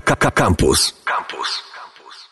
Campus. 0.00 0.94
Campus. 1.04 1.62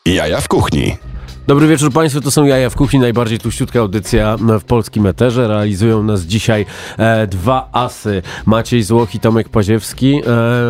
Jaja 0.05 0.41
w 0.41 0.49
kuchni. 0.49 0.99
Dobry 1.47 1.69
wieczór 1.69 1.93
Państwu, 1.93 2.21
to 2.21 2.31
są 2.31 2.45
Jaja 2.45 2.71
w 2.71 2.77
Kuchni, 2.77 2.99
najbardziej 2.99 3.39
tuściutka 3.39 3.81
audycja 3.81 4.37
w 4.61 4.65
polskim 4.65 5.07
eterze. 5.07 5.49
Realizują 5.49 6.03
nas 6.03 6.23
dzisiaj 6.23 6.67
e, 6.99 7.27
dwa 7.27 7.69
asy, 7.73 8.23
Maciej 8.47 8.83
Złoch 8.83 9.15
i 9.15 9.21
Tomek 9.21 9.49
Paziewski. 9.49 10.21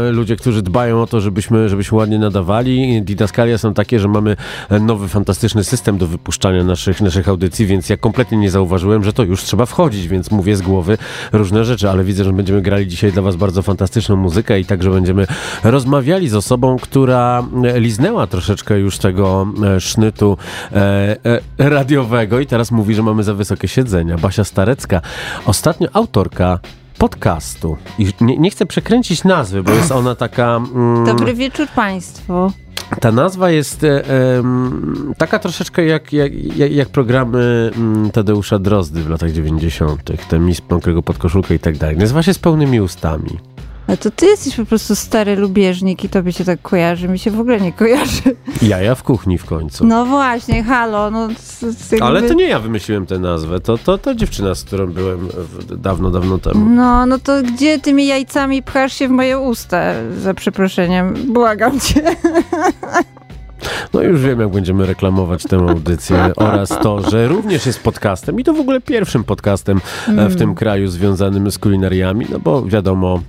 E, 0.09 0.13
ludzie, 0.13 0.37
którzy 0.37 0.63
dbają 0.63 1.03
o 1.03 1.07
to, 1.07 1.21
żebyśmy, 1.21 1.69
żebyśmy 1.69 1.99
ładnie 1.99 2.19
nadawali. 2.19 3.03
Didaskalia 3.03 3.59
są 3.59 3.75
takie, 3.75 4.01
że 4.01 4.09
mamy 4.09 4.37
nowy, 4.81 5.09
fantastyczny 5.09 5.65
system 5.65 5.99
do 5.99 6.07
wypuszczania 6.07 6.65
naszych, 6.65 7.01
naszych 7.01 7.29
audycji, 7.29 7.67
więc 7.67 7.89
ja 7.89 7.97
kompletnie 7.97 8.39
nie 8.39 8.51
zauważyłem, 8.51 9.05
że 9.05 9.13
to 9.13 9.23
już 9.23 9.43
trzeba 9.43 9.67
wchodzić, 9.67 10.09
więc 10.09 10.31
mówię 10.31 10.57
z 10.57 10.63
głowy 10.63 10.99
różne 11.33 11.65
rzeczy, 11.65 11.91
ale 11.91 12.05
widzę, 12.05 12.25
że 12.25 12.33
będziemy 12.33 12.63
grali 12.63 12.87
dzisiaj 12.87 13.13
dla 13.13 13.23
Was 13.23 13.37
bardzo 13.37 13.63
fantastyczną 13.63 14.17
muzykę 14.17 14.61
i 14.61 14.65
także 14.65 14.91
będziemy 14.91 15.27
rozmawiali 15.65 16.29
z 16.29 16.35
osobą, 16.35 16.77
która 16.79 17.47
liznęła 17.75 18.27
troszeczkę 18.27 18.79
już 18.79 18.99
tego 18.99 19.47
e, 19.77 19.81
sznytu 19.81 20.37
radiowego 21.59 22.41
i 22.41 22.47
teraz 22.47 22.71
mówi, 22.71 22.95
że 22.95 23.03
mamy 23.03 23.23
za 23.23 23.35
wysokie 23.35 23.69
siedzenia. 23.69 24.19
Basia 24.19 24.45
Starecka, 24.45 25.01
ostatnio 25.47 25.89
autorka 25.93 26.59
podcastu. 26.99 27.77
I 27.99 28.07
nie, 28.21 28.37
nie 28.37 28.51
chcę 28.51 28.67
przekręcić 28.67 29.25
nazwy, 29.25 29.63
bo 29.63 29.73
jest 29.73 29.93
ona 29.93 30.15
taka... 30.15 30.57
Mm, 30.57 31.05
Dobry 31.05 31.35
wieczór 31.35 31.69
Państwu. 31.69 32.53
ta 33.01 33.13
nazwa 33.13 33.51
jest 33.51 33.85
e, 33.85 34.05
em, 34.37 35.15
taka 35.19 35.39
troszeczkę 35.39 35.85
jak, 35.85 36.13
jak, 36.13 36.33
jak, 36.71 36.89
programy 36.89 37.71
mm, 37.77 38.11
Tadeusza 38.11 38.59
Drozdy 38.59 39.03
w 39.03 39.11
latach 39.11 39.33
90., 39.33 40.03
ten 40.29 40.47
Miss 40.47 40.63
Mokrego 40.71 41.03
Podkoszulkę 41.03 41.55
i 41.55 41.59
tak 41.59 41.79
dalej. 41.79 41.97
Nazywa 41.97 42.23
się 42.23 42.35
z 42.35 42.39
pełnymi 42.39 42.81
ustami. 42.81 43.39
A 43.89 43.97
to 43.97 44.11
ty 44.11 44.27
jesteś 44.27 44.57
po 44.57 44.65
prostu 44.65 44.97
stary 44.97 45.37
lubieżnik 45.37 46.05
i 46.05 46.09
tobie 46.09 46.33
się 46.33 46.45
tak 46.45 46.63
kojarzy. 46.63 47.09
Mi 47.09 47.19
się 47.19 47.31
w 47.31 47.41
ogóle 47.41 47.61
nie 47.61 47.73
kojarzy. 47.73 48.37
Jaja 48.63 48.95
w 48.95 49.03
kuchni 49.03 49.39
w 49.39 49.45
końcu. 49.45 49.87
No 49.87 50.07
właśnie, 50.07 50.65
halo. 50.65 51.11
No, 51.11 51.29
Ale 52.01 52.23
to 52.23 52.35
nie 52.35 52.45
ja 52.49 52.59
wymyśliłem 52.59 53.07
tę 53.07 53.19
nazwę, 53.19 53.61
to, 53.61 53.79
to, 53.79 53.99
to 53.99 54.15
dziewczyna, 54.15 54.55
z 54.55 54.65
którą 54.65 54.87
byłem 54.87 55.29
dawno, 55.77 56.11
dawno 56.11 56.39
temu. 56.39 56.71
No, 56.71 57.07
no 57.07 57.19
to 57.19 57.43
gdzie 57.43 57.79
tymi 57.79 58.07
jajcami 58.07 58.63
pchasz 58.63 58.93
się 58.93 59.09
w 59.09 59.11
moje 59.11 59.39
usta? 59.39 59.83
Za 60.19 60.35
przeproszeniem. 60.35 61.15
Błagam 61.33 61.81
cię. 61.81 62.03
No 63.95 64.03
już 64.03 64.21
wiem, 64.21 64.41
jak 64.41 64.49
będziemy 64.49 64.87
reklamować 64.87 65.43
tę 65.43 65.57
audycję 65.57 66.31
oraz 66.37 66.69
to, 66.69 67.11
że 67.11 67.29
również 67.29 67.67
jest 67.67 67.83
podcastem 67.83 68.41
i 68.41 68.45
to 68.45 68.53
w 68.53 68.61
ogóle 68.61 68.81
pierwszym 68.81 69.25
podcastem 69.25 69.81
e, 70.09 70.29
w 70.29 70.37
tym 70.37 70.55
kraju 70.55 70.89
związanym 70.89 71.51
z 71.51 71.59
kulinariami, 71.59 72.27
no 72.31 72.39
bo 72.39 72.63
wiadomo, 72.63 73.21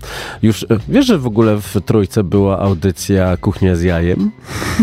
już 0.41 0.63
e, 0.63 0.67
wiesz, 0.87 1.05
że 1.05 1.17
w 1.17 1.27
ogóle 1.27 1.61
w 1.61 1.75
Trójce 1.85 2.23
była 2.23 2.59
audycja 2.59 3.37
Kuchnia 3.37 3.75
z 3.75 3.81
jajem? 3.81 4.31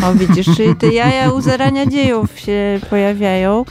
O 0.05 0.14
widzisz, 0.14 0.47
czyli 0.56 0.77
te 0.77 0.89
jaja 0.89 1.31
u 1.31 1.41
zarania 1.51 1.86
dziejów 1.86 2.39
się 2.39 2.81
pojawiają. 2.91 3.64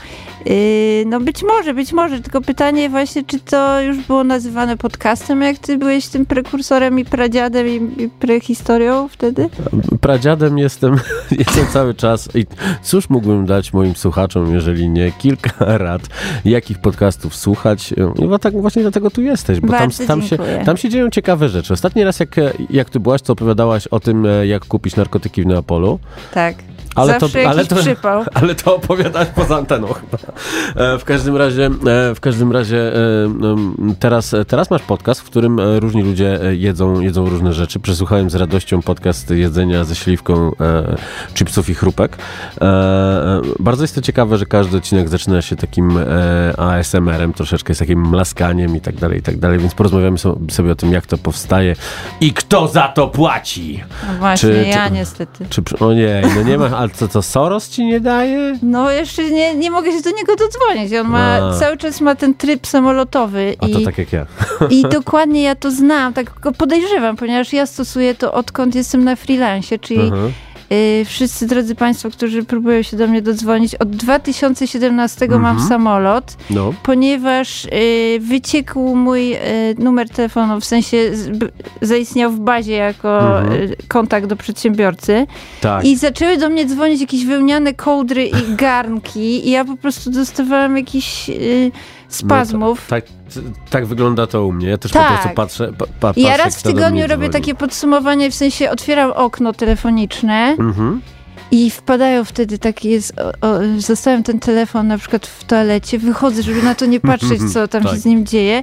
Yy, 0.46 1.04
no 1.06 1.20
być 1.20 1.42
może, 1.42 1.74
być 1.74 1.92
może, 1.92 2.20
tylko 2.20 2.40
pytanie 2.40 2.90
właśnie, 2.90 3.24
czy 3.24 3.40
to 3.40 3.82
już 3.82 4.06
było 4.06 4.24
nazywane 4.24 4.76
podcastem, 4.76 5.42
jak 5.42 5.58
ty 5.58 5.78
byłeś 5.78 6.06
tym 6.06 6.26
prekursorem 6.26 6.98
i 6.98 7.04
pradziadem 7.04 7.66
i, 7.68 8.02
i 8.02 8.08
prehistorią 8.08 9.08
wtedy? 9.08 9.48
Pradziadem 10.00 10.58
jestem, 10.58 10.96
jestem 11.38 11.66
cały 11.66 11.94
czas 11.94 12.28
i 12.36 12.46
cóż 12.82 13.10
mógłbym 13.10 13.46
dać 13.46 13.72
moim 13.72 13.94
słuchaczom, 13.94 14.54
jeżeli 14.54 14.88
nie 14.88 15.12
kilka 15.12 15.78
rad, 15.78 16.02
jakich 16.44 16.78
podcastów 16.78 17.36
słuchać. 17.36 17.94
Bo 18.28 18.38
tak 18.38 18.60
właśnie 18.60 18.82
dlatego 18.82 19.10
tu 19.10 19.22
jesteś, 19.22 19.60
bo 19.60 19.68
tam, 19.68 19.90
tam, 20.06 20.22
się, 20.22 20.38
tam 20.64 20.76
się 20.76 20.88
dzieją 20.88 21.10
ciekawe 21.10 21.48
rzeczy. 21.48 21.72
Ostatni 21.72 22.04
raz, 22.04 22.20
jak, 22.20 22.36
jak 22.70 22.90
ty 22.90 23.00
byłaś, 23.00 23.22
to 23.22 23.32
opowiadałaś 23.32 23.86
o 23.86 24.00
tym, 24.00 24.26
jak 24.44 24.64
kupić 24.64 24.96
narkotyki 24.96 25.42
w 25.42 25.46
Neapolu. 25.46 25.98
Tak. 26.34 26.73
Ale 26.94 27.12
Zawsze 27.20 27.42
to, 27.42 27.48
ale 27.50 27.66
to, 27.66 27.76
przypał. 27.76 28.24
ale 28.42 28.54
to 28.54 28.76
opowiadać 28.76 29.28
poza 29.36 29.56
anteną 29.56 29.86
chyba. 29.86 30.18
E, 30.76 30.98
W 30.98 31.04
każdym 31.04 31.36
razie, 31.36 31.66
e, 31.66 32.14
w 32.14 32.20
każdym 32.20 32.52
razie 32.52 32.94
e, 32.96 32.98
teraz, 34.00 34.34
teraz 34.48 34.70
masz 34.70 34.82
podcast, 34.82 35.20
w 35.20 35.24
którym 35.24 35.60
różni 35.78 36.02
ludzie 36.02 36.38
jedzą, 36.52 37.00
jedzą 37.00 37.28
różne 37.30 37.52
rzeczy. 37.52 37.80
Przesłuchałem 37.80 38.30
z 38.30 38.34
radością 38.34 38.82
podcast 38.82 39.30
jedzenia 39.30 39.84
ze 39.84 39.94
śliwką 39.94 40.50
chipsów 41.34 41.70
i 41.70 41.74
chrupek. 41.74 42.16
Bardzo 43.58 43.84
jest 43.84 43.94
to 43.94 44.00
ciekawe, 44.00 44.38
że 44.38 44.46
każdy 44.46 44.76
odcinek 44.76 45.08
zaczyna 45.08 45.42
się 45.42 45.56
takim 45.56 45.98
ASMR-em, 46.58 47.32
troszeczkę 47.32 47.74
z 47.74 47.78
takim 47.78 48.08
mlaskaniem 48.08 48.76
i 48.76 48.80
tak 48.80 48.94
dalej, 48.96 49.18
i 49.18 49.22
tak 49.22 49.38
dalej, 49.38 49.58
więc 49.58 49.74
porozmawiamy 49.74 50.18
so- 50.18 50.38
sobie 50.50 50.72
o 50.72 50.74
tym, 50.74 50.92
jak 50.92 51.06
to 51.06 51.18
powstaje 51.18 51.76
i 52.20 52.32
kto 52.32 52.68
za 52.68 52.88
to 52.88 53.08
płaci. 53.08 53.84
No 54.08 54.18
właśnie, 54.18 54.48
Czy- 54.50 54.64
ja 54.68 54.86
czy- 54.88 54.94
niestety. 54.94 55.46
Czy, 55.50 55.62
o 55.80 55.92
nie, 55.92 56.22
no 56.36 56.42
nie 56.42 56.58
ma, 56.58 56.83
ale 56.84 56.92
co, 56.94 57.08
co 57.08 57.22
Soros 57.22 57.68
ci 57.68 57.84
nie 57.84 58.00
daje? 58.00 58.58
No 58.62 58.90
jeszcze 58.90 59.30
nie, 59.30 59.54
nie 59.54 59.70
mogę 59.70 59.92
się 59.92 60.00
do 60.00 60.10
niego 60.10 60.36
dodzwonić. 60.36 60.92
On 61.00 61.08
ma, 61.08 61.34
A. 61.36 61.58
cały 61.58 61.76
czas 61.76 62.00
ma 62.00 62.14
ten 62.14 62.34
tryb 62.34 62.66
samolotowy 62.66 63.56
A 63.58 63.68
to 63.68 63.78
i, 63.78 63.84
tak 63.84 63.98
jak 63.98 64.12
ja. 64.12 64.26
i 64.70 64.82
dokładnie 64.82 65.42
ja 65.42 65.54
to 65.54 65.70
znam, 65.70 66.12
tak 66.12 66.40
go 66.40 66.52
podejrzewam, 66.52 67.16
ponieważ 67.16 67.52
ja 67.52 67.66
stosuję 67.66 68.14
to 68.14 68.32
odkąd 68.32 68.74
jestem 68.74 69.04
na 69.04 69.16
freelancie, 69.16 69.78
czyli 69.78 70.00
Mhm. 70.00 70.32
Y, 70.72 71.04
wszyscy 71.04 71.46
drodzy 71.46 71.74
Państwo, 71.74 72.10
którzy 72.10 72.42
próbują 72.44 72.82
się 72.82 72.96
do 72.96 73.06
mnie 73.06 73.22
dodzwonić, 73.22 73.74
od 73.74 73.90
2017 73.96 75.28
mam 75.28 75.44
Mhm. 75.46 75.68
samolot, 75.68 76.36
No. 76.50 76.74
ponieważ 76.82 77.64
y, 77.64 77.68
wyciekł 78.20 78.96
mój 78.96 79.32
y, 79.34 79.38
numer 79.78 80.08
telefonu, 80.08 80.60
w 80.60 80.64
sensie 80.64 80.96
zaistniał 81.82 82.30
w 82.30 82.40
bazie 82.40 82.72
jako 82.72 83.38
Mhm. 83.40 83.70
kontakt 83.88 84.26
do 84.26 84.36
przedsiębiorcy. 84.36 85.26
Tak. 85.60 85.84
I 85.84 85.96
zaczęły 85.96 86.36
do 86.36 86.48
mnie 86.48 86.66
dzwonić 86.66 87.00
jakieś 87.00 87.26
wełniane 87.26 87.74
kołdry 87.74 88.24
i 88.26 88.54
garnki 88.56 89.48
i 89.48 89.50
ja 89.50 89.64
po 89.64 89.76
prostu 89.76 90.10
dostawałam 90.10 90.76
jakichś 90.76 91.30
spazmów. 92.14 92.86
Tak, 92.88 93.04
t- 93.04 93.12
tak 93.70 93.86
wygląda 93.86 94.26
to 94.26 94.46
u 94.46 94.52
mnie. 94.52 94.68
Ja 94.68 94.78
też 94.78 94.92
Tak. 94.92 95.02
po 95.08 95.12
prostu 95.14 95.28
patrzę. 95.34 95.72
Pa, 95.78 95.86
pa, 96.00 96.12
ja 96.20 96.36
raz 96.36 96.56
w 96.58 96.62
tygodniu 96.62 97.06
robię 97.06 97.28
takie 97.30 97.54
podsumowanie, 97.54 98.30
w 98.30 98.34
sensie 98.34 98.70
otwieram 98.70 99.12
okno 99.12 99.52
telefoniczne 99.52 100.56
Mhm. 100.58 101.00
i 101.50 101.70
wpadają 101.70 102.24
wtedy 102.24 102.58
takie, 102.58 102.90
jest, 102.90 103.14
o, 103.20 103.46
o, 103.48 103.58
zostawiam 103.78 104.22
ten 104.22 104.40
telefon 104.40 104.86
na 104.86 104.98
przykład 104.98 105.26
w 105.26 105.44
toalecie, 105.44 105.98
wychodzę, 105.98 106.42
żeby 106.42 106.62
na 106.62 106.74
to 106.74 106.86
nie 106.86 107.00
patrzeć, 107.00 107.40
co 107.52 107.68
tam 107.68 107.82
Tak. 107.82 107.92
się 107.92 107.98
z 107.98 108.04
nim 108.04 108.26
dzieje 108.26 108.62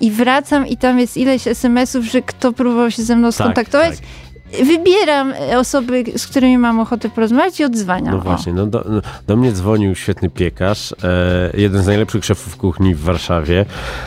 i 0.00 0.10
wracam 0.10 0.66
i 0.66 0.76
tam 0.76 0.98
jest 0.98 1.16
ileś 1.16 1.46
SMS-ów, 1.46 2.04
że 2.04 2.22
kto 2.22 2.52
próbował 2.52 2.90
się 2.90 3.02
ze 3.02 3.16
mną 3.16 3.32
skontaktować. 3.32 3.90
tak. 3.90 4.06
Wybieram 4.52 5.32
osoby, 5.56 6.04
z 6.16 6.26
którymi 6.26 6.58
mam 6.58 6.80
ochotę 6.80 7.08
porozmawiać 7.08 7.60
i 7.60 7.64
odzwaniam. 7.64 8.14
No 8.14 8.20
O. 8.20 8.24
właśnie, 8.24 8.52
no 8.52 8.66
do, 8.66 8.84
do 9.26 9.36
mnie 9.36 9.52
dzwonił 9.52 9.94
świetny 9.94 10.30
piekarz, 10.30 10.94
e, 11.02 11.50
jeden 11.54 11.82
z 11.82 11.86
najlepszych 11.86 12.24
szefów 12.24 12.56
kuchni 12.56 12.94
w 12.94 13.00
Warszawie, 13.00 13.66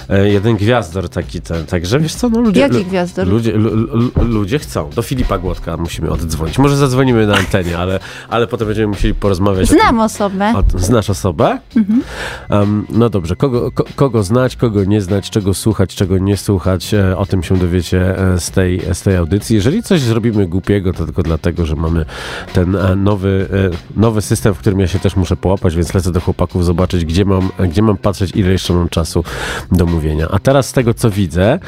e, 0.09 0.29
jeden 0.29 0.55
gwiazdor 0.55 1.09
taki 1.09 1.41
ten, 1.41 1.65
także 1.65 1.99
wiesz 1.99 2.15
co, 2.15 2.29
no 2.29 2.41
ludzie... 2.41 2.61
Jaki 2.61 2.85
gwiazdor? 2.85 3.27
Ludzie, 3.27 3.51
lu, 3.51 3.75
lu, 3.75 4.11
ludzie 4.21 4.59
chcą. 4.59 4.89
Do 4.89 5.01
Filipa 5.01 5.37
Głodka 5.37 5.77
musimy 5.77 6.09
oddzwonić. 6.09 6.57
Może 6.57 6.77
zadzwonimy 6.77 7.27
na 7.27 7.35
antenie, 7.35 7.77
ale, 7.77 7.99
ale 8.29 8.47
potem 8.47 8.67
będziemy 8.67 8.87
musieli 8.87 9.13
porozmawiać 9.13 9.69
o. 9.69 9.73
Znam 9.73 9.99
osobę. 9.99 10.53
O, 10.55 10.79
znasz 10.79 11.09
osobę? 11.09 11.59
Mhm. 11.75 12.03
Um, 12.49 12.85
no 12.89 13.09
dobrze, 13.09 13.35
kogo, 13.35 13.71
ko, 13.71 13.83
kogo 13.95 14.23
znać, 14.23 14.55
kogo 14.55 14.83
nie 14.83 15.01
znać, 15.01 15.29
czego 15.29 15.53
słuchać, 15.53 15.95
czego 15.95 16.17
nie 16.17 16.37
słuchać, 16.37 16.93
e, 16.93 17.17
o 17.17 17.25
tym 17.25 17.43
się 17.43 17.57
dowiecie 17.57 18.17
e, 18.17 18.39
z 18.39 18.51
tej, 18.51 18.81
z 18.93 19.01
tej 19.01 19.15
audycji. 19.15 19.55
Jeżeli 19.55 19.83
coś 19.83 20.01
zrobimy 20.01 20.30
głupiego, 20.31 20.93
to 20.93 21.05
tylko 21.05 21.23
dlatego, 21.23 21.65
że 21.65 21.75
mamy 21.75 22.05
ten 22.53 22.75
e, 22.75 22.95
nowy, 22.95 23.47
e, 23.73 23.99
nowy 23.99 24.21
system, 24.21 24.53
w 24.53 24.57
którym 24.59 24.79
ja 24.79 24.87
się 24.87 24.99
też 24.99 25.15
muszę 25.15 25.37
połapać, 25.37 25.75
więc 25.75 25.93
lecę 25.93 26.11
do 26.11 26.21
chłopaków 26.21 26.65
zobaczyć, 26.65 27.05
gdzie 27.05 27.25
mam, 27.25 27.49
gdzie 27.59 27.81
mam 27.81 27.97
patrzeć, 27.97 28.31
ile 28.35 28.51
jeszcze 28.51 28.73
mam 28.73 28.89
czasu 28.89 29.23
do 29.71 29.85
mówienia. 29.85 30.27
A 30.31 30.39
teraz 30.39 30.67
z 30.69 30.73
tego, 30.73 30.93
co 30.93 31.09
widzę, 31.09 31.59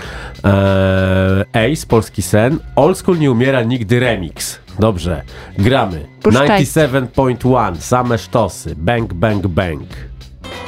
e, 0.44 1.46
Ace, 1.53 1.88
Polski 1.88 2.22
Sen, 2.22 2.59
Old 2.75 2.97
School 2.97 3.19
nie 3.19 3.31
umiera 3.31 3.63
nigdy 3.63 4.00
remix. 4.00 4.59
Dobrze, 4.80 5.22
gramy. 5.57 6.06
Puszczaj. 6.21 6.65
97.1, 6.65 7.75
same 7.81 8.18
sztosy, 8.18 8.75
bang, 8.75 9.13
bang, 9.13 9.48
bang. 9.48 9.81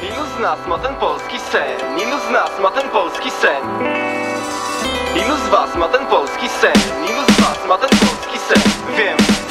Ilu 0.04 0.24
z 0.38 0.42
nas 0.42 0.60
ma 0.70 0.78
ten 0.78 0.96
polski 0.96 1.40
sen? 1.52 1.98
Ilu 1.98 2.18
z 2.30 2.32
nas 2.32 2.52
ma 2.62 2.72
ten 2.72 2.90
polski 2.90 3.32
sen? 3.32 3.62
Ilu 5.16 5.36
z 5.46 5.50
was 5.50 5.76
ma 5.76 5.88
ten 5.88 6.06
polski 6.08 6.50
sen? 6.50 7.05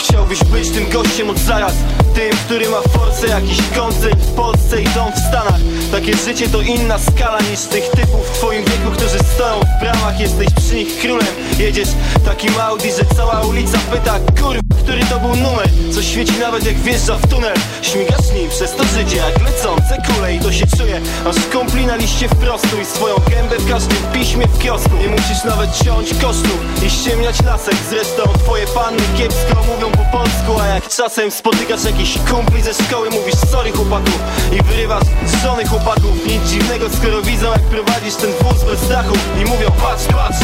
Chciałbyś 0.08 0.44
być 0.44 0.70
tym 0.70 0.90
gościem 0.90 1.30
od 1.30 1.38
zaraz 1.38 1.72
Tym, 2.14 2.36
który 2.46 2.68
ma 2.68 2.80
force 2.80 3.26
jakiś 3.26 3.58
koncert 3.76 4.20
w 4.20 4.34
Polsce 4.34 4.82
i 4.82 4.84
dom 4.84 5.12
w 5.12 5.18
Stanach. 5.18 5.60
Takie 5.92 6.16
życie 6.16 6.48
to 6.48 6.60
inna 6.60 6.98
skala 6.98 7.38
niż 7.50 7.60
tych 7.60 7.90
typów 7.90 8.28
w 8.28 8.38
twoim 8.38 8.64
wieku, 8.64 8.90
którzy 8.92 9.18
stoją 9.18 9.60
w 9.60 9.80
bramach 9.80 10.20
Jesteś 10.20 10.48
przy 10.50 10.74
nich 10.74 11.00
królem. 11.00 11.34
Jedziesz 11.58 11.88
takim 12.24 12.60
Audi, 12.60 12.88
że 12.88 13.16
cała 13.16 13.40
ulica 13.40 13.78
pyta 13.92 14.18
Kurwa, 14.40 14.60
który 14.82 15.00
to 15.04 15.20
był 15.20 15.36
numer? 15.36 15.68
Co 15.94 16.02
świeci 16.02 16.32
nawet 16.40 16.66
jak 16.66 16.76
wjeżdża 16.76 17.16
w 17.16 17.26
tunel. 17.26 17.56
Śmigasz 17.82 18.32
nim 18.34 18.50
przez 18.50 18.76
to 18.76 18.84
życie 18.84 19.16
jak 19.16 19.42
lecące 19.42 20.02
kule 20.06 20.34
I 20.34 20.40
to 20.40 20.52
się 20.52 20.66
czuje, 20.66 21.00
aż 21.26 21.36
kumpli 21.52 21.86
na 21.86 21.96
liście 21.96 22.28
wprostu 22.28 22.80
I 22.82 22.84
swoją 22.84 23.14
gębę 23.30 23.58
w 23.58 23.70
każdym 23.70 24.12
piśmie 24.12 24.46
w 24.46 24.58
kiosku. 24.58 24.96
Nie 24.96 25.08
musisz 25.08 25.44
nawet 25.44 25.70
ciąć 25.84 26.14
kosztów 26.14 26.58
i 26.86 26.90
ściemniać 26.90 27.42
lasek. 27.42 27.74
Zresztą 27.90 28.22
twoje 28.44 28.66
panny 28.66 29.02
kiepsko 29.16 29.62
mówią 29.74 29.93
po 29.96 30.64
jak 30.64 30.88
czasem 30.88 31.30
spotykasz 31.30 31.84
jakiś 31.84 32.18
kumpli 32.30 32.62
ze 32.62 32.74
szkoły 32.74 33.10
Mówisz 33.10 33.34
sorry 33.50 33.72
chłopaku 33.72 34.10
i 34.52 34.62
wyrywasz 34.62 35.04
żony 35.42 35.66
chłopaków 35.66 36.26
Nic 36.26 36.42
dziwnego 36.50 36.86
skoro 36.90 37.22
widzą 37.22 37.50
jak 37.50 37.62
prowadzisz 37.62 38.14
ten 38.14 38.30
wóz 38.40 38.64
bez 38.64 38.88
dachu 38.88 39.14
I 39.42 39.44
mówią 39.44 39.70
patrz, 39.70 40.04
patrz 40.06 40.38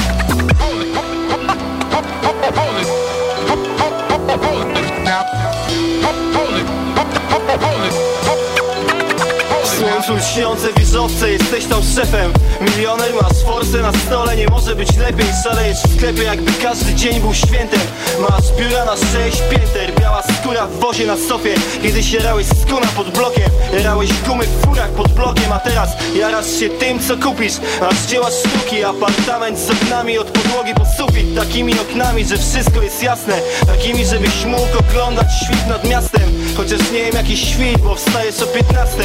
Słońcu 10.06 10.26
lśniące 10.26 10.68
wieżowce, 10.72 11.30
jesteś 11.30 11.64
tam 11.64 11.82
szefem. 11.94 12.32
Milioner, 12.60 13.12
masz 13.22 13.42
forsę 13.44 13.82
na 13.82 13.92
stole, 13.92 14.36
nie 14.36 14.46
może 14.48 14.74
być 14.74 14.96
lepiej. 14.96 15.26
Szalejesz 15.44 15.78
w 15.78 15.96
sklepie 15.96 16.22
jakby 16.22 16.52
każdy 16.52 16.94
dzień 16.94 17.20
był 17.20 17.34
świętem. 17.34 17.80
Masz 18.20 18.52
biura 18.58 18.84
na 18.84 18.96
sześć 18.96 19.42
pięter, 19.50 20.00
biała 20.00 20.22
skóra 20.22 20.66
w 20.66 20.78
wozie 20.78 21.06
na 21.06 21.16
sofie. 21.16 21.54
Kiedyś 21.82 22.12
jarałeś 22.12 22.46
skuna 22.46 22.86
pod 22.86 23.10
blokiem, 23.10 23.50
jarałeś 23.72 24.12
gumy 24.12 24.44
w 24.46 24.66
furach 24.66 24.90
pod 24.90 25.12
blokiem. 25.12 25.52
A 25.52 25.58
teraz 25.58 25.88
jarasz 26.14 26.50
się 26.60 26.68
tym 26.68 27.00
co 27.00 27.16
kupisz. 27.16 27.54
Masz 27.80 28.06
dzieła 28.06 28.28
sztuki, 28.30 28.84
apartament 28.84 29.58
z 29.58 29.70
oknami 29.70 30.18
od 30.18 30.30
podłogi 30.30 30.74
po 30.74 30.84
sufit. 30.84 31.36
Takimi 31.36 31.80
oknami, 31.80 32.24
że 32.24 32.38
wszystko 32.38 32.82
jest 32.82 33.02
jasne. 33.02 33.40
Takimi, 33.66 34.06
żebyś 34.06 34.44
mógł 34.44 34.78
oglądać 34.78 35.26
świt 35.44 35.66
nad 35.68 35.84
miastem 35.84 36.39
Chociaż 36.56 36.80
nie 36.92 37.04
wiem 37.04 37.14
jaki 37.14 37.36
świt, 37.36 37.80
bo 37.80 37.94
wstajesz 37.94 38.42
o 38.42 38.46
15 38.46 38.96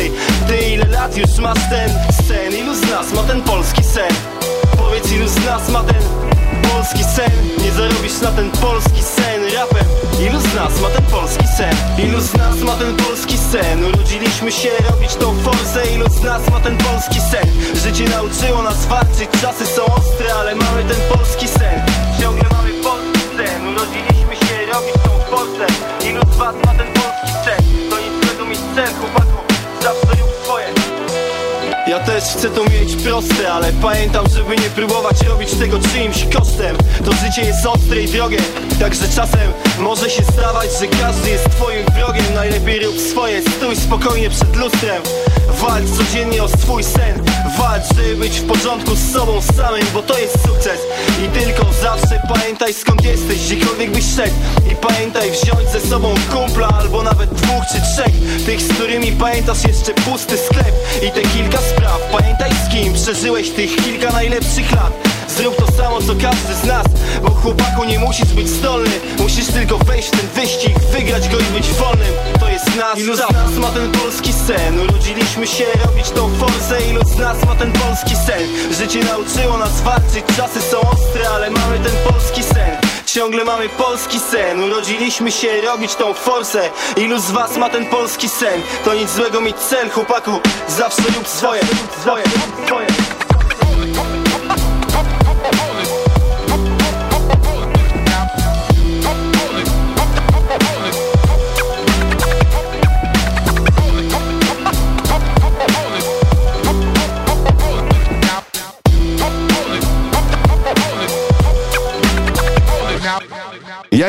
Ty 0.47 0.57
ile 0.57 0.85
lat 0.85 1.17
już 1.17 1.37
masz 1.37 1.69
ten 1.69 1.89
sen? 2.27 2.53
Ilu 2.59 2.75
z 2.75 2.81
nas 2.81 3.13
ma 3.13 3.23
ten 3.23 3.41
polski 3.41 3.83
sen? 3.83 4.13
Powiedz 4.77 5.11
ilu 5.11 5.27
z 5.27 5.45
nas 5.45 5.69
ma 5.69 5.83
ten 5.83 6.01
polski 6.69 7.03
sen? 7.03 7.31
Nie 7.63 7.71
zarobisz 7.71 8.21
na 8.21 8.31
ten 8.31 8.51
polski 8.51 9.03
sen 9.03 9.41
rapem 9.55 9.87
Ilu 10.27 10.39
z 10.39 10.55
nas 10.55 10.81
ma 10.81 10.89
ten 10.89 11.05
polski 11.05 11.47
sen? 11.57 11.75
Ilu 12.05 12.21
z 12.21 12.33
nas 12.33 12.57
ma 12.61 12.73
ten 12.75 12.95
polski 12.95 13.37
sen? 13.37 13.83
Urodziliśmy 13.83 14.51
się 14.51 14.69
robić 14.89 15.15
tą 15.15 15.35
forsę 15.39 15.81
Ilu 15.95 16.09
z 16.09 16.21
nas 16.23 16.49
ma 16.51 16.59
ten 16.59 16.77
polski 16.77 17.19
sen? 17.31 17.47
Życie 17.83 18.09
nauczyło 18.09 18.61
nas 18.63 18.85
walczyć, 18.85 19.29
czasy 19.41 19.65
są 19.65 19.85
ostre 19.85 20.33
Ale 20.39 20.55
mamy 20.55 20.83
ten 20.83 21.17
polski 21.17 21.47
sen 21.47 21.81
Ciągle 22.21 22.49
mamy 22.51 22.69
polski 22.83 23.19
sen 23.37 23.67
Urodziliśmy 23.67 24.35
się 24.47 24.55
robić 24.73 24.93
tą 25.03 25.09
forsę 25.29 25.67
Ilu 26.09 26.21
z 26.33 26.37
was 26.37 26.55
ma 26.65 26.73
ten 26.73 26.94
polski 27.21 27.37
sen? 27.45 27.89
To 27.89 27.99
nic 27.99 28.25
złego 28.25 28.45
mieć 28.45 28.59
cel, 28.75 28.93
chłopaku 28.93 29.43
Zawsze 29.81 30.24
ja 31.87 31.99
też 31.99 32.23
chcę 32.23 32.49
to 32.49 32.63
mieć 32.63 32.95
proste, 32.95 33.53
ale 33.53 33.73
pamiętam, 33.73 34.25
żeby 34.29 34.55
nie 34.55 34.69
próbować 34.69 35.21
robić 35.21 35.51
tego 35.51 35.79
czyimś 35.79 36.25
kosztem. 36.37 36.77
To 37.05 37.11
życie 37.13 37.41
jest 37.41 37.65
ostre 37.65 38.01
i 38.01 38.07
drogie, 38.07 38.37
także 38.79 39.07
czasem 39.15 39.51
może 39.79 40.09
się 40.09 40.23
zdawać, 40.23 40.69
że 40.79 40.87
każdy 40.87 41.29
jest 41.29 41.49
twoim 41.49 41.85
wrogiem. 41.95 42.33
Najlepiej 42.35 42.85
rób 42.85 42.99
swoje, 42.99 43.41
stój 43.41 43.75
spokojnie 43.75 44.29
przed 44.29 44.55
lustrem. 44.55 45.01
Walcz 45.61 45.89
codziennie 45.97 46.43
o 46.43 46.47
swój 46.47 46.83
sen 46.83 47.25
Walcz, 47.57 47.95
żeby 47.95 48.15
być 48.15 48.39
w 48.39 48.47
porządku 48.47 48.95
z 48.95 49.11
sobą 49.13 49.41
samym, 49.41 49.85
bo 49.93 50.01
to 50.01 50.19
jest 50.19 50.47
sukces. 50.47 50.79
I 51.25 51.39
tylko 51.39 51.65
zawsze 51.81 52.21
pamiętaj 52.33 52.73
skąd 52.73 53.03
jesteś, 53.03 53.37
gdziekolwiek 53.45 53.91
byś 53.91 54.05
szedł. 54.15 54.33
I 54.71 54.75
pamiętaj 54.75 55.31
wziąć 55.31 55.69
ze 55.69 55.81
sobą 55.89 56.13
kumpla, 56.33 56.67
albo 56.67 57.03
nawet 57.03 57.33
dwóch 57.33 57.63
czy 57.71 57.81
trzech. 57.81 58.45
Tych, 58.45 58.61
z 58.61 58.73
którymi 58.73 59.11
pamiętasz 59.11 59.63
jeszcze 59.63 59.93
pusty 59.93 60.37
sklep. 60.37 60.73
I 61.03 61.11
te 61.11 61.21
kilka 61.21 61.57
spraw, 61.75 62.01
pamiętaj 62.11 62.51
z 62.65 62.69
kim 62.69 62.93
przeżyłeś 62.93 63.49
tych 63.49 63.75
kilka 63.75 64.11
najlepszych 64.11 64.71
lat. 64.71 64.93
Zrób 65.37 65.55
to 65.55 65.71
samo 65.71 66.01
co 66.01 66.13
każdy 66.21 66.53
z 66.63 66.63
nas 66.63 66.85
Bo 67.23 67.29
chłopaku 67.29 67.83
nie 67.83 67.99
musisz 67.99 68.33
być 68.33 68.49
zdolny. 68.49 68.95
Musisz 69.19 69.47
tylko 69.47 69.77
wejść 69.77 70.07
w 70.07 70.11
ten 70.11 70.27
wyścig 70.29 70.79
Wygrać 70.79 71.29
go 71.29 71.39
i 71.39 71.43
być 71.43 71.67
wolnym. 71.67 72.13
To 72.39 72.49
jest 72.49 72.75
nas 72.75 72.99
Ilu 72.99 73.15
z 73.15 73.19
nas 73.19 73.51
ma 73.61 73.67
ten 73.67 73.91
polski 73.91 74.33
sen? 74.33 74.79
Urodziliśmy 74.79 75.47
się 75.47 75.65
robić 75.85 76.09
tą 76.09 76.29
forsę. 76.35 76.81
Ilu 76.89 77.01
z 77.05 77.17
nas 77.17 77.45
ma 77.45 77.55
ten 77.55 77.71
polski 77.71 78.15
sen? 78.15 78.73
Życie 78.79 79.03
nauczyło 79.03 79.57
nas 79.57 79.81
walczyć 79.81 80.25
Czasy 80.37 80.61
są 80.61 80.79
ostre, 80.79 81.29
ale 81.29 81.49
mamy 81.51 81.79
ten 81.79 81.93
polski 82.11 82.43
sen 82.43 82.84
Ciągle 83.15 83.45
mamy 83.45 83.69
polski 83.69 84.19
sen. 84.19 84.63
Urodziliśmy 84.63 85.31
się 85.31 85.61
robić 85.61 85.95
tą 85.95 86.13
forsę. 86.13 86.69
Ilu 86.97 87.19
z 87.19 87.31
was 87.31 87.57
ma 87.57 87.69
ten 87.69 87.85
polski 87.85 88.29
sen? 88.29 88.61
To 88.85 88.93
nic 88.93 89.09
złego 89.09 89.41
mieć 89.41 89.55
cel, 89.55 89.89
chłopaku. 89.89 90.31
Zawsze 90.67 91.01
rób 91.01 91.27
swoje, 91.27 91.61
swoje, 92.01 92.23
swoje 92.65 92.94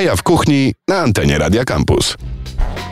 Jaja 0.06 0.16
w 0.16 0.22
kuchni 0.22 0.74
na 0.88 1.00
antenie 1.00 1.38
Radia 1.38 1.64
Campus. 1.64 2.16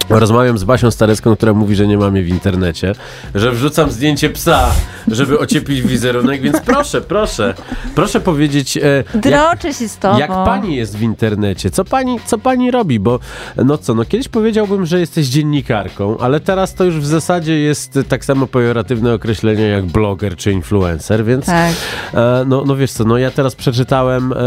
Rozmawiam 0.08 0.58
z 0.58 0.64
Basią 0.64 0.90
Starecką, 0.90 1.36
która 1.36 1.52
mówi, 1.54 1.76
że 1.76 1.86
nie 1.86 1.98
mam 1.98 2.16
jej 2.16 2.24
w 2.24 2.28
internecie, 2.28 2.92
że 3.34 3.52
wrzucam 3.52 3.90
zdjęcie 3.90 4.30
psa, 4.30 4.70
żeby 5.08 5.38
ocieplić 5.38 5.82
wizerunek, 5.82 6.42
więc 6.42 6.60
proszę, 6.60 7.00
proszę, 7.00 7.54
proszę 7.94 8.20
powiedzieć, 8.20 8.76
e, 8.76 9.04
jak, 9.14 9.22
Droczę 9.22 9.74
się 9.74 9.88
z 9.88 9.98
tobą. 9.98 10.18
jak 10.18 10.30
pani 10.30 10.76
jest 10.76 10.96
w 10.96 11.02
internecie, 11.02 11.70
co 11.70 11.84
pani, 11.84 12.20
co 12.26 12.38
pani 12.38 12.70
robi, 12.70 13.00
bo 13.00 13.18
no 13.56 13.78
co, 13.78 13.94
no 13.94 14.04
kiedyś 14.04 14.28
powiedziałbym, 14.28 14.86
że 14.86 15.00
jesteś 15.00 15.26
dziennikarką, 15.26 16.18
ale 16.18 16.40
teraz 16.40 16.74
to 16.74 16.84
już 16.84 16.98
w 16.98 17.06
zasadzie 17.06 17.58
jest 17.60 17.98
tak 18.08 18.24
samo 18.24 18.46
pejoratywne 18.46 19.14
określenie 19.14 19.64
jak 19.64 19.84
bloger 19.86 20.36
czy 20.36 20.52
influencer, 20.52 21.24
więc 21.24 21.46
Tak. 21.46 21.72
E, 22.14 22.44
no, 22.46 22.64
no 22.66 22.76
wiesz 22.76 22.92
co, 22.92 23.04
no 23.04 23.18
ja 23.18 23.30
teraz 23.30 23.54
przeczytałem, 23.54 24.32
e, 24.32 24.36
e, 24.36 24.42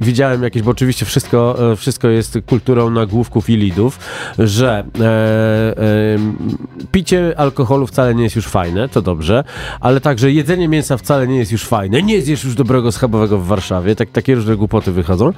widziałem 0.00 0.42
jakieś, 0.42 0.62
bo 0.62 0.70
oczywiście 0.70 1.06
wszystko, 1.06 1.58
wszystko 1.76 2.08
jest 2.08 2.38
kulturą 2.46 2.90
nagłówków 2.90 3.50
i 3.50 3.56
lidów, 3.56 3.98
że 4.38 4.84
e, 5.00 5.04
e, 5.04 6.84
picie 6.92 7.34
alkoholu 7.36 7.86
wcale 7.86 8.14
nie 8.14 8.22
jest 8.24 8.36
już 8.36 8.46
fajne, 8.46 8.88
to 8.88 9.02
dobrze, 9.02 9.44
ale 9.80 10.00
także 10.00 10.32
jedzenie 10.32 10.68
mięsa 10.68 10.96
wcale 10.96 11.28
nie 11.28 11.38
jest 11.38 11.52
już 11.52 11.64
fajne, 11.64 12.02
nie 12.02 12.22
zjesz 12.22 12.44
już 12.44 12.54
dobrego 12.54 12.92
schabowego 12.92 13.38
w 13.38 13.46
Warszawie, 13.46 13.96
tak, 13.96 14.10
takie 14.10 14.34
różne 14.34 14.56
głupoty 14.56 14.92
wychodzą. 14.92 15.32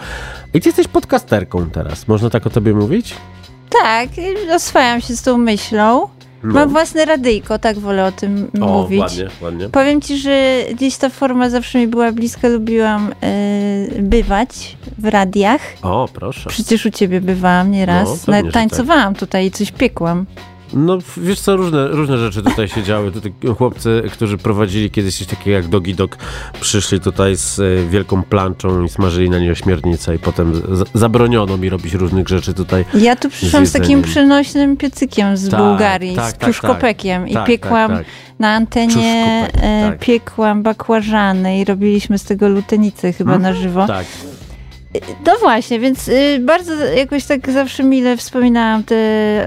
I 0.54 0.60
ty 0.60 0.68
jesteś 0.68 0.88
podcasterką 0.88 1.70
teraz, 1.70 2.08
można 2.08 2.30
tak 2.30 2.46
o 2.46 2.50
tobie 2.50 2.74
mówić? 2.74 3.14
Tak, 3.82 4.08
oswajam 4.54 5.00
się 5.00 5.16
z 5.16 5.22
tą 5.22 5.38
myślą. 5.38 6.08
No. 6.44 6.54
Mam 6.54 6.68
własne 6.68 7.04
radyjko, 7.04 7.58
tak 7.58 7.78
wolę 7.78 8.04
o 8.04 8.12
tym 8.12 8.50
O, 8.60 8.66
mówić. 8.66 9.00
ładnie, 9.00 9.28
ładnie. 9.40 9.68
Powiem 9.68 10.00
ci, 10.00 10.18
że 10.18 10.58
gdzieś 10.74 10.96
ta 10.96 11.08
forma 11.08 11.50
zawsze 11.50 11.78
mi 11.78 11.86
była 11.86 12.12
bliska, 12.12 12.48
lubiłam 12.48 13.12
e, 13.22 14.02
bywać 14.02 14.76
w 14.98 15.04
radiach. 15.08 15.60
O, 15.82 16.08
proszę. 16.14 16.50
Przecież 16.50 16.86
u 16.86 16.90
ciebie 16.90 17.20
bywałam 17.20 17.70
nieraz. 17.70 18.26
No, 18.26 18.30
Nawet 18.32 18.46
że 18.46 18.52
tańcowałam 18.52 19.14
tutaj 19.14 19.46
i 19.46 19.50
coś 19.50 19.72
piekłam. 19.72 20.26
No 20.76 20.98
wiesz 21.16 21.40
co, 21.40 21.56
różne, 21.56 21.88
różne 21.88 22.18
rzeczy 22.18 22.42
tutaj 22.42 22.68
się 22.68 22.82
działy. 22.82 23.12
Tutaj 23.12 23.32
chłopcy, 23.58 24.02
którzy 24.12 24.38
prowadzili 24.38 24.90
kiedyś 24.90 25.18
coś 25.18 25.26
takiego 25.26 25.50
jak 25.56 25.68
Dogi 25.68 25.94
Dog, 25.94 26.16
przyszli 26.60 27.00
tutaj 27.00 27.36
z 27.36 27.58
e, 27.60 27.86
wielką 27.90 28.22
planczą 28.22 28.82
i 28.84 28.88
smażyli 28.88 29.30
na 29.30 29.38
niej 29.38 29.50
ośmiornicę 29.50 30.14
i 30.14 30.18
potem 30.18 30.54
z- 30.54 30.90
zabroniono 30.94 31.56
mi 31.56 31.68
robić 31.68 31.94
różnych 31.94 32.28
rzeczy 32.28 32.54
tutaj. 32.54 32.84
Ja 32.94 33.16
tu 33.16 33.30
przyszłam 33.30 33.66
z, 33.66 33.72
takim 33.72 33.82
jedzeniem. 33.82 34.02
przenośnym 34.10 34.76
piecykiem 34.76 35.36
z 35.36 35.48
Tak, 35.50 35.60
Bułgarii, 35.60 36.16
tak, 36.16 36.28
z 36.28 36.32
tak, 36.32 36.40
pruszkopekiem 36.40 37.28
i 37.28 37.34
Tak, 37.34 37.46
piekłam 37.46 37.90
tak, 37.90 37.98
tak. 37.98 38.06
na 38.38 38.54
antenie, 38.54 39.48
e, 39.52 39.88
tak. 39.90 39.98
piekłam 39.98 40.62
bakłażany 40.62 41.58
i 41.60 41.64
robiliśmy 41.64 42.18
z 42.18 42.24
tego 42.24 42.48
lutenicę 42.48 43.12
chyba 43.12 43.38
na 43.38 43.54
żywo. 43.54 43.86
Tak. 43.86 44.06
No 45.26 45.32
właśnie, 45.40 45.80
więc 45.80 46.08
y, 46.08 46.38
bardzo 46.40 46.74
jakoś 46.74 47.24
tak 47.24 47.50
zawsze 47.50 47.82
mile 47.82 48.16
wspominałam 48.16 48.84
te 48.84 48.96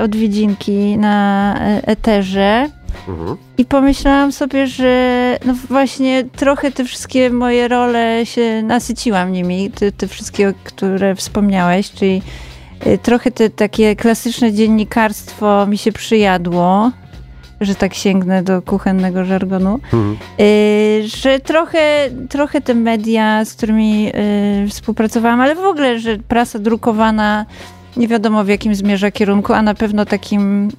odwiedzinki 0.03 0.97
na 0.97 1.55
e, 1.59 1.87
eterze. 1.87 2.69
Mhm. 3.07 3.37
I 3.57 3.65
pomyślałam 3.65 4.31
sobie, 4.31 4.67
że 4.67 5.37
no 5.45 5.53
właśnie 5.69 6.23
trochę 6.35 6.71
te 6.71 6.85
wszystkie 6.85 7.29
moje 7.29 7.67
role 7.67 8.25
się 8.25 8.63
nasyciłam 8.63 9.31
nimi, 9.31 9.71
te, 9.71 9.91
te 9.91 10.07
wszystkie, 10.07 10.53
które 10.63 11.15
wspomniałeś, 11.15 11.91
czyli 11.91 12.21
y, 12.87 12.97
trochę 12.97 13.31
te 13.31 13.49
takie 13.49 13.95
klasyczne 13.95 14.53
dziennikarstwo 14.53 15.65
mi 15.65 15.77
się 15.77 15.91
przyjadło, 15.91 16.91
że 17.61 17.75
tak 17.75 17.93
sięgnę 17.93 18.43
do 18.43 18.61
kuchennego 18.61 19.25
żargonu, 19.25 19.79
Mhm. 19.93 20.17
y, 20.39 21.03
że 21.05 21.39
trochę, 21.39 22.09
trochę 22.29 22.61
te 22.61 22.73
media, 22.73 23.45
z 23.45 23.53
którymi 23.53 24.11
y, 24.65 24.69
współpracowałam, 24.69 25.41
ale 25.41 25.55
w 25.55 25.59
ogóle, 25.59 25.99
że 25.99 26.17
prasa 26.27 26.59
drukowana 26.59 27.45
nie 27.97 28.07
wiadomo 28.07 28.43
w 28.43 28.47
jakim 28.47 28.75
zmierza 28.75 29.11
kierunku, 29.11 29.53
a 29.53 29.61
na 29.61 29.73
pewno 29.73 30.05
takim, 30.05 30.69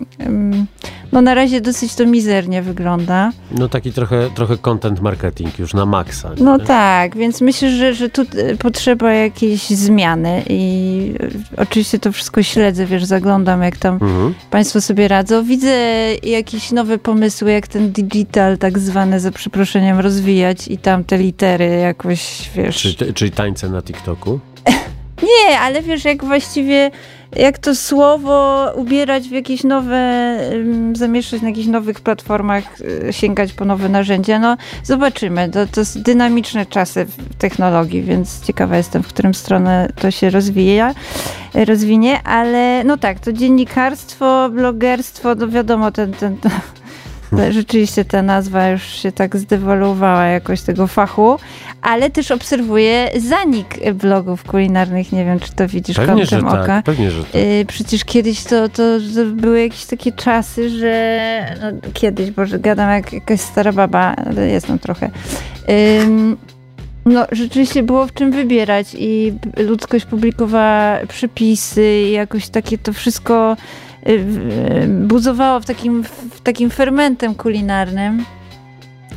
no 1.13 1.23
na 1.23 1.35
razie 1.35 1.61
dosyć 1.61 1.95
to 1.95 2.07
mizernie 2.07 2.63
wygląda. 2.63 3.33
No 3.51 3.69
taki 3.69 3.93
trochę, 3.93 4.31
trochę 4.35 4.57
content 4.59 5.01
marketing 5.01 5.59
już 5.59 5.75
na 5.75 5.87
maksa. 5.87 6.29
nie? 6.35 6.45
No 6.45 6.59
tak, 6.59 7.17
więc 7.17 7.41
myślę, 7.41 7.71
że, 7.71 7.95
że 7.95 8.09
tu 8.09 8.23
e, 8.23 8.57
potrzeba 8.57 9.13
jakiejś 9.13 9.69
zmiany 9.71 10.43
i 10.49 11.15
e, 11.57 11.63
oczywiście 11.63 11.99
to 11.99 12.13
wszystko 12.13 12.43
śledzę, 12.43 12.87
wiesz, 12.87 13.05
zaglądam 13.05 13.63
jak 13.63 13.77
tam 13.77 13.95
Mhm. 13.95 14.35
Państwo 14.51 14.81
sobie 14.81 15.09
radzą. 15.09 15.45
Widzę 15.45 15.75
jakieś 16.23 16.73
nowe 16.73 16.99
pomysły, 16.99 17.53
jak 17.53 17.69
ten 17.69 17.93
digital 17.93 18.59
tak 18.59 18.79
zwany, 18.79 19.21
za 19.21 19.31
przeproszeniem, 19.33 19.99
rozwijać 19.99 20.69
i 20.69 20.79
tam 20.79 21.05
te 21.05 21.19
litery 21.19 21.67
jakoś, 21.67 22.51
wiesz... 22.57 22.77
Czyli, 22.77 23.15
czyli 23.15 23.31
tańce 23.31 23.69
na 23.69 23.83
TikToku? 23.83 24.41
Nie, 25.23 25.61
ale 25.61 25.83
wiesz, 25.83 26.05
jak 26.05 26.25
właściwie, 26.25 26.91
jak 27.37 27.59
to 27.59 27.75
słowo 27.75 28.67
ubierać 28.75 29.29
w 29.29 29.33
jakieś 29.33 29.65
nowe, 29.65 30.37
zamieszczać 30.93 31.43
na 31.43 31.49
jakichś 31.49 31.67
nowych 31.67 32.01
platformach, 32.01 32.81
y, 32.81 33.13
sięgać 33.13 33.53
po 33.53 33.65
nowe 33.65 33.89
narzędzia, 33.89 34.39
no 34.39 34.57
zobaczymy. 34.83 35.49
To, 35.49 35.67
to 35.67 35.85
są 35.85 36.03
dynamiczne 36.03 36.67
czasy 36.67 37.05
w 37.05 37.35
technologii, 37.39 38.03
więc 38.03 38.45
ciekawa 38.45 38.77
jestem, 38.77 39.03
w 39.03 39.09
którym 39.09 39.35
stronę 39.35 39.89
to 40.01 40.11
się 40.11 40.31
rozwija, 40.31 40.95
rozwinie, 41.55 42.23
ale 42.23 42.85
no 42.85 42.97
tak, 42.97 43.21
to 43.21 43.33
dziennikarstwo, 43.33 44.51
blogerstwo, 44.51 45.35
no 45.35 45.49
wiadomo, 45.49 45.91
ten, 45.93 46.13
ten, 46.13 46.37
ten 46.37 46.51
Rzeczywiście 47.51 48.05
ta 48.05 48.23
nazwa 48.23 48.69
już 48.69 48.83
się 48.83 49.13
tak 49.13 49.37
zdewoluowała 49.37 50.25
jakoś 50.25 50.61
tego 50.63 50.87
fachu, 50.87 51.39
ale 51.83 52.11
też 52.11 52.31
obserwuję 52.31 53.11
zanik 53.19 53.95
blogów 53.95 54.45
kulinarnych. 54.45 55.13
Nie 55.13 55.25
wiem, 55.25 55.41
czy 55.41 55.53
to 55.53 55.69
widzisz 55.69 55.97
Pewnie, 55.97 56.27
kątem 56.27 56.47
oka. 56.47 56.67
tak. 56.67 56.85
Pewnie, 56.85 57.11
że 57.11 57.25
tak. 57.25 57.35
Y, 57.35 57.65
Przecież 57.69 58.05
kiedyś 58.05 58.45
to, 58.45 58.69
to, 58.69 58.83
były 59.33 59.61
jakieś 59.63 59.85
takie 59.85 60.13
czasy, 60.13 60.71
że 60.71 61.57
no, 61.61 61.91
kiedyś, 61.93 62.31
Boże, 62.31 62.59
gadam 62.59 62.91
jak 62.91 63.13
jakaś 63.13 63.41
stara 63.41 63.73
baba, 63.73 64.15
ale 64.27 64.49
jestem 64.49 64.79
trochę. 64.79 65.11
Ym, 66.03 66.37
no, 67.07 67.27
rzeczywiście 67.33 67.83
było 67.83 68.07
w 68.07 68.15
czym 68.15 68.33
wybierać 68.33 68.87
i 68.99 69.33
ludzkość 69.57 70.05
publikowała 70.05 70.99
przepisy 71.09 72.03
i 72.09 72.13
jakoś 72.13 72.49
takie 72.49 72.79
to 72.79 72.93
wszystko 72.93 73.57
buzowało 74.89 75.61
w 75.61 75.65
takim, 75.65 76.05
w 76.31 76.41
takim 76.41 76.71
fermentem 76.71 77.35
kulinarnym. 77.35 78.25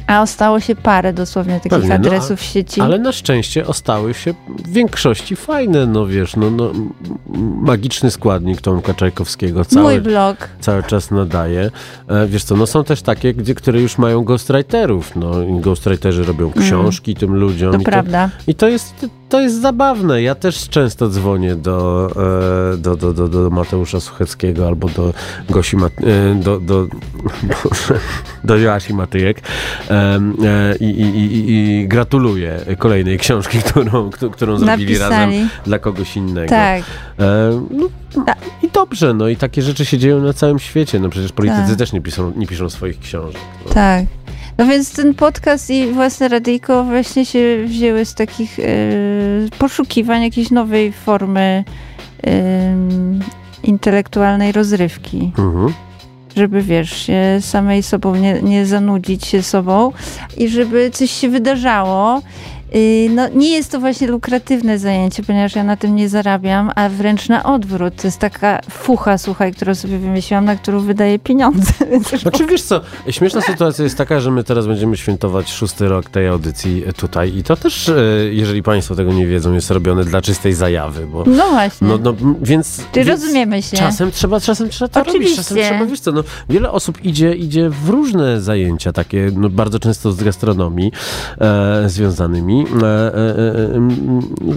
A 0.08 0.22
ostało 0.22 0.60
się 0.60 0.76
parę 0.76 1.14
dosłownie 1.14 1.54
takich 1.54 1.72
Pewnie, 1.72 1.90
no, 1.90 1.96
adresów 1.96 2.40
w 2.40 2.44
sieci. 2.44 2.82
Ale 2.82 3.00
na 3.00 3.12
szczęście 3.12 3.68
ostały 3.68 4.14
się 4.14 4.34
w 4.48 4.72
większości 4.72 5.36
fajne, 5.36 5.86
no 5.86 6.06
wiesz, 6.06 6.36
no, 6.36 6.52
no 6.52 6.72
magiczny 7.62 8.12
składnik 8.12 8.62
Tomka 8.62 8.94
Czajkowskiego 8.94 9.60
Mój 9.60 9.66
cały, 9.66 10.02
blog. 10.02 10.50
cały 10.60 10.84
czas 10.84 11.12
nadaje. 11.12 11.72
E, 12.08 12.28
wiesz 12.28 12.44
co, 12.44 12.56
no 12.56 12.68
są 12.68 12.84
też 12.84 13.02
takie, 13.02 13.34
gdzie, 13.34 13.56
które 13.56 13.82
już 13.82 13.98
mają 13.98 14.24
ghostwriterów, 14.24 15.16
no 15.16 15.44
i 15.44 15.60
ghostwriterzy 15.60 16.24
robią 16.24 16.52
książki 16.52 17.16
tym 17.16 17.36
ludziom. 17.36 17.70
Mm. 17.70 17.82
To 17.82 17.90
i 17.90 17.92
prawda. 17.92 18.30
I 18.48 18.56
to 18.56 18.68
jest, 18.68 19.06
to 19.32 19.42
jest 19.42 19.62
zabawne. 19.62 20.22
Ja 20.22 20.36
też 20.36 20.70
często 20.70 21.10
dzwonię 21.10 21.56
do, 21.56 22.10
e, 22.74 22.78
do, 22.78 22.96
do, 22.96 23.14
do, 23.14 23.28
do 23.28 23.50
Mateusza 23.50 24.00
Sucheckiego 24.00 24.68
albo 24.68 24.90
do 24.90 25.14
Gosi 25.50 25.78
Mat, 25.78 25.94
e, 26.04 26.36
do, 26.36 26.60
do, 26.60 26.88
do 28.44 28.58
Joasi 28.58 28.94
Matyjek 28.94 29.42
e, 29.90 30.20
i, 30.80 30.86
i, 30.86 31.50
i, 31.82 31.88
gratuluję 31.88 32.60
kolejnej 32.78 33.20
książki, 33.20 33.58
którą, 33.58 34.10
któ- 34.10 34.30
którą 34.32 34.58
zrobili 34.58 34.98
razem 34.98 35.50
dla 35.66 35.80
kogoś 35.80 36.16
innego. 36.18 36.50
Tak. 36.50 36.84
No. 37.72 37.88
I 38.64 38.70
dobrze, 38.74 39.14
no 39.14 39.28
i 39.28 39.36
takie 39.36 39.62
rzeczy 39.62 39.86
się 39.86 39.98
dzieją 39.98 40.20
na 40.22 40.34
całym 40.34 40.60
świecie. 40.60 41.00
No 41.00 41.10
przecież 41.10 41.32
politycy 41.32 41.68
Tak. 41.68 41.76
też 41.78 41.94
nie 41.94 42.02
piszą, 42.02 42.32
nie 42.36 42.48
piszą 42.48 42.70
swoich 42.70 43.00
książek. 43.00 43.42
No. 43.68 43.74
Tak. 43.74 44.06
No 44.58 44.66
więc 44.66 44.94
ten 44.94 45.14
podcast 45.14 45.70
i 45.70 45.92
własne 45.92 46.28
radyjko 46.28 46.84
właśnie 46.84 47.26
się 47.26 47.64
wzięły 47.66 48.06
z 48.06 48.16
takich 48.16 48.60
e, 48.60 48.64
poszukiwań 49.58 50.24
jakiejś 50.24 50.52
nowej 50.52 50.92
formy 50.92 51.64
em, 52.24 53.20
intelektualnej 53.64 54.52
rozrywki. 54.52 55.32
Mhm. 55.38 55.74
Żeby, 56.36 56.62
wiesz, 56.62 57.06
się 57.06 57.38
samej 57.42 57.84
sobą 57.84 58.16
nie, 58.16 58.42
nie 58.42 58.66
zanudzić 58.66 59.26
się 59.26 59.44
sobą 59.44 59.92
i 60.38 60.50
żeby 60.50 60.92
coś 60.94 61.12
się 61.12 61.30
wydarzało. 61.30 62.22
Y, 62.76 63.10
No, 63.16 63.28
nie 63.30 63.50
jest 63.50 63.72
to 63.72 63.80
właśnie 63.80 64.08
lukratywne 64.08 64.80
zajęcie, 64.80 65.24
ponieważ 65.24 65.56
ja 65.56 65.64
na 65.64 65.78
tym 65.78 65.96
nie 65.96 66.10
zarabiam, 66.10 66.72
a 66.76 66.90
wręcz 66.90 67.30
na 67.30 67.44
odwrót. 67.44 67.96
To 67.96 68.08
jest 68.08 68.20
taka 68.20 68.60
fucha, 68.70 69.18
słuchaj, 69.18 69.54
którą 69.54 69.76
sobie 69.76 69.98
wymyśliłam, 69.98 70.46
na 70.46 70.56
którą 70.56 70.80
wydaję 70.80 71.20
pieniądze. 71.20 71.74
Znaczy 72.22 72.46
wiesz 72.46 72.62
co, 72.62 72.82
śmieszna 73.10 73.42
sytuacja 73.42 73.84
jest 73.84 73.98
taka, 73.98 74.20
że 74.20 74.32
my 74.32 74.44
teraz 74.44 74.68
będziemy 74.68 74.98
świętować 74.98 75.52
szósty 75.52 75.88
rok 75.90 76.10
tej 76.10 76.28
audycji 76.28 76.84
tutaj 76.98 77.36
i 77.38 77.44
to 77.44 77.56
też, 77.56 77.90
e, 77.90 77.96
jeżeli 78.32 78.64
Państwo 78.64 78.96
tego 78.96 79.14
nie 79.14 79.28
wiedzą, 79.28 79.54
jest 79.54 79.72
robione 79.72 80.04
dla 80.06 80.22
czystej 80.22 80.54
zajawy, 80.54 81.08
bo 81.08 81.24
No 81.28 81.50
właśnie. 81.50 81.88
no, 81.88 81.98
no 81.98 82.14
więc, 82.42 82.82
Czy 82.92 83.04
rozumiemy 83.04 83.62
się? 83.62 83.78
Czasem 83.78 84.12
trzeba, 84.12 84.40
czasem 84.40 84.70
trzeba 84.70 84.90
to 84.90 85.00
robić, 85.00 85.16
Oczywiście. 85.16 85.36
czasem 85.36 85.58
trzeba, 85.58 85.86
wiesz 85.86 86.00
co, 86.00 86.12
no, 86.12 86.24
wiele 86.50 86.72
osób 86.72 87.06
idzie, 87.06 87.36
idzie 87.36 87.70
w 87.70 87.90
różne 87.90 88.42
zajęcia, 88.42 88.94
takie 88.94 89.32
no, 89.36 89.50
bardzo 89.50 89.80
często 89.80 90.12
z 90.12 90.24
gastronomii 90.24 90.92
e, 91.42 91.84
związanymi, 91.90 92.61
e, 92.61 92.61
e, 92.61 92.61
e, 92.61 92.61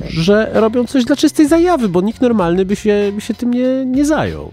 że 0.09 0.51
robią 0.55 0.87
coś 0.87 1.05
dla 1.05 1.17
czystej 1.17 1.49
zajawy, 1.49 1.89
bo 1.89 2.01
nikt 2.01 2.21
normalny 2.21 2.65
by 2.65 2.77
się, 2.77 3.13
by 3.15 3.21
się 3.21 3.35
tym 3.35 3.51
nie, 3.55 3.85
nie 3.87 4.05
zajął. 4.05 4.51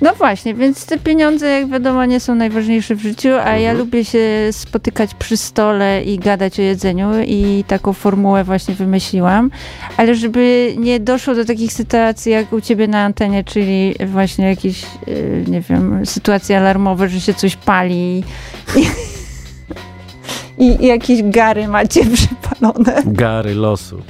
No 0.00 0.14
właśnie, 0.14 0.54
więc 0.54 0.86
te 0.86 0.98
pieniądze, 0.98 1.46
jak 1.48 1.68
wiadomo, 1.68 2.04
nie 2.04 2.20
są 2.20 2.34
najważniejsze 2.34 2.94
w 2.94 3.00
życiu, 3.00 3.28
a 3.28 3.56
ja 3.56 3.70
Mhm. 3.70 3.78
lubię 3.78 4.04
się 4.04 4.28
spotykać 4.52 5.14
przy 5.14 5.36
stole 5.36 6.02
i 6.02 6.18
gadać 6.18 6.58
o 6.58 6.62
jedzeniu 6.62 7.10
i 7.26 7.64
taką 7.66 7.92
formułę 7.92 8.44
właśnie 8.44 8.74
wymyśliłam. 8.74 9.50
Ale 9.96 10.14
żeby 10.14 10.74
nie 10.78 11.00
doszło 11.00 11.34
do 11.34 11.44
takich 11.44 11.72
sytuacji 11.72 12.32
jak 12.32 12.52
u 12.52 12.60
ciebie 12.60 12.88
na 12.88 13.04
antenie, 13.04 13.44
czyli 13.44 13.94
właśnie 14.06 14.46
jakieś, 14.46 14.82
yy, 15.06 15.44
nie 15.48 15.60
wiem, 15.60 16.06
sytuacje 16.06 16.58
alarmowe, 16.58 17.08
że 17.08 17.20
się 17.20 17.34
coś 17.34 17.56
pali 17.56 18.24
i, 18.76 18.86
i, 20.58 20.84
i 20.84 20.86
jakieś 20.86 21.22
gary 21.22 21.68
macie 21.68 22.00
przypalone. 22.14 23.02
Gary 23.06 23.54
losu. 23.54 24.02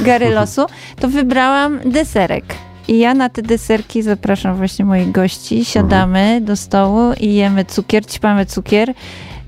gary 0.00 0.30
losu, 0.30 0.66
to 1.00 1.08
wybrałam 1.08 1.80
deserek. 1.84 2.44
I 2.88 2.98
ja 2.98 3.14
na 3.14 3.28
te 3.28 3.42
deserki 3.42 4.02
zapraszam 4.02 4.56
właśnie 4.56 4.84
moich 4.84 5.12
gości. 5.12 5.64
Siadamy 5.64 6.40
do 6.40 6.56
stołu 6.56 7.12
i 7.20 7.34
jemy 7.34 7.64
cukier, 7.64 8.06
ćpamy 8.06 8.46
cukier, 8.46 8.94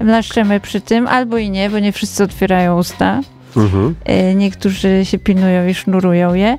mlaszczemy 0.00 0.60
przy 0.60 0.80
tym, 0.80 1.06
albo 1.06 1.38
i 1.38 1.50
nie, 1.50 1.70
bo 1.70 1.78
nie 1.78 1.92
wszyscy 1.92 2.24
otwierają 2.24 2.78
usta. 2.78 3.20
Mhm. 3.56 3.94
E, 4.04 4.34
Niektórzy 4.34 5.04
się 5.04 5.18
pilnują 5.18 5.66
i 5.68 5.74
sznurują 5.74 6.34
je. 6.34 6.58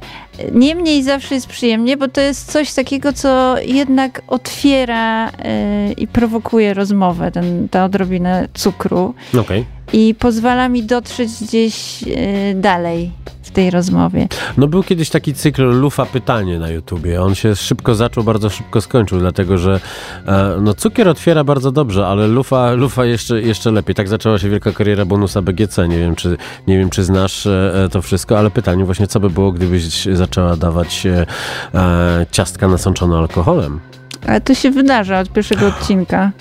Niemniej 0.52 1.04
zawsze 1.04 1.36
jest 1.36 1.48
przyjemnie, 1.48 1.98
bo 1.98 2.08
to 2.08 2.22
jest 2.22 2.52
coś 2.52 2.74
takiego, 2.74 3.14
co 3.14 3.56
jednak 3.60 4.22
otwiera 4.28 5.30
e, 5.30 5.92
i 5.92 6.08
prowokuje 6.08 6.74
rozmowę, 6.74 7.32
ten, 7.32 7.70
ta 7.70 7.86
odrobina 7.86 8.42
cukru 8.54 9.14
Okej. 9.40 9.66
i 9.94 10.16
pozwala 10.20 10.70
mi 10.70 10.84
dotrzeć 10.84 11.30
gdzieś 11.42 12.04
e, 12.04 12.08
dalej 12.56 13.12
w 13.50 13.52
tej 13.52 13.72
rozmowie. 13.72 14.28
No 14.58 14.68
był 14.68 14.84
kiedyś 14.84 15.10
taki 15.10 15.34
cykl 15.34 15.80
Lufa 15.80 16.06
Pytanie 16.06 16.60
na 16.60 16.70
YouTubie. 16.70 17.22
On 17.22 17.36
się 17.36 17.56
szybko 17.56 17.96
zaczął, 17.96 18.24
bardzo 18.24 18.50
szybko 18.50 18.82
skończył, 18.82 19.20
dlatego 19.20 19.58
że 19.58 19.80
e, 20.28 20.58
no, 20.62 20.74
cukier 20.74 21.08
otwiera 21.08 21.44
bardzo 21.44 21.72
dobrze, 21.72 22.08
ale 22.08 22.28
Lufa, 22.28 22.72
lufa 22.72 23.06
jeszcze, 23.06 23.42
jeszcze 23.42 23.72
lepiej. 23.72 23.96
Tak 23.96 24.08
zaczęła 24.08 24.40
się 24.40 24.50
wielka 24.50 24.72
kariera 24.72 25.06
bonusa 25.06 25.42
BGC. 25.42 25.88
Nie 25.88 25.98
wiem, 25.98 26.16
czy, 26.16 26.38
nie 26.68 26.78
wiem, 26.78 26.90
czy 26.90 27.04
znasz 27.04 27.46
e, 27.46 27.88
to 27.92 28.02
wszystko, 28.02 28.40
ale 28.40 28.52
pytanie 28.52 28.86
właśnie, 28.86 29.08
co 29.08 29.20
by 29.20 29.30
było, 29.30 29.52
gdybyś 29.52 30.06
zaczęła 30.06 30.56
dawać 30.56 31.06
e, 31.06 31.26
e, 31.74 32.26
ciastka 32.32 32.68
nasączone 32.68 33.18
alkoholem? 33.18 33.80
Ale 34.28 34.42
to 34.42 34.56
się 34.56 34.72
wydarza 34.72 35.20
od 35.20 35.30
pierwszego 35.30 35.68
odcinka. 35.68 36.32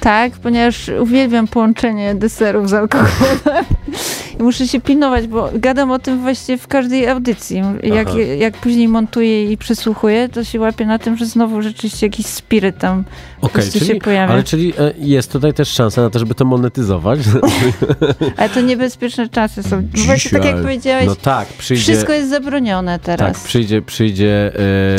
Tak, 0.00 0.32
ponieważ 0.32 0.90
uwielbiam 1.00 1.48
połączenie 1.48 2.14
deserów 2.14 2.68
z 2.68 2.74
alkoholem. 2.74 3.38
Muszę 4.40 4.68
się 4.68 4.80
pilnować, 4.80 5.26
bo 5.26 5.50
gadam 5.54 5.90
o 5.90 5.98
tym 5.98 6.20
właściwie 6.20 6.58
w 6.58 6.66
każdej 6.66 7.08
audycji. 7.08 7.62
Jak, 7.82 8.08
Aha. 8.08 8.18
jak 8.20 8.56
później 8.56 8.88
montuję 8.88 9.52
i 9.52 9.56
przesłuchuję, 9.56 10.28
to 10.28 10.44
się 10.44 10.60
łapię 10.60 10.86
na 10.86 10.98
tym, 10.98 11.16
że 11.16 11.26
znowu 11.26 11.62
rzeczywiście 11.62 12.06
jakiś 12.06 12.26
spiryt 12.26 12.78
tam 12.78 13.04
Okej, 13.40 13.50
prostu 13.50 13.78
się 13.78 13.86
czyli, 13.86 14.00
pojawia. 14.00 14.32
ale 14.32 14.42
czyli 14.42 14.72
e, 14.78 14.92
jest 14.98 15.32
tutaj 15.32 15.54
też 15.54 15.68
szansa 15.68 16.02
na 16.02 16.10
to, 16.10 16.18
żeby 16.18 16.34
to 16.34 16.44
monetyzować? 16.44 17.20
Ale 18.36 18.48
to 18.48 18.60
niebezpieczne 18.60 19.28
czasy 19.28 19.62
są. 19.62 19.76
No 19.96 20.04
Właśnie 20.06 20.30
tak 20.30 20.44
jak 20.44 20.62
powiedziałeś, 20.62 21.06
No 21.06 21.14
tak, 21.14 21.48
przyjdzie... 21.48 21.82
wszystko 21.82 22.12
jest 22.12 22.30
zabronione 22.30 22.98
tak, 22.98 23.04
teraz. 23.18 23.40
przyjdzie, 23.44 23.82
przyjdzie 23.82 24.52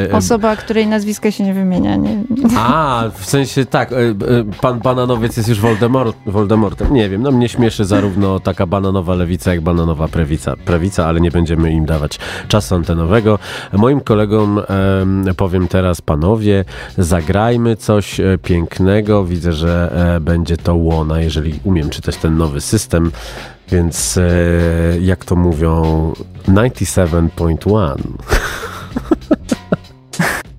e, 0.09 0.11
Osoba, 0.17 0.55
której 0.55 0.87
nazwiska 0.87 1.31
się 1.31 1.43
nie 1.43 1.53
wymienia. 1.53 1.95
Nie? 1.95 2.17
A, 2.57 3.03
w 3.17 3.25
sensie 3.25 3.65
tak, 3.65 3.91
e, 3.91 3.95
e, 3.97 4.13
pan 4.61 4.79
bananowiec 4.79 5.37
jest 5.37 5.49
już 5.49 5.59
Voldemort, 5.59 6.17
Voldemortem. 6.25 6.93
Nie 6.93 7.09
wiem, 7.09 7.21
no 7.21 7.31
mnie 7.31 7.49
śmieszy 7.49 7.85
zarówno 7.85 8.39
taka 8.39 8.65
bananowa 8.65 9.15
lewica, 9.15 9.30
lewica 9.31 9.51
jak 9.51 9.61
bananowa 9.61 10.07
prawica, 10.07 10.55
prawica, 10.55 11.07
ale 11.07 11.21
nie 11.21 11.31
będziemy 11.31 11.71
im 11.71 11.85
dawać 11.85 12.19
czasu 12.47 12.75
antenowego. 12.75 13.39
Moim 13.73 14.01
kolegom 14.01 14.59
em, 14.59 15.25
powiem 15.37 15.67
teraz, 15.67 16.01
panowie, 16.01 16.65
zagrajmy 16.97 17.75
coś 17.75 18.19
e, 18.19 18.37
pięknego. 18.43 19.25
Widzę, 19.25 19.53
że 19.53 19.91
e, 20.15 20.19
będzie 20.19 20.57
to 20.57 20.75
łona, 20.75 21.19
jeżeli 21.19 21.59
umiem 21.63 21.89
czytać 21.89 22.17
ten 22.17 22.37
nowy 22.37 22.61
system. 22.61 23.11
Więc 23.69 24.17
e, 24.17 24.21
jak 25.01 25.25
to 25.25 25.35
mówią, 25.35 26.13
97.1. 26.47 27.95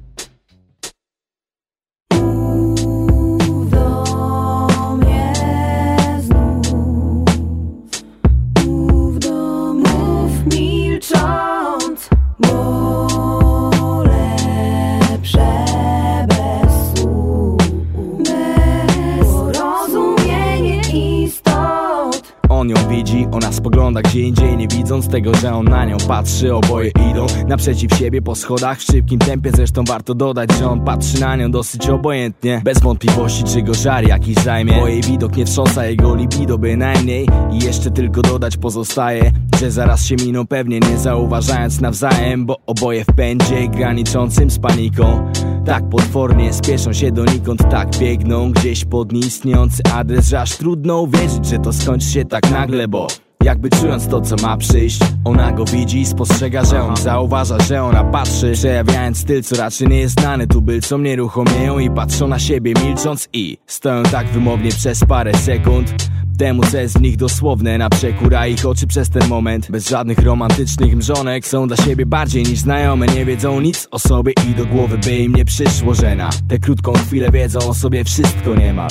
spogląda 23.63 24.03
gdzie 24.03 24.21
indziej 24.21 24.57
Nie 24.57 24.69
widząc 24.69 25.09
tego, 25.09 25.35
że 25.35 25.55
on 25.55 25.65
na 25.65 25.85
nią 25.85 25.97
patrzy. 26.09 26.55
Oboje 26.55 26.91
idą 27.11 27.27
naprzeciw 27.49 27.95
siebie 27.95 28.23
po 28.23 28.35
schodach 28.35 28.79
W 28.79 28.83
szybkim 28.83 29.19
tempie. 29.19 29.51
Zresztą 29.55 29.85
warto 29.85 30.15
dodać 30.15 30.53
Że 30.59 30.69
on 30.69 30.85
patrzy 30.85 31.21
na 31.21 31.37
nią 31.37 31.51
dosyć 31.51 31.89
obojętnie. 31.89 32.61
Bez 32.65 32.81
wątpliwości 32.81 33.45
czy 33.45 33.63
go 33.63 33.75
żar 33.75 34.09
jakiś 34.09 34.35
zajmie. 34.35 34.73
Bo 34.81 34.89
jej 34.89 35.03
widok 35.03 35.37
nie 35.37 35.47
wstrząsa 35.47 35.87
jego 35.87 36.15
libido 36.15 36.59
bynajmniej. 36.59 37.29
I 37.53 37.65
jeszcze 37.65 37.91
tylko 37.91 38.23
dodać 38.23 38.57
pozostaje 38.57 39.33
Że 39.61 39.71
zaraz 39.71 40.05
się 40.05 40.17
miną 40.17 40.47
pewnie 40.47 40.81
nie 40.81 40.99
zauważając 40.99 41.81
nawzajem 41.81 42.47
Bo 42.47 42.57
oboje 42.67 43.05
w 43.05 43.15
pędzie 43.17 43.69
graniczącym 43.69 44.51
z 44.51 44.59
paniką 44.59 45.33
tak 45.67 45.89
potwornie 45.89 46.53
spieszą 46.53 46.93
się 46.93 47.13
donikąd, 47.13 47.71
tak 47.71 47.89
biegną 47.99 48.53
Gdzieś 48.53 48.85
pod 48.85 49.13
nieistniejący 49.13 49.83
adres, 49.95 50.29
że 50.29 50.41
aż 50.41 50.57
trudno 50.57 51.01
uwierzyć, 51.01 51.47
że 51.47 51.59
to 51.59 51.73
skończy 51.73 52.07
się 52.07 52.25
tak 52.25 52.51
nagle, 52.51 52.89
bo 52.89 53.07
jakby 53.45 53.71
czując 53.71 54.09
to, 54.09 54.21
co 54.21 54.37
ma 54.37 54.57
przyjść 54.57 55.01
Ona 55.25 55.53
go 55.53 55.65
widzi 55.65 56.01
i 56.01 56.07
spostrzega, 56.07 56.65
że 56.65 56.83
on 56.83 56.97
zauważa, 56.97 57.61
że 57.61 57.83
ona 57.83 58.05
patrzy. 58.05 58.53
Przejawiając 58.53 59.19
styl, 59.19 59.43
co 59.43 59.57
raczej 59.57 59.89
nie 59.89 60.01
jest 60.01 60.21
znany 60.21 60.47
Tubylcom 60.47 61.03
nieruchomieją 61.03 61.79
i 61.79 61.91
patrzą 61.91 62.29
na 62.29 62.39
siebie 62.39 62.75
milcząc 62.85 63.29
I 63.33 63.59
stoją 63.67 64.03
tak 64.03 64.29
wymownie 64.29 64.71
przez 64.71 65.05
parę 65.05 65.35
sekund. 65.35 65.95
Temu 66.39 66.63
co 66.63 66.79
jest 66.79 66.99
w 66.99 67.01
nich 67.01 67.17
dosłowne 67.17 67.79
na 67.79 67.91
przekór 67.91 68.35
A 68.35 68.47
ich 68.47 68.67
oczy 68.67 68.87
przez 68.87 69.11
ten 69.11 69.29
moment. 69.29 69.71
Bez 69.71 69.89
żadnych 69.89 70.19
romantycznych 70.19 70.97
mrzonek 70.97 71.47
Są 71.47 71.69
dla 71.69 71.77
siebie 71.77 72.07
bardziej 72.07 72.43
niż 72.43 72.59
znajome. 72.59 73.07
Nie 73.07 73.25
wiedzą 73.25 73.61
nic 73.61 73.89
o 73.91 73.99
sobie 73.99 74.33
i 74.51 74.55
do 74.55 74.67
głowy 74.67 74.99
by 74.99 75.17
im 75.17 75.35
nie 75.35 75.45
przyszło, 75.45 75.95
że 75.95 76.17
na 76.17 76.31
tę 76.49 76.59
krótką 76.59 76.93
chwilę 76.93 77.31
wiedzą 77.31 77.59
o 77.59 77.75
sobie 77.75 78.05
wszystko 78.05 78.55
niemal 78.55 78.91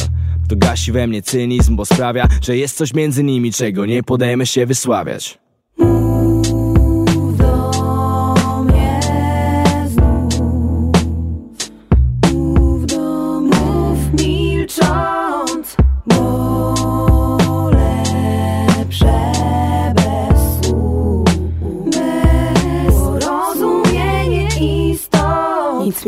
to 0.51 0.55
gasi 0.55 0.91
we 0.91 1.08
mnie 1.08 1.22
cynizm, 1.22 1.75
bo 1.75 1.86
sprawia, 1.86 2.27
że 2.41 2.58
jest 2.58 2.77
coś 2.77 2.93
między 2.93 3.24
nimi, 3.24 3.53
czego 3.53 3.86
nie 3.86 4.03
podejmę 4.03 4.46
się 4.46 4.65
wysławiać. 4.65 5.40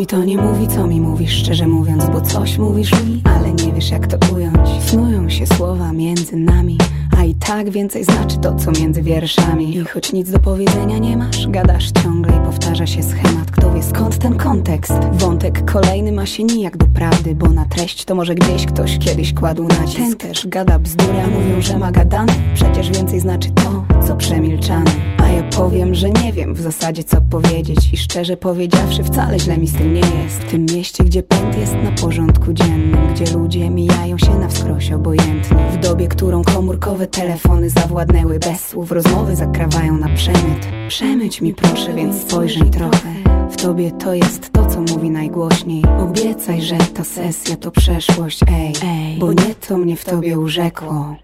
Mi 0.04 0.08
to 0.08 0.24
nie 0.24 0.38
mówi, 0.38 0.68
co 0.68 0.88
mi 0.88 1.02
mówisz, 1.02 1.32
szczerze 1.32 1.68
mówiąc, 1.68 2.06
bo 2.06 2.22
coś 2.22 2.58
mówisz 2.58 2.92
mi, 2.92 3.22
ale 3.24 3.54
nie 3.54 3.74
wiesz 3.74 3.90
jak 3.90 4.08
to 4.08 4.36
ująć. 4.36 4.70
Snują 4.86 5.30
się 5.30 5.48
słowa 5.48 5.94
między 5.94 6.36
nami, 6.36 6.78
a 7.18 7.24
i 7.24 7.36
tak 7.36 7.70
więcej 7.70 8.04
znaczy 8.04 8.38
to, 8.38 8.56
co 8.56 8.72
między 8.72 9.02
wierszami. 9.02 9.76
I 9.76 9.86
choć 9.86 10.14
nic 10.14 10.32
do 10.32 10.40
powiedzenia 10.40 10.98
nie 10.98 11.18
masz, 11.18 11.48
gadasz 11.48 11.92
ciągle 12.04 12.38
i 12.38 12.40
powtarza 12.46 12.88
się 12.88 13.04
schemat. 13.04 13.52
Kto 13.52 13.74
wie 13.74 13.84
skąd 13.84 14.18
ten 14.18 14.38
kontekst? 14.38 14.94
Wątek 15.12 15.72
kolejny 15.72 16.12
ma 16.12 16.26
się 16.26 16.44
nijak 16.44 16.78
do 16.78 16.86
prawdy, 16.86 17.36
bo 17.36 17.50
na 17.50 17.66
treść 17.66 18.06
to 18.06 18.16
może 18.16 18.36
gdzieś 18.36 18.66
ktoś 18.66 18.98
kiedyś 18.98 19.34
kładł 19.34 19.68
nacisk. 19.68 19.98
Ten 19.98 20.16
też 20.16 20.48
gada 20.48 20.80
bzdury, 20.80 21.22
a 21.22 21.28
mówią, 21.28 21.62
że 21.62 21.78
ma 21.78 21.92
gadane. 21.92 22.34
Przecież 22.54 22.92
więcej 22.92 23.20
znaczy 23.20 23.50
to, 23.52 23.86
co 24.08 24.16
przemilczane. 24.16 24.92
A 25.18 25.28
ja 25.28 25.44
powiem, 25.44 25.96
że 25.96 26.10
nie 26.10 26.34
wiem 26.34 26.54
w 26.54 26.62
zasadzie 26.62 27.04
co 27.04 27.22
powiedzieć 27.22 27.94
I 27.94 27.98
szczerze 27.98 28.38
powiedziawszy 28.38 29.04
wcale 29.04 29.40
źle 29.40 29.58
mi 29.58 29.68
z 29.68 29.74
tym 29.74 29.93
nie 29.94 30.24
jest 30.24 30.44
W 30.44 30.52
tym 30.52 30.66
mieście, 30.76 31.04
gdzie 31.04 31.24
pęd 31.24 31.58
jest 31.58 31.74
na 31.74 31.92
porządku 31.92 32.54
dziennym 32.54 33.14
Gdzie 33.14 33.38
ludzie 33.38 33.70
mijają 33.70 34.18
się 34.18 34.40
na 34.40 34.48
wskroś 34.48 34.92
obojętnie. 34.92 35.72
W 35.72 35.78
dobie, 35.78 36.08
którą 36.08 36.44
komórkowe 36.44 37.08
telefony 37.08 37.70
zawładnęły 37.70 38.40
Bez 38.40 38.68
słów 38.68 38.92
rozmowy 38.92 39.36
zakrawają 39.36 39.98
na 39.98 40.10
przemyt. 40.10 40.68
Przemyć 40.88 41.42
mi 41.42 41.54
proszę, 41.54 41.94
więc 41.94 42.22
spojrzyj 42.22 42.70
trochę. 42.70 43.14
W 43.52 43.56
tobie 43.56 43.92
to 43.92 44.14
jest 44.14 44.52
to, 44.52 44.66
co 44.66 44.82
mówi 44.82 45.10
najgłośniej. 45.10 45.84
Obiecaj, 46.00 46.62
że 46.62 46.78
ta 46.78 47.04
sesja 47.04 47.56
to 47.56 47.72
przeszłość, 47.72 48.40
ej, 48.48 48.74
ej. 48.86 49.18
Bo 49.20 49.34
nie 49.34 49.56
to 49.68 49.78
mnie 49.78 49.96
w 49.96 50.06
tobie 50.06 50.40
urzekło. 50.40 51.16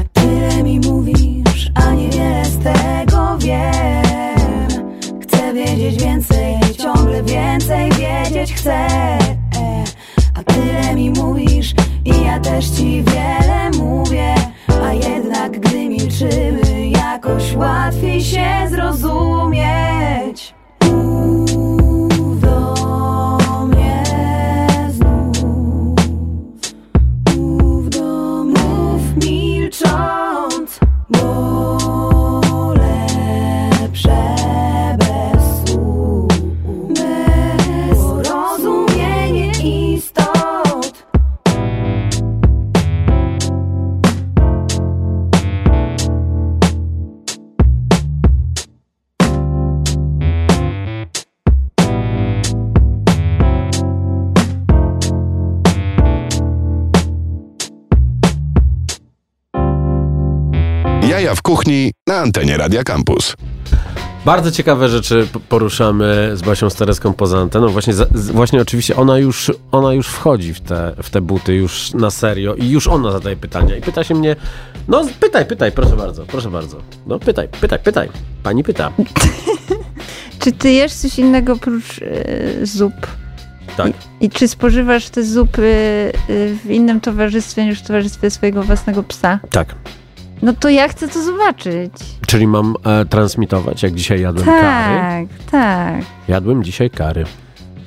A 0.00 0.20
tyle 0.20 0.62
mi 0.62 0.80
mówisz, 0.80 1.70
a 1.74 1.94
niewiele 1.94 2.44
z 2.44 2.58
tego 2.58 3.38
wiem. 3.38 4.68
Chcę 5.22 5.54
wiedzieć 5.54 6.02
więcej, 6.02 6.53
ciągle 6.76 7.22
więcej 7.22 7.90
wiedzieć 7.92 8.54
chcę. 8.54 8.86
A 10.34 10.42
tyle 10.42 10.94
mi 10.94 11.10
mówisz 11.10 11.74
i 12.04 12.24
ja 12.24 12.40
też 12.40 12.70
ci 12.70 13.02
wiele 13.02 13.70
mówię. 13.78 14.34
A 14.82 14.92
jednak 14.92 15.60
gdy 15.60 15.88
milczymy, 15.88 16.88
jakoś 16.88 17.54
łatwiej 17.56 18.20
się 18.20 18.46
zrozumieć 18.70 20.54
kuchni 61.54 61.92
na 62.06 62.16
antenie 62.16 62.56
Radia 62.56 62.84
Campus. 62.84 63.34
Bardzo 64.24 64.50
ciekawe 64.50 64.88
rzeczy 64.88 65.28
poruszamy 65.48 66.30
z 66.34 66.42
Basią 66.42 66.70
Stareską 66.70 67.12
poza 67.12 67.38
anteną. 67.38 67.68
Właśnie, 67.68 67.94
za, 67.94 68.06
właśnie 68.12 68.60
oczywiście 68.60 68.96
ona 68.96 69.18
już, 69.18 69.52
ona 69.72 69.92
już 69.92 70.06
wchodzi 70.06 70.54
w 70.54 70.60
te, 70.60 70.94
w 71.02 71.10
te 71.10 71.20
buty 71.20 71.54
już 71.54 71.92
na 71.92 72.10
serio 72.10 72.54
i 72.54 72.70
już 72.70 72.86
ona 72.86 73.12
zadaje 73.12 73.36
pytania. 73.36 73.76
I 73.76 73.80
pyta 73.80 74.04
się 74.04 74.14
mnie, 74.14 74.36
no 74.88 75.06
pytaj, 75.20 75.46
pytaj, 75.46 75.72
proszę 75.72 75.96
bardzo, 75.96 76.26
proszę 76.26 76.50
bardzo. 76.50 76.76
No 77.06 77.18
pytaj, 77.18 77.48
pytaj, 77.60 77.78
pytaj. 77.78 78.08
Pani 78.42 78.64
pyta. 78.64 78.92
Czy 80.40 80.52
ty 80.52 80.72
jesz 80.72 80.92
coś 80.92 81.18
innego 81.18 81.52
oprócz 81.52 82.00
e, 82.02 82.66
zup? 82.66 82.94
Tak. 83.76 83.88
I, 84.20 84.26
I 84.26 84.30
czy 84.30 84.48
spożywasz 84.48 85.08
te 85.08 85.24
zupy 85.24 85.62
e, 85.62 86.54
w 86.54 86.70
innym 86.70 87.00
towarzystwie 87.00 87.64
niż 87.66 87.80
w 87.80 87.86
towarzystwie 87.86 88.30
swojego 88.30 88.62
własnego 88.62 89.02
psa? 89.02 89.40
Tak. 89.50 89.74
No 90.44 90.52
to 90.52 90.68
ja 90.68 90.88
chcę 90.88 91.08
to 91.08 91.22
zobaczyć. 91.22 91.92
Czyli 92.26 92.46
mam 92.46 92.74
e, 92.84 93.04
transmitować, 93.04 93.82
jak 93.82 93.94
dzisiaj 93.94 94.20
jadłem 94.20 94.46
kary. 94.46 95.00
Tak, 95.28 95.50
tak. 95.50 96.04
Jadłem 96.28 96.64
dzisiaj 96.64 96.90
kary. 96.90 97.24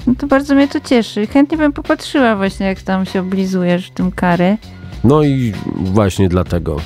No 0.07 0.13
to 0.17 0.27
bardzo 0.27 0.55
mnie 0.55 0.67
to 0.67 0.79
cieszy. 0.79 1.27
Chętnie 1.27 1.57
bym 1.57 1.73
popatrzyła 1.73 2.35
właśnie, 2.35 2.65
jak 2.65 2.81
tam 2.81 3.05
się 3.05 3.19
oblizujesz 3.19 3.87
w 3.87 3.91
tym 3.91 4.11
kary. 4.11 4.57
No 5.03 5.23
i 5.23 5.53
właśnie 5.75 6.29
dlatego. 6.29 6.77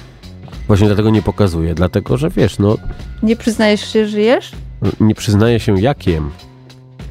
Właśnie 0.67 0.87
dlatego 0.87 1.09
nie 1.09 1.21
pokazuję, 1.21 1.73
dlatego 1.75 2.17
że 2.17 2.29
wiesz, 2.29 2.59
no 2.59 2.77
Nie 3.23 3.35
przyznajesz 3.35 3.93
się, 3.93 4.07
że 4.07 4.21
jesz? 4.21 4.51
nie 4.99 5.15
przyznaję 5.15 5.59
się 5.59 5.81
jakiem. 5.81 6.29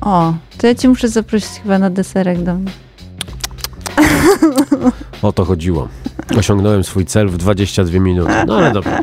O, 0.01 0.35
to 0.59 0.67
ja 0.67 0.75
cię 0.75 0.89
muszę 0.89 1.09
zaprosić 1.09 1.49
chyba 1.63 1.79
na 1.79 1.91
deserek 1.91 2.43
do 2.43 2.55
mnie. 2.55 2.71
O 5.23 5.33
to 5.33 5.45
chodziło. 5.45 5.89
Osiągnąłem 6.39 6.85
swój 6.85 7.07
cel 7.07 7.29
w 7.29 7.37
22 7.37 7.99
minuty. 7.99 8.33
No 8.47 8.57
ale 8.57 8.73
dobra. 8.73 9.01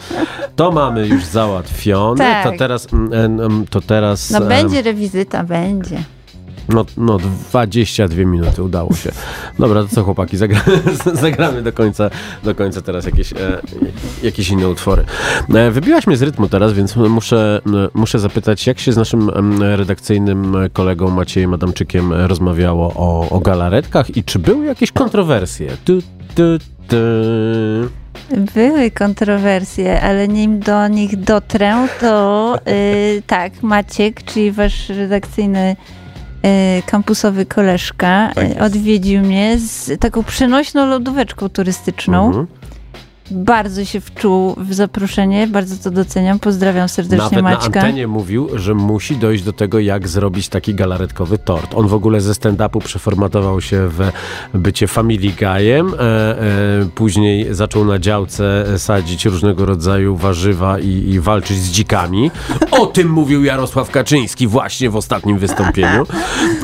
To 0.55 0.71
mamy 0.71 1.07
już 1.07 1.25
załatwione. 1.25 2.17
Tak. 2.17 2.43
To 2.43 2.51
teraz. 2.57 2.87
mm, 2.93 3.65
To 3.69 3.81
teraz 3.81 4.31
No 4.31 4.41
będzie 4.41 4.81
rewizyta, 4.81 5.43
będzie. 5.43 6.03
No, 6.69 6.85
no 6.97 7.17
22 7.17 8.25
minuty 8.25 8.63
udało 8.63 8.93
się. 8.93 9.11
Dobra, 9.59 9.83
to 9.83 9.87
co 9.87 10.03
chłopaki, 10.03 10.37
zagra, 10.37 10.61
zagramy 11.13 11.61
do 11.61 11.73
końca, 11.73 12.09
do 12.43 12.55
końca 12.55 12.81
teraz 12.81 13.05
jakieś, 13.05 13.33
e, 13.33 13.37
jakieś 14.23 14.49
inne 14.49 14.69
utwory. 14.69 15.03
E, 15.53 15.71
wybiłaś 15.71 16.07
mnie 16.07 16.17
z 16.17 16.21
rytmu 16.21 16.49
teraz, 16.49 16.73
więc 16.73 16.95
muszę, 16.95 17.61
e, 17.65 17.87
muszę 17.93 18.19
zapytać, 18.19 18.67
jak 18.67 18.79
się 18.79 18.91
z 18.91 18.97
naszym 18.97 19.29
redakcyjnym 19.59 20.55
kolegą 20.73 21.09
Maciejem 21.09 21.53
Adamczykiem 21.53 22.13
rozmawiało 22.13 22.93
o, 22.95 23.29
o 23.29 23.39
galaretkach 23.39 24.17
i 24.17 24.23
czy 24.23 24.39
były 24.39 24.65
jakieś 24.65 24.91
kontrowersje? 24.91 25.77
Tu, 25.85 26.01
tu. 26.35 26.43
Były 28.55 28.91
kontrowersje, 28.91 30.01
ale 30.01 30.27
nim 30.27 30.59
do 30.59 30.87
nich 30.87 31.19
dotrę, 31.19 31.87
to 31.99 32.55
y, 32.67 33.23
tak, 33.27 33.63
Maciek, 33.63 34.23
czyli 34.23 34.51
wasz 34.51 34.89
redakcyjny 34.89 35.75
y, 36.79 36.81
kampusowy 36.85 37.45
koleżka, 37.45 38.31
Tak 38.35 38.61
odwiedził 38.61 39.21
mnie 39.21 39.57
z 39.59 39.99
taką 39.99 40.23
przenośną 40.23 40.85
lodóweczką 40.85 41.49
turystyczną. 41.49 42.27
Mhm. 42.27 42.47
Bardzo 43.31 43.85
się 43.85 44.01
wczuł 44.01 44.55
w 44.57 44.73
zaproszenie, 44.73 45.47
bardzo 45.47 45.83
to 45.83 45.91
doceniam. 45.91 46.39
Pozdrawiam 46.39 46.89
serdecznie 46.89 47.17
Nawet 47.23 47.33
na 47.33 47.41
Maćka. 47.41 47.65
antenie 47.65 48.07
mówił, 48.07 48.49
że 48.53 48.73
musi 48.73 49.15
dojść 49.17 49.43
do 49.43 49.53
tego, 49.53 49.79
jak 49.79 50.07
zrobić 50.07 50.49
taki 50.49 50.75
galaretkowy 50.75 51.37
tort. 51.37 51.71
On 51.75 51.87
w 51.87 51.93
ogóle 51.93 52.21
ze 52.21 52.33
stand-upu 52.33 52.79
przeformatował 52.79 53.61
się 53.61 53.87
w 53.87 54.11
bycie 54.53 54.87
family 54.87 55.31
guyem, 55.39 55.93
e, 55.93 55.99
e, 55.99 56.85
później 56.95 57.53
zaczął 57.55 57.85
na 57.85 57.99
działce 57.99 58.65
sadzić 58.77 59.25
różnego 59.25 59.65
rodzaju 59.65 60.15
warzywa 60.15 60.79
i, 60.79 60.87
i 60.87 61.19
walczyć 61.19 61.57
z 61.57 61.71
dzikami. 61.71 62.31
O 62.71 62.85
tym 62.85 63.09
mówił 63.09 63.43
Jarosław 63.43 63.91
Kaczyński 63.91 64.47
właśnie 64.47 64.89
w 64.89 64.95
ostatnim 64.95 65.37
wystąpieniu. 65.37 66.05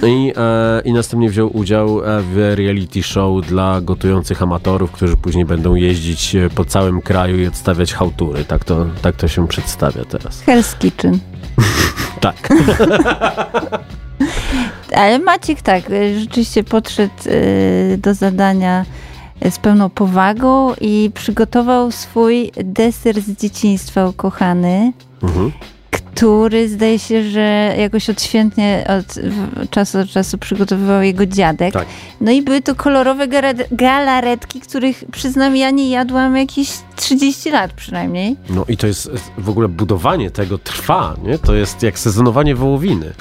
I, 0.03 0.33
e, 0.37 0.81
i 0.85 0.93
następnie 0.93 1.29
wziął 1.29 1.57
udział 1.57 2.01
w 2.33 2.53
reality 2.55 3.03
show 3.03 3.45
dla 3.45 3.81
gotujących 3.81 4.41
amatorów, 4.41 4.91
którzy 4.91 5.17
później 5.17 5.45
będą 5.45 5.75
jeździć 5.75 6.35
e, 6.35 6.49
po 6.55 6.65
całym 6.65 7.01
kraju 7.01 7.37
i 7.39 7.47
odstawiać 7.47 7.93
hałtury. 7.93 8.45
Tak 8.45 8.63
to, 8.65 8.85
tak 9.01 9.15
to 9.15 9.27
się 9.27 9.47
przedstawia 9.47 10.05
teraz. 10.05 10.43
Hell's 10.45 10.77
Kitchen. 10.81 11.19
Tak. 12.21 12.49
Ale 14.95 15.19
Maciek 15.19 15.61
tak, 15.61 15.83
rzeczywiście 16.19 16.63
podszedł 16.63 17.13
y, 17.27 17.97
do 18.01 18.13
zadania 18.13 18.85
y, 19.45 19.51
z 19.51 19.59
pełną 19.59 19.89
powagą 19.89 20.73
i 20.81 21.11
przygotował 21.13 21.91
swój 21.91 22.51
deser 22.63 23.21
z 23.21 23.29
dzieciństwa 23.41 24.07
ukochany, 24.07 24.93
Mhm. 25.23 25.51
Który 26.15 26.69
zdaje 26.69 26.99
się, 26.99 27.23
że 27.29 27.75
jakoś 27.77 28.09
odświętnie 28.09 28.85
od 28.99 29.15
czasu 29.69 29.97
do 29.97 30.07
czasu 30.07 30.37
przygotowywał 30.37 31.01
jego 31.01 31.25
dziadek. 31.25 31.73
Tak. 31.73 31.85
No 32.21 32.31
i 32.31 32.41
były 32.41 32.61
to 32.61 32.75
kolorowe 32.75 33.27
galaretki, 33.71 34.61
których 34.61 35.03
przyznam 35.11 35.55
ja 35.55 35.71
nie 35.71 35.89
jadłam 35.89 36.37
jakieś 36.37 36.69
30 36.95 37.51
lat 37.51 37.73
przynajmniej. 37.73 38.35
No 38.49 38.65
i 38.67 38.77
to 38.77 38.87
jest 38.87 39.11
w 39.37 39.49
ogóle 39.49 39.67
budowanie 39.67 40.31
tego 40.31 40.57
trwa, 40.57 41.15
nie? 41.23 41.39
To 41.39 41.55
jest 41.55 41.83
jak 41.83 41.99
sezonowanie 41.99 42.55
wołowiny. 42.55 43.13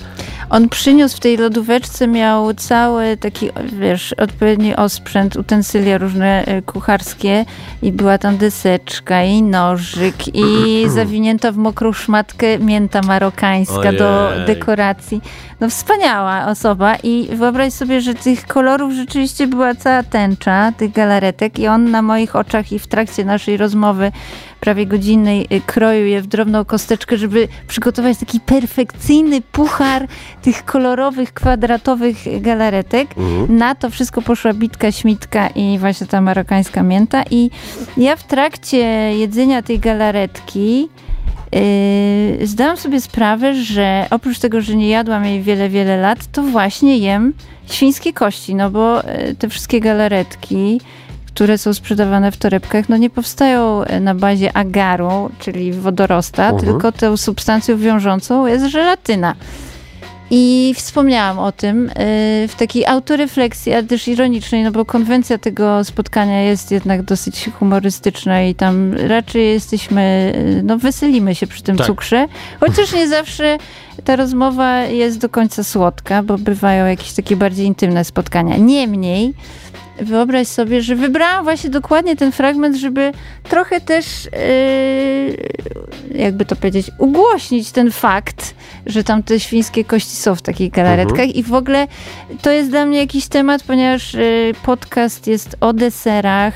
On 0.53 0.69
przyniósł 0.69 1.17
w 1.17 1.21
tej 1.21 1.37
lodóweczce, 1.37 2.07
miał 2.07 2.55
cały 2.55 3.17
taki, 3.17 3.51
wiesz, 3.73 4.12
odpowiedni 4.12 4.77
osprzęt, 4.77 5.37
utensylia 5.37 5.99
różne 5.99 6.45
e, 6.45 6.62
kucharskie 6.62 7.45
i 7.83 7.93
była 7.93 8.19
tam 8.19 8.37
deseczka 8.37 9.23
i 9.23 9.43
nożyk 9.43 10.15
i 10.35 10.45
zawinięta 10.95 11.53
w 11.53 11.57
mokrą 11.57 11.93
szmatkę 11.93 12.59
mięta 12.59 13.01
marokańska 13.03 13.93
do 13.93 14.29
Ojej. 14.29 14.47
dekoracji. 14.47 15.21
No 15.61 15.71
wspaniała 15.71 16.47
osoba 16.47 16.97
i 17.03 17.29
wyobraź 17.37 17.73
sobie, 17.73 18.01
że 18.01 18.15
tych 18.15 18.47
kolorów 18.47 18.93
rzeczywiście 18.93 19.47
była 19.47 19.75
cała 19.75 20.03
tęcza, 20.03 20.73
tych 20.73 20.93
galaretek 20.93 21.59
i 21.59 21.67
on 21.67 21.91
na 21.91 22.03
moich 22.03 22.37
oczach 22.37 22.73
i 22.73 22.79
w 22.79 22.87
trakcie 22.87 23.25
naszej 23.25 23.57
rozmowy 23.57 24.12
prawie 24.62 24.87
godzinnej 24.87 25.46
y, 25.53 25.61
kroił 25.66 26.07
je 26.07 26.22
w 26.22 26.27
drobną 26.27 26.64
kosteczkę, 26.64 27.16
żeby 27.16 27.48
przygotować 27.68 28.18
taki 28.18 28.40
perfekcyjny 28.40 29.40
puchar 29.40 30.07
tych 30.42 30.64
kolorowych, 30.64 31.33
kwadratowych 31.33 32.16
galaretek. 32.40 33.09
Mhm. 33.16 33.57
Na 33.59 33.75
to 33.75 33.90
wszystko 33.90 34.22
poszła 34.22 34.53
bitka, 34.53 34.92
śmitka 34.92 35.48
i 35.48 35.79
właśnie 35.79 36.07
ta 36.07 36.20
marokańska 36.20 36.83
mięta. 36.83 37.22
I 37.31 37.51
ja 37.96 38.16
w 38.16 38.25
trakcie 38.25 38.79
jedzenia 39.18 39.62
tej 39.62 39.79
galaretki 39.79 40.88
yy, 41.53 42.46
zdałam 42.46 42.77
sobie 42.77 43.01
sprawę, 43.01 43.55
że 43.55 44.07
oprócz 44.11 44.38
tego, 44.38 44.61
że 44.61 44.77
nie 44.77 44.88
jadłam 44.88 45.25
jej 45.25 45.42
wiele, 45.42 45.68
wiele 45.68 45.96
lat, 45.96 46.27
to 46.33 46.42
właśnie 46.42 46.98
jem 46.98 47.33
świńskie 47.66 48.12
kości, 48.12 48.55
no 48.55 48.70
bo 48.70 48.96
yy, 48.96 49.35
te 49.35 49.48
wszystkie 49.48 49.81
galaretki, 49.81 50.81
które 51.35 51.59
są 51.59 51.75
sprzedawane 51.75 52.33
w 52.33 52.37
torebkach, 52.37 52.88
no 52.88 52.97
nie 52.97 53.11
powstają 53.11 53.85
e, 53.85 54.01
na 54.01 54.14
bazie 54.14 54.57
agaru, 54.57 55.31
czyli 55.38 55.73
wodorosta, 55.73 56.45
Mhm. 56.49 56.64
tylko 56.64 56.92
tą 56.92 57.16
substancją 57.16 57.79
wiążącą 57.79 58.47
jest 58.47 58.66
żelatyna. 58.66 59.35
I 60.35 60.73
wspomniałam 60.77 61.38
o 61.38 61.53
tym 61.53 61.88
y, 61.88 61.92
w 62.49 62.55
takiej 62.59 62.87
autorefleksji, 62.87 63.73
ale 63.73 63.83
też 63.83 64.09
ironicznej, 64.09 64.62
no 64.64 64.71
bo 64.71 64.85
konwencja 64.85 65.38
tego 65.38 65.85
spotkania 65.85 66.42
jest 66.42 66.71
jednak 66.71 67.03
dosyć 67.03 67.49
humorystyczna 67.59 68.42
i 68.42 68.55
tam 68.55 68.95
raczej 68.95 69.49
jesteśmy, 69.49 70.33
y, 70.59 70.62
no 70.64 70.79
weselimy 70.79 71.35
się 71.35 71.47
przy 71.47 71.62
tym 71.62 71.77
Tak. 71.77 71.87
cukrze, 71.87 72.27
chociaż 72.61 72.92
nie 72.92 73.09
zawsze 73.09 73.59
ta 74.05 74.16
rozmowa 74.16 74.81
jest 74.81 75.18
do 75.18 75.29
końca 75.29 75.64
słodka, 75.64 76.23
bo 76.23 76.38
bywają 76.38 76.87
jakieś 76.87 77.12
takie 77.12 77.37
bardziej 77.37 77.66
intymne 77.66 78.05
spotkania. 78.05 78.57
Niemniej, 78.57 79.35
wyobraź 80.01 80.49
sobie, 80.49 80.83
że 80.83 80.97
wybrałam 80.97 81.45
właśnie 81.45 81.71
dokładnie 81.71 82.17
ten 82.17 82.33
fragment, 82.33 82.77
żeby 82.77 83.13
trochę 83.43 83.81
też, 83.81 84.25
yy, 84.25 86.19
jakby 86.19 86.45
to 86.45 86.57
powiedzieć, 86.57 86.91
ugłośnić 86.99 87.71
ten 87.71 87.91
fakt, 87.91 88.55
że 88.87 89.05
tam 89.05 89.23
te 89.23 89.41
świńskie 89.41 89.85
kości 89.85 90.17
są 90.17 90.35
w 90.35 90.43
takich 90.43 90.71
galaretkach 90.71 91.37
i 91.37 91.43
w 91.43 91.55
ogóle 91.55 91.89
to 92.43 92.51
jest 92.51 92.71
dla 92.71 92.87
mnie 92.87 92.99
jakiś 92.99 93.29
temat, 93.29 93.63
ponieważ 93.63 94.15
yy, 94.15 94.53
podcast 94.65 95.27
jest 95.27 95.57
o 95.61 95.73
deserach. 95.73 96.55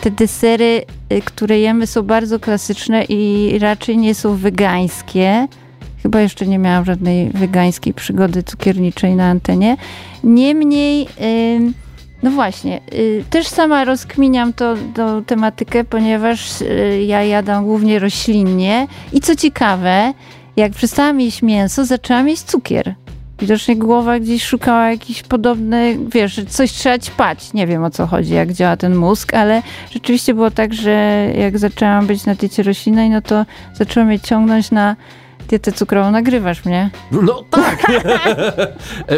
Te 0.00 0.10
desery, 0.10 0.84
yy, 1.10 1.20
które 1.22 1.58
jemy 1.58 1.86
są 1.86 2.02
bardzo 2.02 2.38
klasyczne 2.40 3.04
i 3.04 3.58
raczej 3.58 3.98
nie 3.98 4.14
są 4.14 4.36
wegańskie. 4.36 5.48
Chyba 6.02 6.20
jeszcze 6.20 6.46
nie 6.46 6.58
miałam 6.58 6.84
żadnej 6.84 7.30
wegańskiej 7.30 7.94
przygody 7.94 8.42
cukierniczej 8.42 9.14
na 9.14 9.30
antenie. 9.30 9.76
Niemniej, 10.24 11.08
ym, 11.56 11.74
no 12.22 12.30
właśnie, 12.30 12.80
y, 12.94 13.24
też 13.30 13.46
sama 13.46 13.84
rozkminiam 13.84 14.52
to, 14.52 14.74
tą 14.94 15.24
tematykę, 15.24 15.84
ponieważ 15.84 16.60
y, 16.60 17.04
ja 17.06 17.22
jadam 17.22 17.64
głównie 17.64 17.98
roślinnie 17.98 18.86
i 19.12 19.20
co 19.20 19.36
ciekawe, 19.36 20.12
jak 20.56 20.72
przestałam 20.72 21.20
jeść 21.20 21.42
mięso, 21.42 21.84
zaczęłam 21.84 22.28
jeść 22.28 22.42
cukier. 22.42 22.94
Widocznie 23.40 23.76
głowa 23.76 24.20
gdzieś 24.20 24.44
szukała 24.44 24.90
jakiś 24.90 25.22
podobny, 25.22 25.98
wiesz, 26.14 26.40
coś 26.48 26.72
trzeba 26.72 26.98
ćpać. 26.98 27.52
Nie 27.52 27.66
wiem 27.66 27.84
o 27.84 27.90
co 27.90 28.06
chodzi, 28.06 28.34
jak 28.34 28.52
działa 28.52 28.76
ten 28.76 28.96
mózg, 28.96 29.34
ale 29.34 29.62
rzeczywiście 29.90 30.34
było 30.34 30.50
tak, 30.50 30.74
że 30.74 31.26
jak 31.38 31.58
zaczęłam 31.58 32.06
być 32.06 32.26
na 32.26 32.34
diecie 32.34 32.62
roślinnej, 32.62 33.10
no 33.10 33.22
to 33.22 33.46
zaczęłam 33.74 34.08
mnie 34.08 34.20
ciągnąć 34.20 34.70
na 34.70 34.96
dietę 35.48 35.72
cukrową. 35.72 36.10
Nagrywasz 36.10 36.64
mnie? 36.64 36.90
No 37.12 37.44
tak. 37.50 37.86
E, 39.08 39.16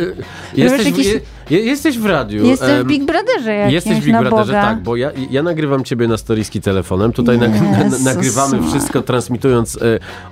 jesteś, 0.57 0.87
jakiś- 0.87 1.07
je, 1.07 1.21
jesteś 1.51 1.99
w 1.99 2.07
radiu. 2.07 2.47
Jestem 2.47 2.71
em, 2.71 2.85
w 2.85 2.87
Big 2.87 3.05
Brotherze 3.05 3.55
jakimś, 3.55 3.75
Jesteś 3.75 4.01
w 4.01 4.05
Big 4.05 4.13
na 4.13 4.21
Brotherze, 4.21 4.53
Boga. 4.53 4.63
tak, 4.63 4.83
bo 4.83 4.97
ja, 4.97 5.11
ja 5.31 5.43
nagrywam 5.43 5.85
ciebie 5.85 6.09
na 6.09 6.17
storiski 6.17 6.61
telefonem. 6.61 7.13
Tutaj 7.13 7.39
na, 7.39 7.47
Jezus 7.85 8.03
nagrywamy 8.05 8.63
wszystko, 8.69 9.03
transmitując 9.03 9.77
e, 9.77 9.81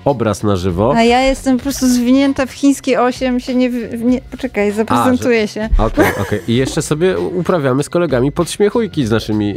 obraz 0.05 0.43
na 0.43 0.57
żywo. 0.57 0.93
A 0.97 1.03
ja 1.03 1.21
jestem 1.21 1.57
po 1.57 1.63
prostu 1.63 1.87
zwinięta 1.89 2.47
w 2.47 2.51
chińskie 2.53 3.03
8, 3.03 3.41
się 3.41 3.55
nie, 3.55 3.71
nie 3.99 4.21
poczekaj, 4.31 4.73
zaprezentuję 4.73 5.49
się. 5.49 5.69
Okej, 5.79 6.07
okej. 6.23 6.41
I 6.49 6.57
jeszcze 6.57 6.83
sobie 6.83 7.19
uprawiamy 7.19 7.83
z 7.83 7.89
kolegami 7.91 8.33
podśmiechujki 8.33 9.07
z 9.07 9.11
naszymi, 9.11 9.51
e, 9.51 9.55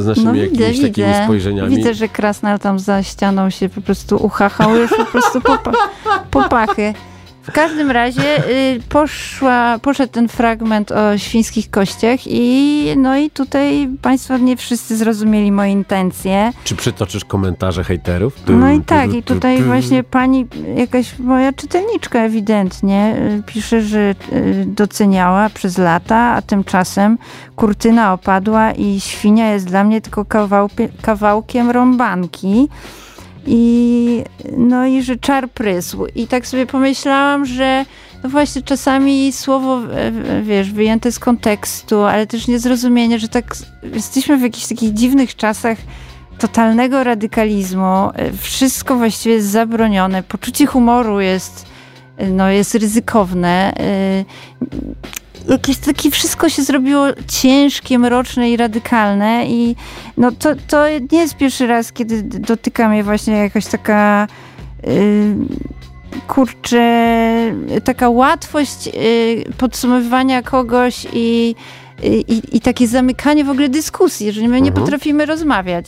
z 0.00 0.06
naszymi 0.06 0.26
No 0.26 0.32
widzę, 0.32 0.44
jakimiś 0.64 0.80
takimi 0.88 1.06
widzę. 1.06 1.24
spojrzeniami. 1.24 1.76
Widzę, 1.76 1.94
że 1.94 2.08
Krasnal 2.08 2.58
tam 2.58 2.78
za 2.78 3.02
ścianą 3.02 3.50
się 3.50 3.68
po 3.68 3.80
prostu 3.80 4.16
uchachał 4.16 4.76
już 4.76 4.90
po 4.90 5.04
prostu 5.04 5.40
po, 5.40 5.58
pa- 5.58 5.72
po 6.30 6.42
pachy. 6.48 6.94
W 7.42 7.52
każdym 7.52 7.90
razie 7.90 8.48
y, 8.50 8.80
poszła, 8.88 9.78
poszedł 9.78 10.12
ten 10.12 10.28
fragment 10.28 10.92
o 10.92 11.18
świńskich 11.18 11.70
kościach 11.70 12.20
i 12.26 12.84
no 12.96 13.16
i 13.16 13.30
tutaj 13.30 13.88
państwo 14.02 14.38
nie 14.38 14.56
wszyscy 14.56 14.96
zrozumieli 14.96 15.52
moje 15.52 15.72
intencje. 15.72 16.52
Czy 16.64 16.76
przytoczysz 16.76 17.24
komentarze 17.24 17.84
hejterów? 17.84 18.34
No 18.48 18.70
i 18.70 18.80
tak, 18.80 19.14
i 19.14 19.22
tutaj 19.22 19.62
właśnie 19.62 20.02
pani, 20.02 20.46
jakaś 20.76 21.18
moja 21.18 21.52
czytelniczka 21.52 22.18
ewidentnie 22.18 23.16
y, 23.38 23.42
pisze, 23.46 23.82
że 23.82 24.14
y, 24.32 24.64
doceniała 24.66 25.50
przez 25.50 25.78
lata, 25.78 26.16
a 26.16 26.42
tymczasem 26.42 27.18
kurtyna 27.56 28.12
opadła 28.12 28.72
i 28.72 29.00
świnia 29.00 29.52
jest 29.52 29.66
dla 29.66 29.84
mnie 29.84 30.00
tylko 30.00 30.24
kawałpie, 30.24 30.88
kawałkiem 31.02 31.70
rąbanki. 31.70 32.68
I 33.46 34.24
no 34.56 34.86
i 34.86 35.02
że 35.02 35.16
czar 35.16 35.50
prysł. 35.50 36.06
I 36.14 36.26
tak 36.26 36.46
sobie 36.46 36.66
pomyślałam, 36.66 37.46
że 37.46 37.84
no 38.22 38.28
właśnie 38.30 38.62
czasami 38.62 39.32
słowo, 39.32 39.80
wiesz, 40.42 40.72
wyjęte 40.72 41.12
z 41.12 41.18
kontekstu, 41.18 42.02
ale 42.02 42.26
też 42.26 42.48
niezrozumienie, 42.48 43.18
że 43.18 43.28
tak 43.28 43.56
jesteśmy 43.94 44.36
w 44.36 44.42
jakichś 44.42 44.66
takich 44.66 44.92
dziwnych 44.92 45.36
czasach 45.36 45.78
totalnego 46.38 47.04
radykalizmu. 47.04 48.10
Wszystko 48.40 48.96
właściwie 48.96 49.34
jest 49.34 49.48
zabronione. 49.48 50.22
Poczucie 50.22 50.66
humoru 50.66 51.20
jest, 51.20 51.69
no, 52.30 52.50
jest 52.50 52.74
ryzykowne. 52.74 53.72
E, 53.80 54.24
Jakieś 55.48 55.76
takie 55.78 56.10
wszystko 56.10 56.48
się 56.48 56.62
zrobiło 56.62 57.06
ciężkie, 57.28 57.98
mroczne 57.98 58.50
i 58.50 58.56
radykalne 58.56 59.46
i 59.46 59.76
no 60.16 60.30
to, 60.32 60.48
to 60.68 60.84
nie 61.12 61.18
jest 61.18 61.36
pierwszy 61.36 61.66
raz, 61.66 61.92
kiedy 61.92 62.22
dotyka 62.22 62.88
mnie 62.88 63.04
właśnie 63.04 63.34
jakaś 63.36 63.66
taka 63.66 64.26
yy, 64.86 64.92
kurczę, 66.28 67.14
taka 67.84 68.08
łatwość 68.08 68.86
yy, 68.86 68.92
podsumowywania 69.58 70.42
kogoś 70.42 71.06
i, 71.12 71.54
i, 72.02 72.42
i 72.52 72.60
takie 72.60 72.88
zamykanie 72.88 73.44
w 73.44 73.50
ogóle 73.50 73.68
dyskusji, 73.68 74.32
że 74.32 74.40
my 74.40 74.60
nie 74.60 74.68
Mhm. 74.68 74.74
potrafimy 74.84 75.26
rozmawiać. 75.26 75.86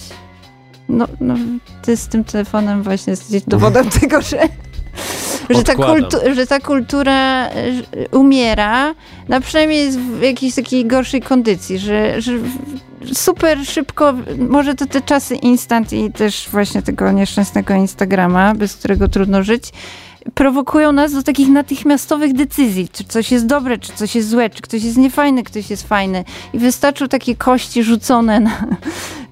No, 0.89 1.09
no, 1.21 1.35
ty 1.83 1.97
z 1.97 2.09
tym 2.09 2.25
telefonem 2.25 2.83
właśnie 2.83 3.11
jesteś 3.11 3.43
dowodem 3.47 3.91
tego, 3.91 4.23
że, 4.23 4.49
że, 5.55 5.65
ta 5.65 5.75
kultu, 5.75 6.17
że 6.35 6.47
ta 6.47 6.61
kultura 6.61 7.49
e, 7.49 7.73
umiera, 8.11 8.95
no 9.29 9.41
przynajmniej 9.41 9.85
jest 9.85 9.99
w 9.99 10.23
jakiejś 10.23 10.55
takiej 10.55 10.87
gorszej 10.87 11.21
kondycji, 11.21 11.79
że, 11.79 12.21
że 12.21 12.33
super 13.15 13.67
szybko, 13.67 14.15
może 14.39 14.75
to 14.75 14.87
te 14.87 15.01
czasy 15.01 15.35
instant 15.37 15.93
i 15.93 16.13
też 16.13 16.49
właśnie 16.53 16.83
tego 16.83 17.13
nieszczęsnego 17.13 17.75
Instagrama, 17.75 18.55
bez 18.55 18.77
którego 18.77 19.09
trudno 19.09 19.43
żyć, 19.43 19.73
prowokują 20.35 20.93
nas 20.93 21.13
do 21.13 21.23
takich 21.23 21.49
natychmiastowych 21.49 22.33
decyzji, 22.33 22.89
czy 22.93 23.05
coś 23.05 23.33
jest 23.33 23.47
dobre, 23.47 23.79
czy 23.79 23.93
coś 23.93 24.15
jest 24.15 24.29
złe, 24.29 24.51
czy 24.51 24.63
ktoś 24.63 24.85
jest 24.85 24.97
niefajny, 24.97 25.43
ktoś 25.43 25.71
jest 25.71 25.89
fajny. 25.89 26.25
I 26.53 26.59
wystarczą 26.59 27.09
takie 27.09 27.37
kości 27.37 27.83
rzucone 27.83 28.41
na, 28.41 28.67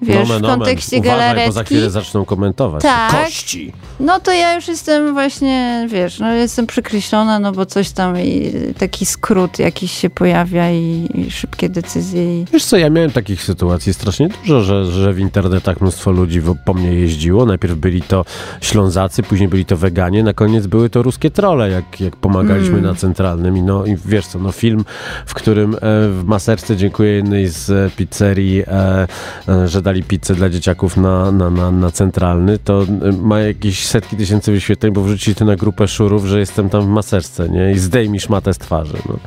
wiesz, 0.01 0.15
Nomen, 0.15 0.39
w 0.39 0.41
nomen. 0.41 0.59
kontekście 0.59 0.97
Uważaj, 0.97 1.45
bo 1.45 1.51
za 1.51 1.63
chwilę 1.63 1.89
zaczną 1.89 2.25
komentować. 2.25 2.81
Tak. 2.83 3.11
Kości! 3.25 3.73
No 3.99 4.19
to 4.19 4.31
ja 4.31 4.55
już 4.55 4.67
jestem 4.67 5.13
właśnie, 5.13 5.87
wiesz, 5.91 6.19
no 6.19 6.33
jestem 6.33 6.67
przekreślona, 6.67 7.39
no 7.39 7.51
bo 7.51 7.65
coś 7.65 7.89
tam 7.91 8.19
i 8.19 8.51
taki 8.77 9.05
skrót 9.05 9.59
jakiś 9.59 9.91
się 9.91 10.09
pojawia 10.09 10.71
i, 10.71 11.07
i 11.15 11.31
szybkie 11.31 11.69
decyzje. 11.69 12.41
I... 12.41 12.45
Wiesz 12.53 12.65
co, 12.65 12.77
ja 12.77 12.89
miałem 12.89 13.11
takich 13.11 13.43
sytuacji 13.43 13.93
strasznie 13.93 14.29
dużo, 14.29 14.61
że, 14.61 14.85
że 14.85 15.13
w 15.13 15.19
internetach 15.19 15.81
mnóstwo 15.81 16.11
ludzi 16.11 16.41
po 16.65 16.73
mnie 16.73 16.93
jeździło. 16.93 17.45
Najpierw 17.45 17.75
byli 17.75 18.01
to 18.01 18.25
Ślązacy, 18.61 19.23
później 19.23 19.49
byli 19.49 19.65
to 19.65 19.77
weganie, 19.77 20.23
na 20.23 20.33
koniec 20.33 20.67
były 20.67 20.89
to 20.89 21.03
ruskie 21.03 21.31
trole, 21.31 21.69
jak, 21.69 22.01
jak 22.01 22.15
pomagaliśmy 22.15 22.71
Mm. 22.77 22.83
na 22.83 22.95
Centralnym. 22.95 23.57
I, 23.57 23.61
no, 23.61 23.85
I 23.85 23.97
wiesz 24.05 24.27
co, 24.27 24.39
no 24.39 24.51
film, 24.51 24.85
w 25.25 25.33
którym 25.33 25.75
e, 25.75 25.77
w 26.09 26.23
maserce 26.25 26.77
dziękuję 26.77 27.11
jednej 27.11 27.47
z 27.47 27.69
e, 27.69 27.89
pizzerii, 27.97 28.63
e, 28.67 29.07
e, 29.49 29.67
że 29.67 29.81
dali 29.91 30.03
pizzę 30.03 30.35
dla 30.35 30.49
dzieciaków 30.49 30.97
na, 30.97 31.31
na, 31.31 31.49
na, 31.49 31.71
na 31.71 31.91
Centralny, 31.91 32.57
to 32.59 32.83
e, 32.83 33.11
ma 33.11 33.39
jakieś 33.39 33.87
setki 33.87 34.17
tysięcy 34.17 34.51
wyświetleń, 34.51 34.93
bo 34.93 35.01
wrzucili 35.01 35.35
to 35.35 35.45
na 35.45 35.55
grupę 35.55 35.87
szurów, 35.87 36.25
że 36.25 36.39
jestem 36.39 36.69
tam 36.69 36.81
w 36.81 36.87
maserce, 36.87 37.49
nie? 37.49 37.71
I 37.71 37.79
zdejmij 37.79 38.19
szmatę 38.19 38.53
z 38.53 38.57
twarzy. 38.57 38.97
No. 39.09 39.19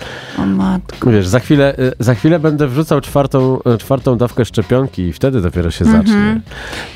O 0.42 0.46
matko. 0.46 1.11
Wiesz, 1.11 1.27
za 1.27 1.40
chwilę, 1.40 1.79
y, 1.79 1.92
za 1.98 2.14
chwilę 2.14 2.38
będę 2.38 2.68
wrzucał 2.68 3.00
czwartą, 3.00 3.59
y, 3.74 3.79
czwartą 3.79 4.16
dawkę 4.18 4.44
szczepionki 4.44 5.03
i 5.03 5.12
wtedy 5.12 5.40
dopiero 5.40 5.70
się 5.70 5.85
zacznie. 5.85 6.40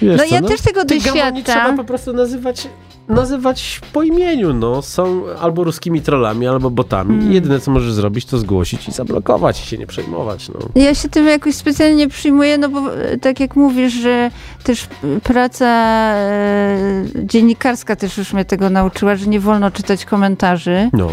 Wiesz 0.02 0.18
No 0.18 0.24
co, 0.28 0.34
ja 0.34 0.42
też 0.42 0.60
tego 0.60 0.80
gamoni 0.84 1.00
trzeba 1.02 1.30
doświadczam. 1.30 1.76
po 1.76 1.84
prostu 1.84 2.12
nazywać, 2.12 2.68
nazywać 3.08 3.80
po 3.92 4.02
imieniu, 4.02 4.52
no. 4.54 4.82
Są 4.82 5.22
albo 5.40 5.64
ruskimi 5.64 6.00
trollami, 6.00 6.46
albo 6.46 6.70
botami. 6.70 7.14
Mm. 7.14 7.32
Jedyne, 7.32 7.60
co 7.60 7.70
możesz 7.70 7.92
zrobić, 7.92 8.24
to 8.24 8.38
zgłosić 8.38 8.88
i 8.88 8.92
zablokować 8.92 9.62
i 9.62 9.66
się 9.66 9.78
nie 9.78 9.86
przejmować, 9.86 10.48
no. 10.48 10.54
Ja 10.74 10.94
się 10.94 11.08
tym 11.08 11.26
jakoś 11.26 11.54
specjalnie 11.54 11.96
nie 11.96 12.08
przyjmuję, 12.08 12.58
no 12.58 12.68
bo 12.68 12.94
e, 12.94 13.18
tak 13.18 13.40
jak 13.40 13.56
mówisz, 13.56 13.92
że 13.92 14.30
też 14.64 14.84
e, 14.84 15.20
praca 15.20 15.66
e, 15.66 17.04
dziennikarska 17.14 17.96
też 17.96 18.18
już 18.18 18.32
mnie 18.32 18.44
tego 18.44 18.70
nauczyła, 18.70 19.16
że 19.16 19.26
nie 19.26 19.40
wolno 19.40 19.70
czytać 19.70 20.04
komentarzy. 20.04 20.90
No. 20.92 21.08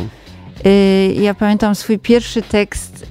Y, 0.65 1.13
Ja 1.21 1.33
pamiętam 1.33 1.75
swój 1.75 1.99
pierwszy 1.99 2.41
tekst 2.41 3.05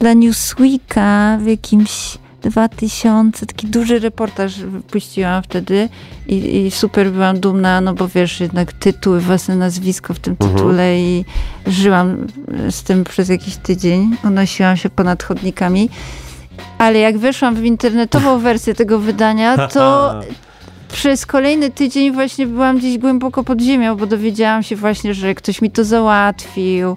dla 0.00 0.12
Newsweeka 0.12 1.38
w 1.40 1.46
jakimś 1.46 2.18
2000, 2.50 3.46
taki 3.46 3.66
duży 3.66 3.98
reportaż 3.98 4.60
wypuściłam 4.60 5.42
wtedy 5.42 5.88
i, 6.28 6.56
i 6.66 6.70
super 6.70 7.10
byłam 7.10 7.40
dumna, 7.40 7.80
no 7.80 7.94
bo 7.94 8.08
wiesz, 8.08 8.40
jednak 8.40 8.72
tytuł, 8.72 9.18
własne 9.20 9.56
nazwisko 9.56 10.14
w 10.14 10.18
tym 10.18 10.36
Mhm. 10.40 10.50
tytule 10.56 11.00
i 11.00 11.24
żyłam 11.66 12.26
z 12.70 12.82
tym 12.82 13.04
przez 13.04 13.28
jakiś 13.28 13.56
tydzień, 13.56 14.16
unosiłam 14.24 14.76
się 14.76 14.90
ponad 14.90 15.22
chodnikami. 15.22 15.90
Ale 16.78 16.98
jak 16.98 17.18
weszłam 17.18 17.54
w 17.54 17.64
internetową 17.64 18.38
wersję 18.48 18.74
tego 18.74 18.98
wydania, 18.98 19.68
to 19.68 20.14
przez 20.92 21.26
kolejny 21.26 21.70
tydzień 21.70 22.12
właśnie 22.12 22.46
byłam 22.46 22.78
gdzieś 22.78 22.98
głęboko 22.98 23.44
pod 23.44 23.60
ziemią, 23.60 23.96
bo 23.96 24.06
dowiedziałam 24.06 24.62
się 24.62 24.76
właśnie, 24.76 25.14
że 25.14 25.34
ktoś 25.34 25.62
mi 25.62 25.70
to 25.70 25.84
załatwił, 25.84 26.96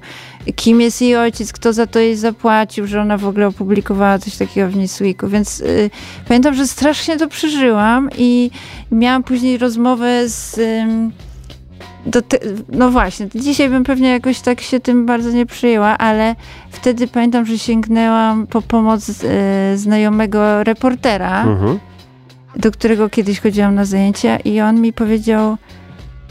kim 0.56 0.82
jest 0.82 1.02
jej 1.02 1.16
ojciec, 1.16 1.54
kto 1.54 1.74
za 1.74 1.88
to 1.88 2.00
jej 2.00 2.16
zapłacił, 2.16 2.88
że 2.88 3.02
ona 3.02 3.18
w 3.18 3.28
ogóle 3.28 3.48
opublikowała 3.48 4.20
coś 4.20 4.36
takiego 4.38 4.70
w 4.72 4.76
Newsweeku, 4.76 5.28
więc 5.28 5.60
y, 5.60 5.90
pamiętam, 6.28 6.54
że 6.54 6.68
strasznie 6.68 7.18
to 7.18 7.28
przeżyłam 7.28 8.10
i 8.18 8.52
miałam 8.92 9.24
później 9.24 9.58
rozmowę 9.58 10.30
z... 10.30 10.58
ym, 10.58 11.12
te, 12.28 12.38
no 12.70 12.90
właśnie, 12.92 13.28
dzisiaj 13.36 13.70
bym 13.70 13.84
pewnie 13.84 14.10
jakoś 14.10 14.40
tak 14.40 14.62
się 14.62 14.80
tym 14.80 15.06
bardzo 15.06 15.32
nie 15.32 15.46
przyjęła, 15.46 15.98
ale 15.98 16.36
wtedy 16.72 17.08
pamiętam, 17.08 17.46
że 17.46 17.58
sięgnęłam 17.58 18.48
po 18.48 18.62
pomoc 18.62 19.10
e, 19.24 19.78
znajomego 19.78 20.64
reportera, 20.64 21.44
Mhm. 21.44 21.80
do 22.56 22.72
którego 22.72 23.10
kiedyś 23.10 23.40
chodziłam 23.40 23.76
na 23.76 23.86
zajęcia 23.86 24.38
i 24.38 24.62
on 24.62 24.82
mi 24.82 24.94
powiedział 24.94 25.58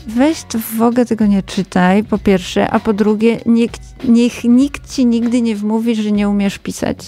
weź 0.06 0.42
to 0.42 0.58
w 0.78 0.82
ogóle 0.82 1.06
tego 1.06 1.26
nie 1.26 1.42
czytaj, 1.42 2.04
po 2.04 2.18
pierwsze, 2.18 2.70
a 2.70 2.80
po 2.80 2.92
drugie 2.92 3.40
niech, 3.46 3.70
niech 4.04 4.44
nikt 4.44 4.94
ci 4.94 5.06
nigdy 5.06 5.42
nie 5.42 5.56
wmówi, 5.56 5.94
że 5.94 6.12
nie 6.12 6.28
umiesz 6.28 6.58
pisać. 6.58 6.98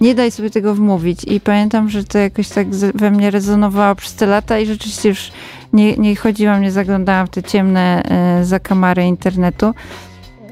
Nie 0.00 0.14
daj 0.14 0.30
sobie 0.30 0.50
tego 0.50 0.74
wmówić. 0.74 1.24
I 1.24 1.40
pamiętam, 1.40 1.88
że 1.88 2.04
to 2.04 2.18
jakoś 2.18 2.48
tak 2.48 2.68
we 2.70 3.10
mnie 3.10 3.30
rezonowało 3.30 3.94
przez 3.94 4.14
te 4.14 4.26
lata 4.26 4.58
i 4.58 4.66
rzeczywiście 4.66 5.08
już 5.08 5.32
nie, 5.72 5.96
nie 5.96 6.16
chodziłam, 6.16 6.62
nie 6.62 6.72
zaglądałam 6.72 7.26
w 7.26 7.30
te 7.30 7.42
ciemne 7.42 8.02
e, 8.02 8.44
zakamary 8.44 9.04
internetu. 9.04 9.74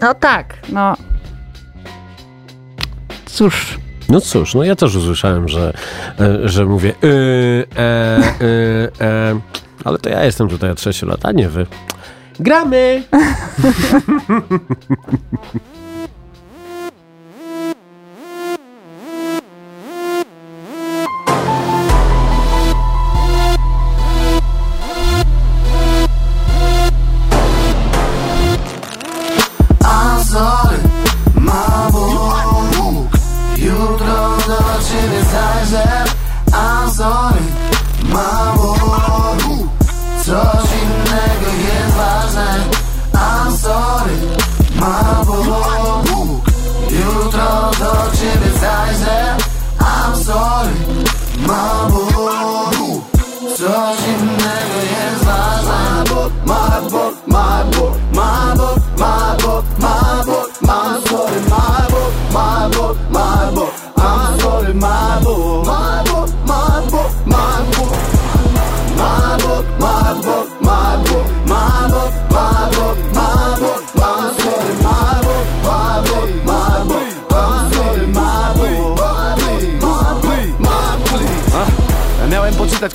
No 0.00 0.14
tak, 0.14 0.54
no. 0.72 0.96
Cóż, 3.26 3.78
No 4.10 4.20
cóż, 4.20 4.54
no 4.54 4.64
ja 4.64 4.76
też 4.76 4.96
usłyszałem, 4.96 5.48
że, 5.48 5.72
e, 6.20 6.48
że 6.48 6.64
mówię 6.64 6.94
y, 7.04 7.66
e, 7.76 8.18
y, 8.40 8.88
e, 9.00 9.40
ale 9.84 9.98
to 9.98 10.08
ja 10.08 10.24
jestem 10.24 10.48
tutaj 10.48 10.70
od 10.70 10.80
6 10.80 11.02
lat, 11.02 11.26
a 11.26 11.32
nie 11.32 11.48
wy. 11.48 11.66
Gramy! 12.40 13.02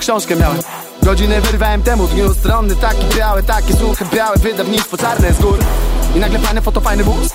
książkę, 0.05 0.35
miałem. 0.35 0.59
Godziny 1.03 1.41
wyrwałem 1.41 1.83
temu 1.83 2.07
dniu 2.07 2.33
Stronny 2.33 2.75
taki 2.75 3.17
biały, 3.17 3.43
takie 3.43 3.73
suche, 3.73 4.05
białe 4.13 4.37
Wydawnictwo 4.37 4.97
czarne 4.97 5.33
z 5.33 5.39
gór. 5.39 5.57
I 6.15 6.19
nagle 6.19 6.39
fajny 6.39 6.61
foto, 6.61 6.81
fajny 6.81 7.03
wóz. 7.03 7.29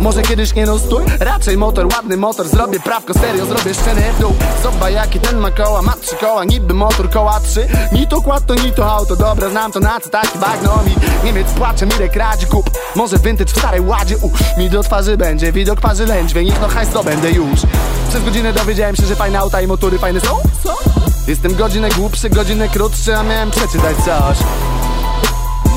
Może 0.00 0.22
kiedyś 0.22 0.54
nie 0.54 0.66
no 0.66 0.78
stój? 0.78 1.04
Raczej 1.20 1.56
motor, 1.56 1.86
ładny 1.86 2.16
motor 2.16 2.48
Zrobię 2.48 2.80
prawko, 2.80 3.14
stereo, 3.14 3.46
zrobię 3.46 3.74
szczeny 3.74 4.02
w 4.12 4.20
dół. 4.20 4.32
Zobacz 4.62 4.92
jaki 4.92 5.20
ten 5.20 5.38
ma 5.38 5.50
koła, 5.50 5.82
ma 5.82 5.92
trzy 5.92 6.16
koła 6.16 6.44
Niby 6.44 6.74
motor, 6.74 7.10
koła 7.10 7.40
trzy. 7.40 7.68
Ni 7.92 8.06
to 8.06 8.22
kład, 8.22 8.46
to 8.46 8.54
ni 8.54 8.72
to 8.72 8.92
auto 8.92 9.16
Dobra, 9.16 9.50
znam 9.50 9.72
to 9.72 9.80
na 9.80 10.00
co 10.00 10.08
taki 10.08 10.38
bagno 10.38 10.78
mi 10.86 10.94
Niemiec 11.24 11.46
płacze, 11.52 11.86
Mirek 11.86 12.16
radzi 12.16 12.46
kup. 12.46 12.70
Może 12.94 13.18
vintage 13.18 13.52
w 13.52 13.58
starej 13.58 13.80
ładzie 13.80 14.16
U, 14.18 14.30
mi 14.58 14.70
do 14.70 14.82
twarzy 14.82 15.16
będzie 15.16 15.52
Widok 15.52 15.80
parzy 15.80 16.06
lędźwie 16.06 16.44
Niech 16.44 16.60
no 16.60 16.68
hajs 16.68 16.88
to 16.88 17.04
będę 17.04 17.30
już. 17.30 17.60
Przez 18.08 18.24
godzinę 18.24 18.52
dowiedziałem 18.52 18.96
się, 18.96 19.06
że 19.06 19.16
fajne 19.16 19.38
auta 19.38 19.60
i 19.60 19.66
motory 19.66 19.98
fajne 19.98 20.20
są. 20.20 20.38
Co? 20.64 20.97
Jestem 21.28 21.54
godzinę 21.54 21.88
głupszy, 21.88 22.30
godzinę 22.30 22.68
krótszy 22.68 23.16
A 23.16 23.22
miałem 23.22 23.50
przeczytać 23.50 23.96
coś. 23.96 24.38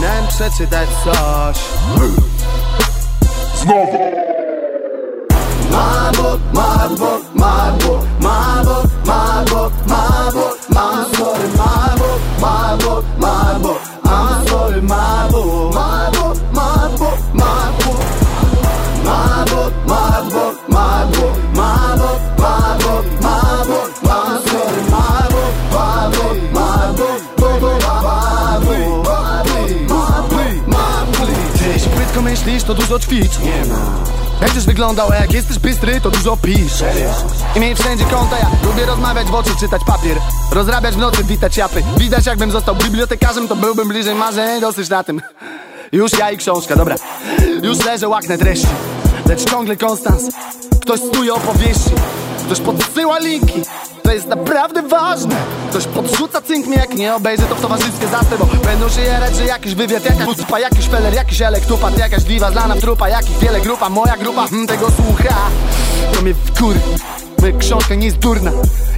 Miałem 0.02 0.28
przeczytać 0.28 0.90
coś. 1.04 1.58
My 5.72 6.12
book, 6.18 7.22
my 7.34 7.78
book, 7.88 8.11
to 32.64 32.74
dużo 32.74 33.00
ćwicz. 33.00 33.40
Nie 33.40 33.66
ma. 33.66 34.12
Jak 34.42 34.52
wyglądał, 34.52 35.10
a 35.12 35.16
jak 35.16 35.34
jesteś 35.34 35.60
bystry, 35.60 36.02
to 36.02 36.12
dużo 36.12 36.38
pisz. 36.38 36.84
I 37.56 37.60
miej 37.60 37.76
wszędzie 37.76 38.06
konta, 38.06 38.40
ja 38.40 38.50
lubię 38.64 38.86
rozmawiać 38.86 39.28
w 39.28 39.36
oczy, 39.36 39.50
czytać 39.60 39.82
papier. 39.88 40.18
Rozrabiać 40.52 40.96
w 40.96 40.98
nocy, 40.98 41.24
witać 41.24 41.58
japy. 41.58 41.84
Widać 41.98 42.26
jakbym 42.26 42.52
został 42.52 42.76
bibliotekarzem, 42.76 43.48
to 43.48 43.56
byłbym 43.56 43.88
bliżej 43.88 44.16
marzeń. 44.16 44.62
Dosyć 44.62 44.90
na 44.90 45.04
tym. 45.04 45.22
Już 45.92 46.12
ja 46.20 46.32
i 46.32 46.38
książka, 46.38 46.76
dobra. 46.76 46.96
Już 47.64 47.86
leżę, 47.86 48.08
łaknę 48.08 48.38
treści. 48.38 48.68
Lecz 49.26 49.50
ciągle 49.50 49.78
konstans. 49.78 50.24
Ktoś 50.82 51.00
stuje 51.00 51.34
opowieści 51.34 51.92
Ktoś 52.52 52.66
podsyła 52.66 53.20
linki 53.20 53.62
to 54.04 54.12
jest 54.12 54.28
naprawdę 54.28 54.82
ważne. 54.82 55.36
Ktoś 55.70 55.86
podrzuca 55.86 56.42
cynk 56.42 56.68
mnie 56.68 56.78
jak 56.78 56.94
nie 56.94 57.16
obejrzę 57.16 57.44
to 57.44 57.56
w 57.56 57.62
towarzystwie 57.62 58.08
zasty 58.08 58.38
Bo 58.40 58.46
będą 58.46 58.90
się 58.90 59.02
jarać, 59.02 59.36
że 59.36 59.46
jakiś 59.46 59.76
wywiad, 59.76 60.06
jakaś 60.06 60.36
pupa 60.36 60.60
Jakiś 60.60 60.88
feller, 60.88 61.14
jakiś 61.14 61.42
elektupat, 61.42 61.98
jakaś 61.98 62.24
diwa 62.24 62.52
Zlana 62.52 62.76
trupa, 62.76 63.10
jakich 63.10 63.38
wiele 63.38 63.62
grupa 63.62 63.90
Moja 63.90 64.18
grupa 64.18 64.48
hmm, 64.48 64.68
tego 64.68 64.88
słucha. 64.92 65.36
To 66.14 66.22
mnie 66.22 66.34
wkur 66.34 66.76
Moja 67.42 67.58
książka 67.58 67.96
nie 67.96 68.06
jest 68.06 68.18
durna. 68.18 68.52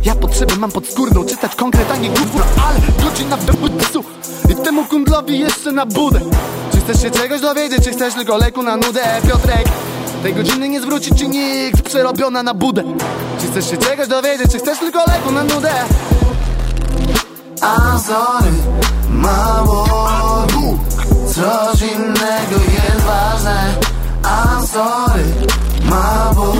Ja 0.05 0.15
potrzebę 0.15 0.55
mam 0.55 0.71
podskórną 0.71 1.25
Czytać 1.25 1.55
konkret, 1.55 1.91
a 1.91 1.97
nie 1.97 2.09
gówno 2.09 2.43
Ale 2.67 3.09
godzina 3.09 3.37
w 3.37 3.45
psu 3.77 4.03
I 4.49 4.55
temu 4.55 4.85
kundlowi 4.85 5.39
jeszcze 5.39 5.71
na 5.71 5.85
budę. 5.85 6.19
Czy 6.71 6.77
chcesz 6.77 7.01
się 7.01 7.11
czegoś 7.11 7.41
dowiedzieć, 7.41 7.83
czy 7.83 7.91
chcesz 7.91 8.13
tylko 8.13 8.37
leku 8.37 8.63
na 8.63 8.77
nudę? 8.77 9.01
Piotrek 9.27 9.67
tej 10.23 10.33
godziny 10.33 10.69
nie 10.69 10.81
zwróci 10.81 11.15
ci 11.15 11.29
nikt 11.29 11.81
Przerobiona 11.81 12.43
na 12.43 12.53
budę. 12.53 12.83
Czy 13.41 13.47
chcesz 13.47 13.69
się 13.69 13.77
czegoś 13.77 14.07
dowiedzieć, 14.07 14.51
czy 14.51 14.59
chcesz 14.59 14.79
tylko 14.79 14.99
leku 15.07 15.31
na 15.31 15.43
nudę? 15.43 15.71
Sorry, 18.07 18.51
mało 19.09 19.87
Coś 21.27 21.81
innego 21.81 22.55
jest 22.73 23.05
ważne. 23.05 23.73
Sorry, 24.67 25.23
mało 25.89 26.53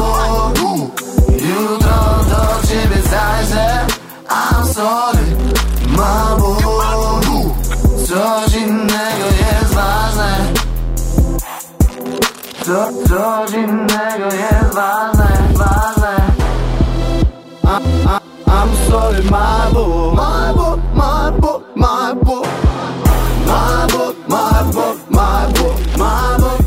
Jutro 1.29 2.25
do 2.29 2.67
ciebie 2.67 3.01
zajrzę. 3.01 3.85
I'm 4.29 4.73
sorry, 4.73 5.25
mało 5.97 6.57
Coś 8.07 8.55
innego 8.55 9.32
Co, 12.63 12.87
coś 13.09 13.51
innego 13.51 14.25
jest 14.25 14.73
ważne, 14.75 15.27
ważne 15.53 16.17
I, 17.63 17.67
I, 17.67 18.19
I'm 18.51 18.89
sorry, 18.89 19.23
my 19.23 19.73
book 19.73 20.15
My 20.15 20.53
book, 20.55 20.79
my 20.95 21.31
book, 21.41 21.63
my 21.75 22.15
book 22.23 22.47
My 23.47 23.87
book, 23.91 24.15
my 24.29 24.63
book, 24.73 24.97
my 25.09 25.47
book 25.53 25.77
My 25.97 26.37
book, 26.39 26.62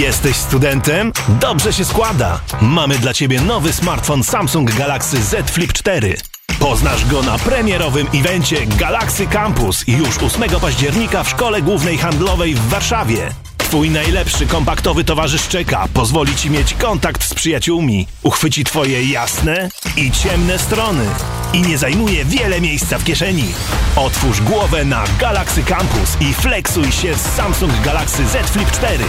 Jesteś 0.00 0.36
studentem? 0.36 1.12
Dobrze 1.28 1.72
się 1.72 1.84
składa. 1.84 2.40
Mamy 2.60 2.98
dla 2.98 3.14
Ciebie 3.14 3.40
nowy 3.40 3.72
smartfon 3.72 4.24
Samsung 4.24 4.74
Galaxy 4.74 5.22
Z 5.22 5.50
Flip 5.50 5.72
4. 5.72 6.16
Poznasz 6.58 7.06
go 7.06 7.22
na 7.22 7.38
premierowym 7.38 8.06
evencie 8.14 8.66
Galaxy 8.66 9.26
Campus 9.26 9.84
już 9.88 10.18
8 10.18 10.60
października 10.60 11.24
w 11.24 11.28
Szkole 11.28 11.62
Głównej 11.62 11.98
Handlowej 11.98 12.54
w 12.54 12.68
Warszawie. 12.68 13.28
Twój 13.58 13.90
najlepszy 13.90 14.46
kompaktowy 14.46 15.04
towarzysz 15.04 15.48
czeka, 15.48 15.88
pozwoli 15.94 16.36
Ci 16.36 16.50
mieć 16.50 16.74
kontakt 16.74 17.24
z 17.24 17.34
przyjaciółmi, 17.34 18.06
uchwyci 18.22 18.64
Twoje 18.64 19.04
jasne 19.04 19.68
i 19.96 20.10
ciemne 20.10 20.58
strony 20.58 21.04
i 21.52 21.62
nie 21.62 21.78
zajmuje 21.78 22.24
wiele 22.24 22.60
miejsca 22.60 22.98
w 22.98 23.04
kieszeni. 23.04 23.52
Otwórz 23.96 24.40
głowę 24.40 24.84
na 24.84 25.04
Galaxy 25.18 25.62
Campus 25.62 26.16
i 26.20 26.34
flexuj 26.34 26.92
się 26.92 27.14
z 27.14 27.36
Samsung 27.36 27.72
Galaxy 27.84 28.26
Z 28.26 28.50
Flip 28.50 28.70
4. 28.70 29.04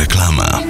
Reklama. 0.00 0.60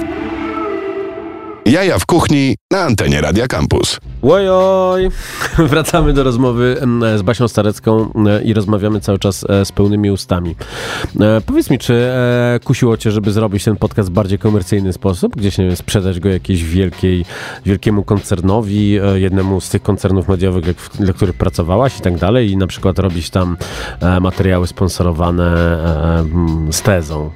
Jaja 1.65 1.99
w 1.99 2.05
kuchni 2.05 2.55
na 2.71 2.79
antenie 2.79 3.21
Radia 3.21 3.47
Campus. 3.47 3.99
Ojoj! 4.21 5.09
Wracamy 5.71 6.13
do 6.13 6.23
rozmowy 6.23 6.77
em, 6.81 7.03
z 7.17 7.21
Basią 7.21 7.47
Starecką 7.47 8.13
e, 8.27 8.43
i 8.43 8.53
rozmawiamy 8.53 9.01
cały 9.01 9.19
czas 9.19 9.45
e, 9.49 9.65
z 9.65 9.71
pełnymi 9.71 10.11
ustami. 10.11 10.55
E, 11.19 11.41
Powiedz 11.45 11.69
mi, 11.69 11.79
czy 11.79 11.93
e, 11.93 12.59
kusiło 12.63 12.97
cię, 12.97 13.11
żeby 13.11 13.31
zrobić 13.31 13.63
ten 13.63 13.75
podcast 13.75 14.09
w 14.09 14.11
bardziej 14.11 14.39
komercyjny 14.39 14.93
sposób? 14.93 15.35
Gdzieś, 15.35 15.57
nie 15.57 15.67
wiem, 15.67 15.75
sprzedać 15.75 16.19
go 16.19 16.29
jakiejś 16.29 16.63
wielkiej, 16.63 17.25
wielkiemu 17.65 18.03
koncernowi, 18.03 18.97
e, 18.97 19.19
jednemu 19.19 19.61
z 19.61 19.69
tych 19.69 19.81
koncernów 19.81 20.27
mediowych, 20.27 20.63
dla 20.99 21.13
których 21.13 21.35
pracowałaś 21.35 21.99
i 21.99 22.01
tak 22.01 22.17
dalej 22.17 22.51
i 22.51 22.57
na 22.57 22.67
przykład 22.67 22.99
robić 22.99 23.29
tam 23.29 23.57
e, 24.01 24.19
materiały 24.19 24.67
sponsorowane 24.67 25.53
e, 26.69 26.71
z 26.73 26.81
tezą? 26.81 27.29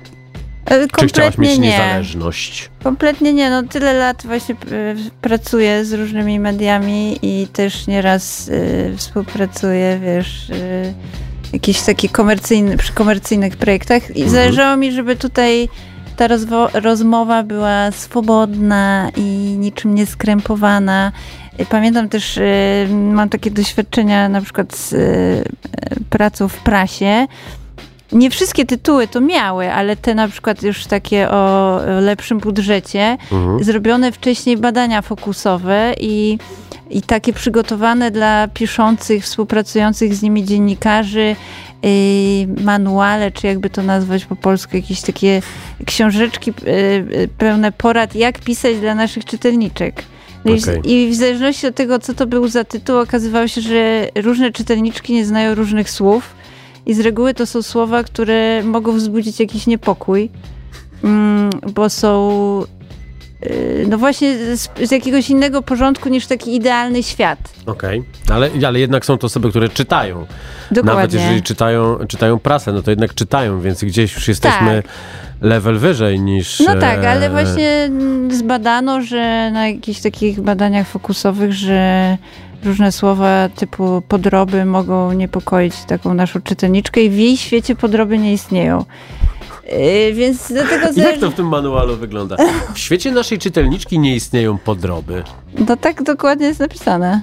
E, 0.65 0.87
Czy 0.97 1.07
chciałaś 1.07 1.37
mieć 1.37 1.49
Kompletnie 1.49 1.57
nie. 1.57 1.69
niezależność? 1.69 2.69
Kompletnie 2.83 3.33
nie, 3.33 3.49
no 3.49 3.63
tyle 3.63 3.93
lat 3.93 4.23
właśnie 4.25 4.55
e, 4.55 4.95
pracuję 5.21 5.85
z 5.85 5.93
różnymi 5.93 6.39
mediami 6.39 7.19
i 7.21 7.47
też 7.53 7.87
nieraz 7.87 8.49
e, 8.93 8.97
współpracuję, 8.97 9.99
wiesz, 10.03 10.49
e, 10.49 10.93
jakichś 11.53 11.81
takich 11.81 12.11
komercyjnych, 12.11 12.77
przy 12.77 12.93
komercyjnych 12.93 13.57
projektach 13.57 14.17
i 14.17 14.29
zależało 14.29 14.77
mi, 14.77 14.91
żeby 14.91 15.15
tutaj 15.15 15.69
ta 16.15 16.27
rozmowa 16.73 17.43
była 17.43 17.91
swobodna 17.91 19.09
i 19.17 19.21
niczym 19.57 19.95
nie 19.95 20.05
skrępowana. 20.05 21.11
E, 21.57 21.65
Pamiętam 21.65 22.09
też, 22.09 22.37
e, 22.37 22.43
mam 22.91 23.29
takie 23.29 23.51
doświadczenia 23.51 24.29
na 24.29 24.41
przykład 24.41 24.75
z 24.75 24.93
e, 24.93 24.97
pracą 26.09 26.47
w 26.47 26.57
prasie, 26.57 27.27
nie 28.11 28.29
wszystkie 28.29 28.65
tytuły 28.65 29.07
to 29.07 29.21
miały, 29.21 29.73
ale 29.73 29.95
te 29.95 30.15
na 30.15 30.27
przykład 30.27 30.63
już 30.63 30.85
takie 30.85 31.29
o 31.29 31.79
lepszym 32.01 32.37
budżecie, 32.37 33.17
zrobione 33.61 34.11
wcześniej 34.11 34.57
badania 34.57 35.01
fokusowe 35.01 35.93
i, 35.99 36.37
i 36.89 37.01
takie 37.01 37.33
przygotowane 37.33 38.11
dla 38.11 38.47
piszących, 38.47 39.23
współpracujących 39.23 40.15
z 40.15 40.21
nimi 40.21 40.43
dziennikarzy 40.43 41.35
yy, 41.83 42.63
manuale, 42.63 43.31
czy 43.31 43.47
jakby 43.47 43.69
to 43.69 43.83
nazwać 43.83 44.25
po 44.25 44.35
polsku, 44.35 44.75
jakieś 44.75 45.01
takie 45.01 45.41
książeczki 45.85 46.53
yy, 46.65 46.73
yy, 47.19 47.27
pełne 47.27 47.71
porad, 47.71 48.15
jak 48.15 48.39
pisać 48.39 48.77
dla 48.77 48.95
naszych 48.95 49.25
czytelniczek. 49.25 50.03
No 50.45 50.53
Okej. 50.53 50.91
I 50.91 51.09
w 51.09 51.15
zależności 51.15 51.67
od 51.67 51.75
tego, 51.75 51.99
co 51.99 52.13
to 52.13 52.27
był 52.27 52.47
za 52.47 52.63
tytuł, 52.63 52.97
okazywało 52.97 53.47
się, 53.47 53.61
że 53.61 54.07
różne 54.15 54.51
czytelniczki 54.51 55.13
nie 55.13 55.25
znają 55.25 55.55
różnych 55.55 55.89
słów 55.89 56.34
i 56.85 56.93
z 56.93 56.99
reguły 56.99 57.33
to 57.33 57.45
są 57.45 57.61
słowa, 57.61 58.03
które 58.03 58.63
mogą 58.63 58.93
wzbudzić 58.93 59.39
jakiś 59.39 59.67
niepokój, 59.67 60.29
mm, 61.03 61.49
bo 61.73 61.89
są 61.89 62.63
y, 63.45 63.85
no 63.89 63.97
właśnie 63.97 64.57
z, 64.57 64.69
z 64.83 64.91
jakiegoś 64.91 65.29
innego 65.29 65.61
porządku 65.61 66.09
niż 66.09 66.27
taki 66.27 66.55
idealny 66.55 67.03
świat. 67.03 67.39
Okej, 67.65 68.03
ale, 68.29 68.49
ale 68.67 68.79
jednak 68.79 69.05
są 69.05 69.17
to 69.17 69.27
osoby, 69.27 69.49
które 69.49 69.69
czytają. 69.69 70.25
Dokładnie. 70.71 70.95
Nawet 70.95 71.13
jeżeli 71.13 71.43
czytają, 71.43 71.97
czytają 72.07 72.39
prasę, 72.39 72.73
no 72.73 72.81
to 72.81 72.91
jednak 72.91 73.13
czytają, 73.13 73.61
więc 73.61 73.83
gdzieś 73.83 74.15
już 74.15 74.27
jesteśmy 74.27 74.83
level 75.41 75.77
wyżej 75.77 76.19
niż... 76.19 76.57
Tak. 76.57 76.75
No 76.75 76.81
tak, 76.81 77.03
e, 77.03 77.09
ale 77.09 77.29
właśnie 77.29 77.89
zbadano, 78.31 79.01
że 79.01 79.51
na 79.51 79.67
jakichś 79.67 80.01
takich 80.01 80.41
badaniach 80.41 80.87
fokusowych, 80.87 81.53
że 81.53 82.17
różne 82.65 82.91
słowa 82.91 83.49
typu 83.55 84.01
podroby 84.07 84.65
mogą 84.65 85.11
niepokoić 85.11 85.75
taką 85.87 86.13
naszą 86.13 86.41
czytelniczkę 86.41 87.01
i 87.01 87.09
w 87.09 87.17
jej 87.17 87.37
świecie 87.37 87.75
podroby 87.75 88.17
nie 88.17 88.33
istnieją. 88.33 88.85
Yy, 89.71 90.13
więc 90.13 90.47
dlatego 90.47 90.85
Jak 90.85 90.93
zależy... 90.93 91.19
to 91.21 91.31
w 91.31 91.33
tym 91.33 91.47
manualu 91.47 91.95
wygląda? 91.95 92.35
W 92.73 92.79
świecie 92.79 93.11
naszej 93.11 93.39
czytelniczki 93.39 93.99
nie 93.99 94.15
istnieją 94.15 94.57
podroby. 94.57 95.23
No 95.69 95.77
tak 95.77 96.03
dokładnie 96.03 96.47
jest 96.47 96.59
napisane. 96.59 97.21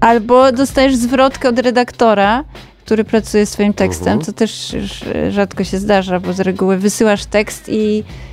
Albo 0.00 0.52
dostajesz 0.52 0.96
zwrotkę 0.96 1.48
od 1.48 1.58
redaktora, 1.58 2.44
który 2.84 3.04
pracuje 3.04 3.46
z 3.46 3.50
twoim 3.50 3.72
tekstem, 3.74 4.08
Mhm. 4.12 4.24
co 4.24 4.32
też 4.32 4.76
rzadko 5.30 5.64
się 5.64 5.78
zdarza, 5.78 6.20
bo 6.20 6.32
z 6.32 6.40
reguły 6.40 6.76
wysyłasz 6.76 7.24
tekst 7.26 7.68
i 7.68 7.98
y, 7.98 8.25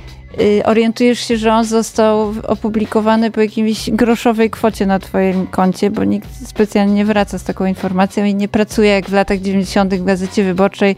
orientujesz 0.64 1.18
się, 1.18 1.36
że 1.36 1.52
on 1.52 1.64
został 1.64 2.34
opublikowany 2.48 3.30
po 3.30 3.40
jakiejś 3.40 3.90
groszowej 3.90 4.50
kwocie 4.50 4.86
na 4.86 4.98
twoim 4.98 5.46
koncie, 5.46 5.90
bo 5.90 6.04
nikt 6.04 6.48
specjalnie 6.48 6.94
nie 6.94 7.04
wraca 7.04 7.38
z 7.38 7.44
taką 7.44 7.66
informacją 7.66 8.24
i 8.24 8.34
nie 8.34 8.48
pracuje 8.48 8.90
jak 8.90 9.10
w 9.10 9.12
latach 9.12 9.40
90. 9.40 9.94
w 9.94 10.04
Gazecie 10.04 10.44
Wyborczej 10.44 10.96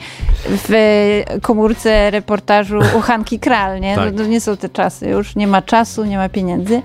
w 0.49 0.73
komórce 1.43 2.11
reportażu 2.11 2.79
u 2.99 3.01
Hanki 3.01 3.39
Kral, 3.39 3.81
nie? 3.81 3.95
Tak. 3.95 4.13
No, 4.13 4.19
to 4.19 4.27
nie 4.27 4.41
są 4.41 4.57
te 4.57 4.69
czasy, 4.69 5.09
już 5.09 5.37
nie 5.37 5.47
ma 5.47 5.63
czasu, 5.63 6.05
nie 6.05 6.17
ma 6.17 6.29
pieniędzy. 6.29 6.83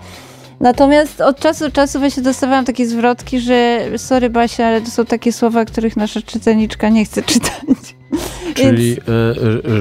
Natomiast 0.60 1.22
od 1.22 1.40
czasu 1.40 1.66
do 1.66 1.72
czasu 1.72 2.00
właśnie 2.00 2.24
dostawałam 2.24 2.66
takie 2.66 2.88
zwrotki, 2.88 3.40
że 3.40 3.86
sorry 3.98 4.30
Basia, 4.30 4.66
ale 4.66 4.82
to 4.82 4.92
są 4.92 5.06
takie 5.06 5.34
słowa, 5.34 5.66
których 5.66 5.98
nasza 5.98 6.22
czytelniczka 6.22 6.90
nie 6.90 7.06
chce 7.06 7.24
czytać. 7.32 8.01
Czyli 8.56 8.98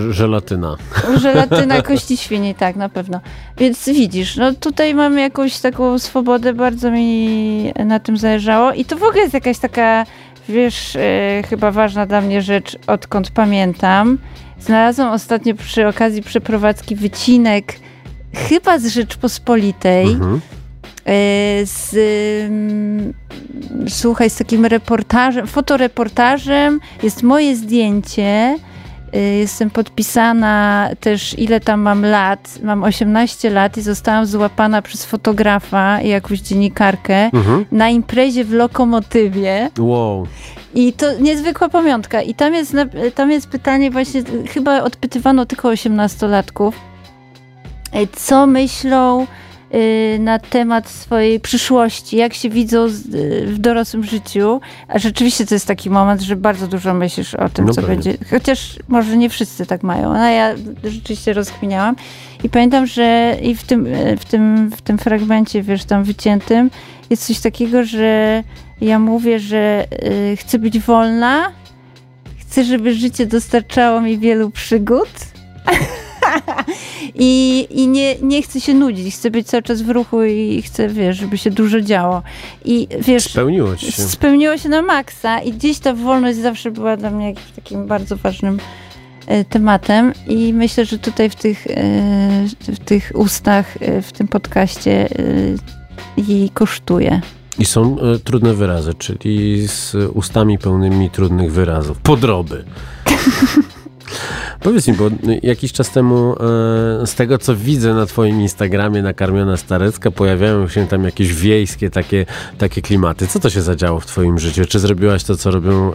e, 0.09 0.12
żelatyna. 0.12 0.76
Żelatyna 1.22 1.83
kości 1.93 2.16
świni, 2.16 2.55
tak, 2.55 2.76
na 2.76 2.89
pewno. 2.89 3.20
Więc 3.59 3.89
widzisz, 3.89 4.37
no 4.37 4.53
tutaj 4.55 4.95
mamy 4.95 5.20
jakąś 5.20 5.59
taką 5.59 5.99
swobodę, 5.99 6.55
bardzo 6.55 6.91
mi 6.91 7.72
na 7.85 8.01
tym 8.01 8.16
zależało 8.16 8.72
i 8.72 8.85
to 8.85 8.97
w 8.97 9.03
ogóle 9.03 9.20
jest 9.20 9.35
jakaś 9.35 9.59
taka, 9.59 10.07
wiesz, 10.49 10.97
chyba 11.49 11.70
ważna 11.70 12.07
dla 12.07 12.20
mnie 12.20 12.43
rzecz, 12.43 12.76
odkąd 12.87 13.31
pamiętam. 13.31 14.18
Znalazłam 14.61 15.12
ostatnio 15.12 15.55
przy 15.55 15.89
okazji 15.89 16.22
przeprowadzki 16.22 16.97
wycinek 16.97 17.74
chyba 18.35 18.78
z 18.78 18.87
Rzeczpospolitej, 18.87 20.07
Mhm. 20.07 20.41
E, 21.11 21.66
z, 21.66 21.96
słuchaj, 23.88 24.30
z 24.30 24.36
takim 24.36 24.66
reportażem, 24.66 25.46
fotoreportażem, 25.46 26.80
jest 27.02 27.22
moje 27.22 27.56
zdjęcie, 27.56 28.58
y, 29.16 29.18
jestem 29.20 29.70
podpisana 29.70 30.88
też 31.00 31.38
ile 31.38 31.61
tam 31.61 31.80
mam 31.80 32.04
lat, 32.04 32.58
mam 32.62 32.84
18 32.84 33.50
lat 33.50 33.76
i 33.76 33.82
zostałam 33.82 34.26
złapana 34.26 34.82
przez 34.82 35.04
fotografa 35.04 36.00
i 36.00 36.08
jakąś 36.08 36.40
dziennikarkę 36.40 37.30
Mhm. 37.32 37.64
na 37.72 37.88
imprezie 37.88 38.44
w 38.44 38.52
Lokomotywie. 38.52 39.70
Wow. 39.78 40.26
I 40.74 40.92
to 40.92 41.06
niezwykła 41.20 41.68
pamiątka. 41.68 42.22
I 42.22 42.34
tam 42.34 42.54
jest, 42.54 42.76
tam 43.14 43.30
jest 43.30 43.48
pytanie 43.48 43.90
właśnie, 43.90 44.22
chyba 44.48 44.82
odpytywano 44.82 45.46
tylko 45.46 45.68
18-latków, 45.68 46.72
e, 47.92 48.06
co 48.06 48.46
myślą 48.46 49.26
na 50.18 50.39
temat 50.39 50.89
swojej 50.89 51.41
przyszłości, 51.41 52.16
jak 52.16 52.35
się 52.35 52.49
widzą 52.49 52.87
y, 52.87 52.91
w 53.47 53.59
dorosłym 53.59 54.05
życiu. 54.05 54.61
A 54.89 54.99
rzeczywiście 54.99 55.47
to 55.47 55.55
jest 55.55 55.66
taki 55.66 55.91
moment, 55.91 56.21
że 56.21 56.37
bardzo 56.37 56.66
dużo 56.66 56.95
myślisz 56.95 57.35
o 57.35 57.49
tym, 57.49 57.64
No 57.64 57.75
co 57.75 57.83
będzie. 57.83 58.14
Chociaż 58.31 58.77
może 58.89 59.16
nie 59.16 59.31
wszyscy 59.31 59.66
tak 59.66 59.83
mają. 59.83 60.12
No 60.12 60.29
ja 60.29 60.55
rzeczywiście 60.85 61.33
rozkminiałam. 61.33 61.97
I 62.45 62.49
pamiętam, 62.49 62.87
że 62.87 63.37
i 63.43 63.55
w 63.55 63.62
tym, 63.62 63.87
y, 63.87 64.16
w 64.16 64.25
tym, 64.25 64.71
w 64.71 64.83
tym 64.83 64.99
fragmencie, 64.99 65.62
wiesz, 65.62 65.85
tam 65.85 66.05
wyciętym, 66.05 66.71
jest 67.11 67.27
coś 67.27 67.41
takiego, 67.41 67.85
że 67.85 68.43
ja 68.81 68.99
mówię, 68.99 69.39
że 69.39 69.87
y, 70.33 70.37
chcę 70.37 70.59
być 70.59 70.79
wolna, 70.79 71.53
chcę, 72.41 72.64
żeby 72.64 72.95
życie 72.95 73.27
dostarczało 73.27 74.01
mi 74.01 74.18
wielu 74.18 74.51
przygód. 74.51 75.11
I, 77.14 77.66
i 77.70 77.88
nie, 77.88 78.16
nie 78.22 78.42
chcę 78.42 78.61
się 78.61 78.74
nudzić, 78.74 79.14
chcę 79.14 79.30
być 79.30 79.46
cały 79.46 79.62
czas 79.62 79.82
w 79.82 79.90
ruchu 79.90 80.22
i 80.22 80.62
chcę, 80.62 80.88
wiesz, 80.88 81.16
żeby 81.16 81.38
się 81.38 81.51
dużo 81.51 81.80
działo. 81.80 82.22
I 82.64 82.88
wiesz, 83.01 83.24
Spełniło 83.24 83.76
się. 83.76 83.92
spełniło 83.92 84.57
się 84.59 84.68
na 84.68 84.82
maksa 84.82 85.40
i 85.40 85.53
gdzieś 85.53 85.78
ta 85.78 85.94
wolność 85.94 86.38
zawsze 86.38 86.70
była 86.70 86.96
dla 86.96 87.11
mnie 87.11 87.26
jakimś 87.26 87.51
takim 87.51 87.86
bardzo 87.86 88.16
ważnym 88.16 88.59
e, 89.26 89.44
tematem 89.44 90.12
i 90.28 90.53
myślę, 90.53 90.84
że 90.84 90.98
tutaj 90.98 91.30
w 91.30 91.34
tych, 91.34 91.66
e, 91.66 92.46
w 92.68 92.78
tych 92.78 93.12
ustach, 93.14 93.76
e, 93.80 94.03
w 94.03 94.12
tym 94.12 94.28
podcaście 94.28 95.09
jej 96.16 96.51
kosztuje. 96.51 97.20
I 97.59 97.64
są 97.64 97.96
trudne 98.24 98.55
wyrazy, 98.55 98.94
czyli 98.94 99.68
z 99.68 99.94
ustami 100.14 100.59
pełnymi 100.59 101.11
trudnych 101.11 101.53
wyrazów. 101.53 101.98
Podroby. 101.98 102.64
Powiedz 104.61 104.88
mi, 104.88 104.94
bo 104.94 105.04
jakiś 105.42 105.72
czas 105.72 105.90
temu 105.90 106.32
e, 106.32 106.36
z 107.06 107.14
tego, 107.14 107.38
co 107.38 107.56
widzę 107.56 107.94
na 107.94 108.06
twoim 108.06 108.40
Instagramie 108.40 109.02
nakarmiona 109.02 109.56
starecka, 109.56 110.11
pojawiają 110.11 110.68
się 110.68 110.86
tam 110.86 111.04
jakieś 111.04 111.34
wiejskie 111.34 111.90
takie, 111.90 112.26
takie 112.58 112.82
klimaty. 112.82 113.26
Co 113.26 113.40
to 113.40 113.50
się 113.50 113.62
zadziało 113.62 114.00
w 114.00 114.06
twoim 114.06 114.38
życiu? 114.38 114.64
Czy 114.68 114.78
zrobiłaś 114.78 115.24
to, 115.24 115.36
co 115.36 115.50
robią 115.50 115.92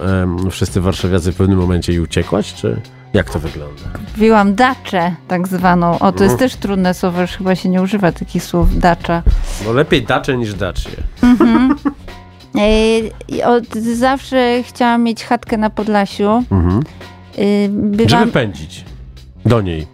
wszyscy 0.51 0.81
warszawiacy 0.81 1.31
w 1.31 1.35
pewnym 1.35 1.57
momencie 1.59 1.93
i 1.93 1.99
uciekłaś, 1.99 2.53
czy 2.53 2.81
jak 3.13 3.29
to 3.29 3.39
wygląda? 3.39 3.81
Kupiłam 4.13 4.55
daczę 4.55 5.15
tak 5.27 5.47
zwaną. 5.47 5.99
O, 5.99 6.11
to 6.11 6.23
jest 6.23 6.35
No. 6.35 6.39
też 6.39 6.55
trudne 6.55 6.93
słowo, 6.93 7.21
już 7.21 7.31
chyba 7.31 7.55
się 7.55 7.69
nie 7.69 7.81
używa 7.81 8.11
takich 8.11 8.43
słów 8.43 8.79
dacza. 8.79 9.23
No 9.65 9.73
lepiej 9.73 10.03
dacze 10.05 10.37
niż 10.37 10.53
dacznie. 10.53 10.93
E, 12.55 12.99
i 13.27 13.43
Od 13.43 13.73
zawsze 13.75 14.63
chciałam 14.63 15.03
mieć 15.03 15.23
chatkę 15.25 15.57
na 15.57 15.69
Podlasiu. 15.69 16.43
Mhm. 16.51 16.83
E, 17.37 17.69
Bywam... 17.69 18.09
Żeby 18.19 18.31
pędzić 18.31 18.85
do 19.45 19.61
niej. 19.61 19.87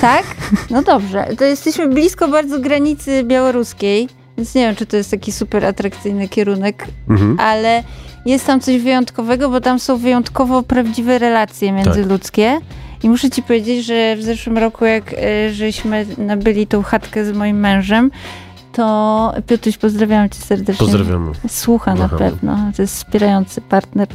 Tak? 0.00 0.24
No 0.70 0.82
dobrze. 0.82 1.26
To 1.38 1.44
jesteśmy 1.44 1.88
blisko 1.88 2.28
bardzo 2.28 2.60
granicy 2.60 3.24
białoruskiej, 3.24 4.08
więc 4.38 4.54
nie 4.54 4.62
wiem, 4.66 4.76
czy 4.76 4.86
to 4.86 4.96
jest 4.96 5.10
taki 5.10 5.32
super 5.32 5.64
atrakcyjny 5.66 6.28
kierunek, 6.28 6.86
Mhm. 7.10 7.40
ale 7.40 7.82
jest 8.26 8.46
tam 8.46 8.60
coś 8.60 8.78
wyjątkowego, 8.78 9.48
bo 9.50 9.60
tam 9.60 9.78
są 9.78 9.96
wyjątkowo 9.96 10.62
prawdziwe 10.62 11.18
relacje 11.18 11.72
międzyludzkie. 11.72 12.60
I 13.02 13.08
muszę 13.08 13.30
ci 13.30 13.42
powiedzieć, 13.42 13.84
że 13.86 14.16
w 14.16 14.22
zeszłym 14.22 14.58
roku, 14.58 14.84
jak 14.84 15.12
e, 15.14 15.52
żeśmy 15.52 16.06
nabyli 16.18 16.66
tą 16.66 16.82
chatkę 16.82 17.24
z 17.24 17.32
moim 17.36 17.60
mężem, 17.60 18.10
to 18.72 19.34
Piotruś, 19.46 19.76
pozdrawiam 19.78 20.28
cię 20.30 20.38
serdecznie. 20.40 20.86
Pozdrawiamy. 20.86 21.32
Słucha 21.48 21.94
na 21.94 22.04
Aha. 22.04 22.16
pewno. 22.18 22.58
To 22.76 22.82
jest 22.82 22.94
wspierający 22.96 23.60
partner. 23.60 24.08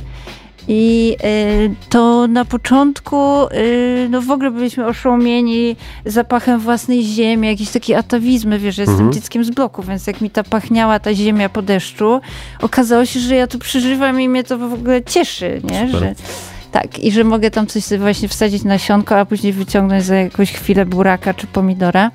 I 0.67 1.15
y, 1.23 1.75
to 1.89 2.27
na 2.27 2.45
początku 2.45 3.43
y, 3.53 4.07
no 4.09 4.21
w 4.21 4.31
ogóle 4.31 4.51
byliśmy 4.51 4.85
oszołomieni 4.85 5.75
zapachem 6.05 6.59
własnej 6.59 7.03
ziemi, 7.03 7.47
jakieś 7.47 7.69
takie 7.69 7.97
atawizmy, 7.97 8.59
wiesz, 8.59 8.77
ja 8.77 8.81
jestem 8.81 8.95
Mhm. 8.95 9.13
dzieckiem 9.13 9.43
z 9.43 9.49
bloku, 9.49 9.83
więc 9.83 10.07
jak 10.07 10.21
mi 10.21 10.29
ta 10.29 10.43
pachniała 10.43 10.99
ta 10.99 11.13
ziemia 11.13 11.49
po 11.49 11.61
deszczu, 11.61 12.21
okazało 12.61 13.05
się, 13.05 13.19
że 13.19 13.35
ja 13.35 13.47
to 13.47 13.57
przeżywam 13.59 14.21
i 14.21 14.29
mnie 14.29 14.43
to 14.43 14.57
w 14.57 14.73
ogóle 14.73 15.03
cieszy, 15.03 15.61
nie? 15.63 15.85
Super. 15.87 15.99
Że, 15.99 16.15
tak, 16.71 16.99
i 16.99 17.11
że 17.11 17.23
mogę 17.23 17.51
tam 17.51 17.67
coś 17.67 17.83
sobie 17.83 17.99
właśnie 17.99 18.27
wsadzić 18.27 18.63
na 18.63 18.77
sionko, 18.77 19.19
a 19.19 19.25
później 19.25 19.53
wyciągnąć 19.53 20.03
za 20.03 20.15
jakąś 20.15 20.51
chwilę 20.51 20.85
buraka 20.85 21.33
czy 21.33 21.47
pomidora. 21.47 22.11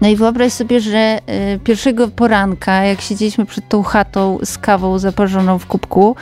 No 0.00 0.08
i 0.08 0.16
wyobraź 0.16 0.52
sobie, 0.52 0.80
że 0.80 1.18
y, 1.54 1.58
pierwszego 1.64 2.08
poranka, 2.08 2.84
jak 2.84 3.00
siedzieliśmy 3.00 3.46
przed 3.46 3.68
tą 3.68 3.82
chatą 3.82 4.38
z 4.44 4.58
kawą 4.58 4.98
zaparzoną 4.98 5.58
w 5.58 5.66
kubku, 5.66 6.16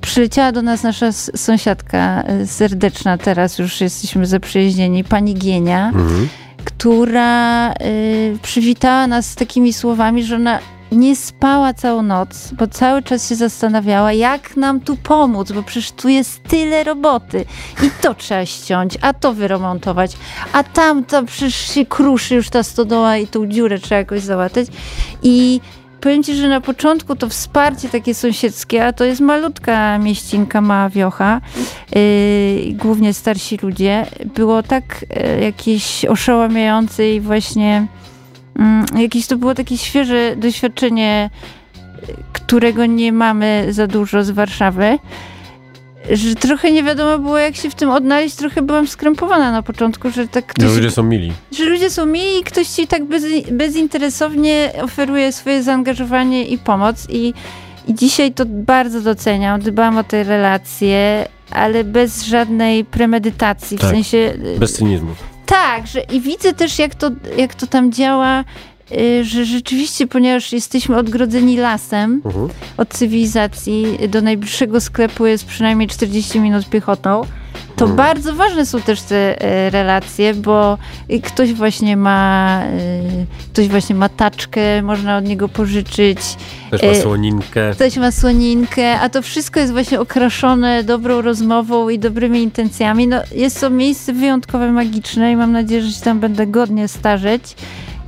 przyleciała 0.00 0.52
do 0.52 0.62
nas 0.62 0.82
nasza 0.82 1.12
sąsiadka 1.36 2.22
y, 2.42 2.46
serdeczna, 2.46 3.18
teraz 3.18 3.58
już 3.58 3.80
jesteśmy 3.80 4.26
zaprzyjaźnieni, 4.26 5.04
pani 5.04 5.34
Gienia, 5.34 5.86
Mhm. 5.88 6.28
która 6.64 7.72
y, 7.72 8.38
przywitała 8.42 9.06
nas 9.06 9.26
z 9.26 9.34
takimi 9.34 9.72
słowami, 9.72 10.24
że 10.24 10.36
ona 10.36 10.58
nie 10.92 11.16
spała 11.16 11.74
całą 11.74 12.02
noc, 12.02 12.50
bo 12.52 12.66
cały 12.66 13.02
czas 13.02 13.28
się 13.28 13.36
zastanawiała, 13.36 14.12
jak 14.12 14.56
nam 14.56 14.80
tu 14.80 14.96
pomóc, 14.96 15.52
bo 15.52 15.62
przecież 15.62 15.92
tu 15.92 16.08
jest 16.08 16.42
tyle 16.42 16.84
roboty. 16.84 17.44
I 17.82 17.90
to 18.02 18.14
trzeba 18.14 18.46
ściąć, 18.46 18.98
a 19.00 19.12
to 19.12 19.32
wyremontować, 19.34 20.16
a 20.52 20.64
tam 20.64 21.04
to 21.04 21.22
przecież 21.24 21.54
się 21.74 21.86
kruszy 21.86 22.34
już 22.34 22.50
ta 22.50 22.62
stodoła 22.62 23.16
i 23.16 23.26
tą 23.26 23.46
dziurę 23.46 23.78
trzeba 23.78 23.98
jakoś 23.98 24.20
załatać. 24.22 24.66
I 25.22 25.60
powiem 26.00 26.22
ci, 26.22 26.34
że 26.34 26.48
na 26.48 26.60
początku 26.60 27.16
to 27.16 27.28
wsparcie 27.28 27.88
takie 27.88 28.14
sąsiedzkie, 28.14 28.86
a 28.86 28.92
to 28.92 29.04
jest 29.04 29.20
malutka 29.20 29.98
mieścinka, 29.98 30.60
mała 30.60 30.88
wiocha, 30.88 31.40
yy, 31.94 32.72
głównie 32.74 33.14
starsi 33.14 33.58
ludzie, 33.62 34.06
było 34.34 34.62
tak 34.62 35.04
yy, 35.34 35.40
jakieś 35.40 36.04
oszałamiające 36.04 37.10
i 37.10 37.20
właśnie 37.20 37.86
mm, 38.58 38.86
jakieś 38.98 39.26
to 39.26 39.36
było 39.36 39.54
takie 39.54 39.78
świeże 39.78 40.36
doświadczenie, 40.36 41.30
yy, 42.08 42.14
którego 42.32 42.86
nie 42.86 43.12
mamy 43.12 43.66
za 43.70 43.86
dużo 43.86 44.24
z 44.24 44.30
Warszawy. 44.30 44.98
Że 46.12 46.34
trochę 46.34 46.72
nie 46.72 46.82
wiadomo 46.82 47.18
było, 47.18 47.38
jak 47.38 47.56
się 47.56 47.70
w 47.70 47.74
tym 47.74 47.90
odnaleźć. 47.90 48.34
Trochę 48.36 48.62
byłam 48.62 48.86
skrępowana 48.88 49.52
na 49.52 49.62
początku, 49.62 50.10
że 50.10 50.28
tak 50.28 50.46
ktoś, 50.46 50.64
Że 50.70 50.76
ludzie 50.76 50.90
są 50.90 51.02
mili. 51.02 51.32
że 51.52 51.64
ludzie 51.64 51.90
są 51.90 52.06
mili 52.06 52.38
i 52.40 52.44
ktoś 52.44 52.68
ci 52.68 52.86
tak 52.86 53.04
bez, 53.04 53.24
bezinteresownie 53.52 54.72
oferuje 54.82 55.32
swoje 55.32 55.62
zaangażowanie 55.62 56.44
i 56.44 56.58
pomoc. 56.58 57.06
I, 57.10 57.34
I 57.88 57.94
dzisiaj 57.94 58.32
to 58.32 58.44
bardzo 58.46 59.00
doceniam. 59.00 59.60
Dbam 59.60 59.98
o 59.98 60.04
te 60.04 60.24
relacje, 60.24 61.28
ale 61.50 61.84
bez 61.84 62.24
żadnej 62.24 62.84
premedytacji. 62.84 63.76
W 63.76 63.80
Tak. 63.80 63.90
sensie. 63.90 64.16
y, 64.56 64.58
Bez 64.58 64.72
cynizmu. 64.72 65.10
tak, 65.46 65.86
że 65.86 66.00
i 66.00 66.20
widzę 66.20 66.52
też, 66.52 66.78
jak 66.78 66.94
to, 66.94 67.10
jak 67.36 67.54
to 67.54 67.66
tam 67.66 67.92
działa. 67.92 68.44
Y, 68.92 69.24
Że 69.24 69.44
rzeczywiście, 69.44 70.06
ponieważ 70.06 70.52
jesteśmy 70.52 70.96
odgrodzeni 70.96 71.56
lasem 71.56 72.22
Mhm. 72.24 72.48
od 72.76 72.88
cywilizacji, 72.88 73.98
do 74.08 74.20
najbliższego 74.22 74.80
sklepu 74.80 75.26
jest 75.26 75.44
przynajmniej 75.44 75.88
40 75.88 76.40
minut 76.40 76.68
piechotą, 76.68 77.22
to 77.76 77.84
Mhm. 77.86 77.96
bardzo 77.96 78.34
ważne 78.34 78.66
są 78.66 78.80
też 78.80 79.00
te 79.02 79.42
e, 79.42 79.70
relacje, 79.70 80.34
bo 80.34 80.78
ktoś 81.24 81.52
właśnie 81.52 81.96
ma 81.96 82.62
y, 82.64 83.26
ktoś 83.52 83.68
właśnie 83.68 83.94
ma 83.94 84.08
taczkę, 84.08 84.82
można 84.82 85.16
od 85.16 85.24
niego 85.24 85.48
pożyczyć, 85.48 86.18
Też 86.70 86.82
ma 86.82 86.88
E, 86.88 87.02
słoninkę. 87.02 87.70
ktoś 87.74 87.96
ma 87.96 88.12
słoninkę, 88.12 89.00
a 89.00 89.08
to 89.08 89.22
wszystko 89.22 89.60
jest 89.60 89.72
właśnie 89.72 90.00
okraszone 90.00 90.84
dobrą 90.84 91.20
rozmową 91.22 91.88
i 91.88 91.98
dobrymi 91.98 92.42
intencjami. 92.42 93.06
No, 93.08 93.16
jest 93.34 93.60
to 93.60 93.70
miejsce 93.70 94.12
wyjątkowe, 94.12 94.72
magiczne 94.72 95.32
i 95.32 95.36
mam 95.36 95.52
nadzieję, 95.52 95.82
że 95.82 95.92
się 95.92 96.00
tam 96.02 96.20
będę 96.20 96.46
godnie 96.46 96.88
starzeć. 96.88 97.42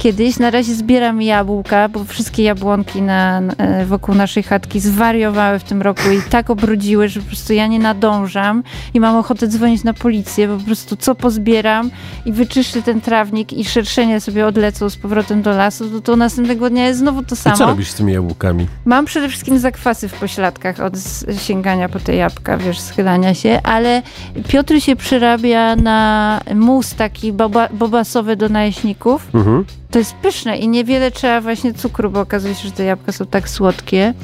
Kiedyś 0.03 0.38
na 0.38 0.50
razie 0.50 0.74
zbieram 0.74 1.22
jabłka, 1.22 1.88
bo 1.88 2.05
wszystkie 2.05 2.42
jabłonki 2.42 3.03
na, 3.03 3.42
e, 3.59 3.86
wokół 3.86 4.14
naszej 4.14 4.42
chatki 4.42 4.80
zwariowały 4.80 5.59
w 5.59 5.64
tym 5.64 5.82
roku 5.82 6.11
i 6.11 6.30
tak 6.30 6.50
obrudziły, 6.50 7.09
że 7.09 7.20
po 7.20 7.26
prostu 7.26 7.53
ja 7.53 7.66
nie 7.66 7.78
nadążam 7.78 8.62
i 8.94 9.00
mam 9.00 9.16
ochotę 9.16 9.48
dzwonić 9.48 9.84
na 9.84 9.94
policję, 9.94 10.48
po 10.48 10.64
prostu 10.64 10.96
co 10.96 11.14
pozbieram 11.14 11.90
i 12.26 12.32
wyczyszczę 12.32 12.82
ten 12.82 13.00
trawnik 13.00 13.53
i 13.53 13.64
szerszenie 13.64 14.20
sobie 14.20 14.46
odlecą 14.46 14.90
z 14.90 14.96
powrotem 14.96 15.42
do 15.42 15.50
lasu, 15.50 15.90
to, 15.90 16.00
to 16.00 16.16
następnego 16.16 16.70
dnia 16.70 16.86
jest 16.86 16.98
znowu 16.98 17.22
to 17.22 17.34
I 17.34 17.38
samo. 17.38 17.57
co 17.57 17.66
robisz 17.66 17.90
z 17.90 17.94
tymi 17.94 18.12
jabłkami? 18.12 18.66
Mam 18.84 19.05
przede 19.05 19.28
wszystkim 19.28 19.59
zakwasy 19.59 20.09
w 20.09 20.14
pośladkach 20.14 20.80
od 20.80 20.94
sięgania 21.38 21.88
po 21.88 22.00
te 22.00 22.16
jabłka, 22.16 22.57
wiesz, 22.57 22.80
schylania 22.80 23.34
się, 23.34 23.61
ale 23.64 24.03
Piotr 24.48 24.80
się 24.80 24.96
przyrabia 24.96 25.76
na 25.76 26.40
mus 26.55 26.94
taki 26.94 27.32
boba, 27.32 27.68
bobasowy 27.68 28.36
do 28.36 28.48
najeśników. 28.48 29.28
Mhm. 29.34 29.64
To 29.93 29.99
jest 29.99 30.14
pyszne 30.14 30.57
i 30.57 30.68
niewiele 30.68 31.11
trzeba 31.11 31.40
właśnie 31.40 31.74
cukru, 31.74 32.11
bo 32.11 32.20
okazuje 32.20 32.55
się, 32.55 32.68
że 32.68 32.72
te 32.72 32.84
jabłka 32.84 33.12
są 33.12 33.26
tak 33.26 33.49
słodkie. 33.49 34.14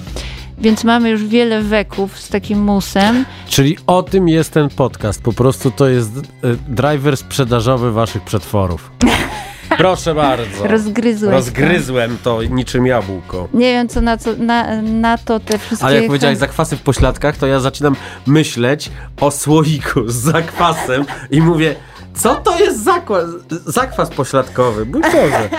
Więc 0.59 0.85
mamy 0.85 1.11
już 1.11 1.25
wiele 1.25 1.63
weków 1.63 2.19
z 2.19 2.29
takim 2.29 2.63
musem. 2.63 3.25
Czyli 3.49 3.77
o 3.87 4.03
tym 4.03 4.29
jest 4.29 4.53
ten 4.53 4.69
podcast. 4.69 5.23
Po 5.23 5.33
prostu 5.33 5.71
to 5.71 5.89
jest 5.89 6.11
e, 6.17 6.23
driver 6.69 7.17
sprzedażowy 7.17 7.93
waszych 7.93 8.23
przetworów. 8.23 8.91
Proszę 9.79 10.15
bardzo. 10.15 10.67
Rozgryzłeś. 10.67 11.31
to. 11.31 11.37
Rozgryzłem 11.37 12.19
to 12.23 12.43
niczym 12.43 12.87
jabłko. 12.87 13.49
Nie 13.55 13.73
wiem, 13.73 13.89
co 13.89 14.01
na, 14.01 14.17
co 14.17 14.37
na, 14.37 14.83
na 14.83 15.19
to 15.19 15.41
te 15.41 15.59
wszystkie... 15.59 15.87
Ale 15.87 15.97
jak 15.97 16.07
powiedziałeś 16.07 16.39
zakwasy 16.39 16.77
w 16.77 16.83
pośladkach, 16.83 17.37
to 17.37 17.47
ja 17.47 17.61
zaczynam 17.61 17.97
myśleć 18.27 18.91
o 19.21 19.31
słoiku 19.31 20.09
z 20.09 20.15
zakwasem 20.15 21.05
i 21.31 21.41
mówię, 21.41 21.75
co 22.19 22.35
to 22.35 22.59
jest 22.59 22.85
zakwas, 22.85 23.25
zakwas 23.67 24.11
pośladkowy? 24.11 24.87
Mój 24.87 25.01
Boże. 25.03 25.51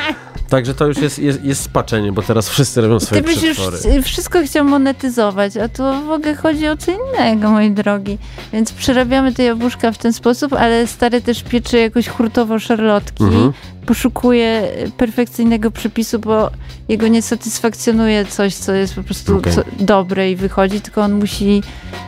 Także 0.49 0.74
to 0.74 0.88
już 0.88 0.97
jest, 0.97 1.20
jest, 1.20 1.43
jest 1.43 1.62
spaczenie, 1.64 2.12
bo 2.12 2.22
teraz 2.22 2.49
wszyscy 2.49 2.82
robią 2.82 2.99
swoje 2.99 3.22
Ty 3.22 3.28
byś 3.28 3.43
już 3.43 3.57
przetwory. 3.57 4.01
wszystko 4.01 4.41
chciał 4.43 4.66
monetyzować, 4.66 5.57
a 5.57 5.70
tu 5.70 5.84
w 6.07 6.12
ogóle 6.12 6.36
chodzi 6.36 6.68
o 6.68 6.78
co 6.78 6.91
innego, 6.91 7.49
moi 7.49 7.72
drogi. 7.72 8.18
Więc 8.53 8.72
przerabiamy 8.72 9.34
te 9.34 9.43
jabłuszka 9.43 9.91
w 9.91 9.97
ten 9.97 10.14
sposób, 10.14 10.53
ale 10.53 10.88
stary 10.88 11.22
też 11.22 11.43
piecze 11.43 11.78
jakoś 11.78 12.07
hurtowo 12.07 12.60
szarlotki. 12.60 13.24
Mhm. 13.24 13.53
Poszukuje 13.90 14.72
perfekcyjnego 14.98 15.72
przepisu, 15.72 16.20
bo 16.20 16.52
jego 16.90 17.08
nie 17.08 17.22
satysfakcjonuje 17.22 18.26
coś, 18.26 18.56
co 18.56 18.74
jest 18.74 18.96
po 18.96 19.04
prostu 19.04 19.38
Okej. 19.38 19.54
co, 19.54 19.62
dobre 19.80 20.32
i 20.32 20.36
wychodzi, 20.36 20.82
tylko 20.82 21.02
on 21.02 21.12
musi, 21.12 21.62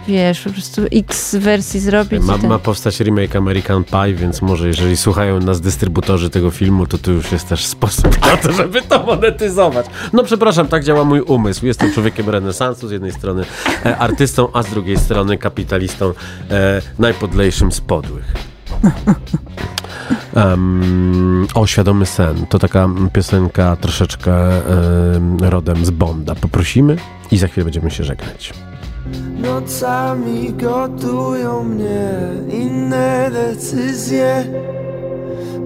wiesz, 0.07 0.41
po 0.41 0.49
prostu 0.49 0.81
x 0.91 1.35
wersji 1.35 1.79
zrobić. 1.79 2.21
Ma, 2.23 2.37
ten... 2.37 2.49
ma 2.49 2.59
powstać 2.59 2.99
remake 2.99 3.35
American 3.35 3.83
Pie, 3.83 4.13
więc 4.13 4.41
może 4.41 4.67
jeżeli 4.67 4.97
słuchają 4.97 5.39
nas 5.39 5.61
dystrybutorzy 5.61 6.29
tego 6.29 6.51
filmu, 6.51 6.87
to 6.87 6.97
tu 6.97 7.11
już 7.11 7.31
jest 7.31 7.49
też 7.49 7.65
sposób 7.65 8.21
na 8.21 8.37
to, 8.37 8.51
żeby 8.51 8.81
to 8.81 9.03
monetyzować. 9.03 9.85
No 10.13 10.23
przepraszam, 10.23 10.67
tak 10.67 10.83
działa 10.83 11.03
mój 11.03 11.21
umysł. 11.21 11.65
Jestem 11.65 11.93
człowiekiem 11.93 12.29
renesansu, 12.29 12.87
z 12.87 12.91
jednej 12.91 13.11
strony 13.11 13.45
e, 13.85 13.97
artystą, 13.97 14.47
a 14.53 14.63
z 14.63 14.69
drugiej 14.69 14.97
strony 14.97 15.37
kapitalistą 15.37 16.13
e, 16.49 16.81
najpodlejszym 16.99 17.71
z 17.71 17.81
podłych. 17.81 18.50
Um, 20.35 21.47
o, 21.53 21.67
Świadomy 21.67 22.05
Sen. 22.05 22.45
To 22.49 22.59
taka 22.59 22.89
piosenka 23.13 23.75
troszeczkę 23.75 24.33
em, 25.15 25.37
rodem 25.39 25.85
z 25.85 25.89
Bonda. 25.89 26.35
Poprosimy 26.35 26.97
i 27.31 27.37
za 27.37 27.47
chwilę 27.47 27.63
będziemy 27.63 27.91
się 27.91 28.03
żegnać. 28.03 28.53
Nocami 29.41 30.53
gotują 30.53 31.63
mnie 31.63 32.09
inne 32.49 33.31
decyzje 33.33 34.45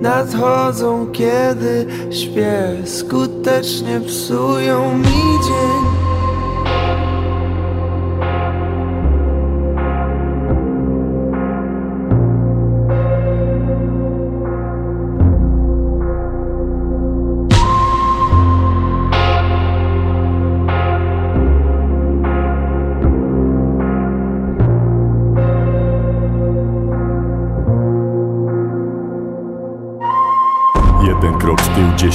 Nadchodzą 0.01 1.07
kiedy 1.11 1.85
śpię 2.11 2.75
Skutecznie 2.85 4.01
psują 4.01 4.97
mi 4.97 5.23
dzień 5.45 6.04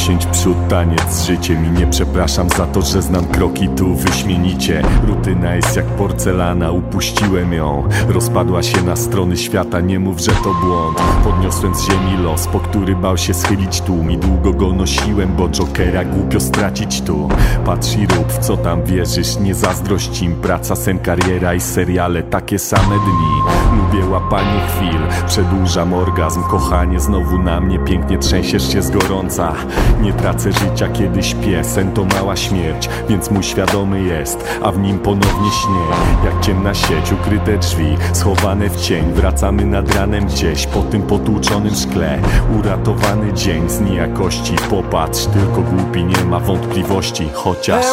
dziesięć 0.01 0.27
przód, 0.27 0.57
taniec 0.69 1.27
Życie 1.27 1.59
mi 1.59 1.71
nie 1.71 1.87
przepraszam 1.87 2.49
za 2.49 2.67
to, 2.67 2.83
że 2.83 3.03
znam 3.03 3.25
kroki 3.25 3.69
tu 3.69 3.95
wyśmienicie. 3.95 4.83
Rutyna 5.07 5.55
jest 5.55 5.77
jak 5.77 5.85
porcelana, 5.85 6.71
upuściłem 6.71 7.53
ją. 7.53 7.89
Rozpadła 8.09 8.63
się 8.63 8.83
na 8.83 8.97
strony 8.97 9.37
świata, 9.37 9.81
nie 9.81 9.99
mów, 9.99 10.19
że 10.19 10.33
to 10.33 10.55
błąd. 10.65 10.99
Podniosłem 11.25 11.75
z 11.75 11.85
ziemi 11.85 12.17
los, 12.23 12.47
po 12.47 12.61
który 12.61 12.97
bał 12.97 13.19
się 13.19 13.35
schylić 13.35 13.81
tłum 13.81 14.11
I 14.11 14.17
długo 14.17 14.53
go 14.53 14.73
nosiłem, 14.73 15.37
bo 15.37 15.49
Jokera 15.49 16.05
głupio 16.05 16.41
stracić 16.41 17.01
tu. 17.01 17.29
Patrz 17.65 17.97
i 17.97 18.07
rób, 18.07 18.33
w 18.33 18.39
co 18.39 18.57
tam 18.57 18.85
wierzysz, 18.85 19.39
nie 19.39 19.55
zazdrość 19.55 20.23
im. 20.23 20.37
Praca, 20.37 20.77
sen, 20.77 20.99
kariera 20.99 21.55
i 21.55 21.61
seriale, 21.61 22.23
takie 22.23 22.59
same 22.59 22.97
dni. 22.99 23.53
Lubię 23.77 24.07
łapanie 24.07 24.61
chwil, 24.69 25.27
przedłużam 25.27 25.95
orgazm 25.95 26.43
Kochanie 26.43 27.01
znowu 27.01 27.39
na 27.39 27.61
mnie, 27.61 27.79
pięknie 27.79 28.19
trzęsiesz 28.19 28.73
się 28.73 28.83
z 28.83 28.91
gorąca 28.91 29.53
Nie 30.01 30.13
tracę 30.13 30.53
życia, 30.53 30.89
kiedy 30.89 31.23
śpię, 31.23 31.65
sen 31.65 31.93
to 31.93 32.05
mała 32.05 32.37
śmierć 32.37 32.89
Więc 33.09 33.31
mój 33.31 33.43
świadomy 33.43 34.03
jest, 34.03 34.59
a 34.63 34.73
w 34.73 34.79
nim 34.79 34.99
ponownie 34.99 35.51
śnie 35.51 35.81
Jak 36.25 36.41
ciemna 36.41 36.75
sieć, 36.75 37.13
ukryte 37.13 37.59
drzwi, 37.59 37.97
schowane 38.13 38.71
w 38.71 38.77
cień. 38.77 39.13
Wracamy 39.13 39.67
nad 39.67 39.95
ranem 39.95 40.27
gdzieś, 40.27 40.67
po 40.67 40.83
tym 40.83 41.03
potłuczonym 41.03 41.75
szkle. 41.75 42.19
Uratowany 42.59 43.33
dzień 43.33 43.71
z 43.71 43.81
niejakości. 43.81 44.57
Popatrz, 44.71 45.27
tylko 45.27 45.63
głupi 45.63 46.05
nie 46.05 46.25
ma 46.25 46.41
wątpliwości. 46.41 47.29
Chociaż... 47.35 47.85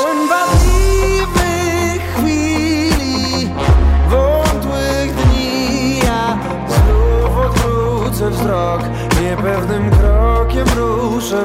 Wzrok 8.32 8.82
Niepewnym 9.22 9.90
krokiem 9.90 10.07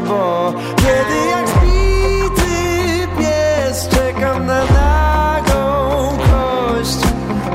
bo 0.09 0.53
Kiedy 0.77 1.27
jak 1.31 1.49
zbity 1.49 3.09
pies 3.19 3.89
czekam 3.89 4.47
na 4.47 4.65
nagą 4.65 6.09
kość. 6.19 6.99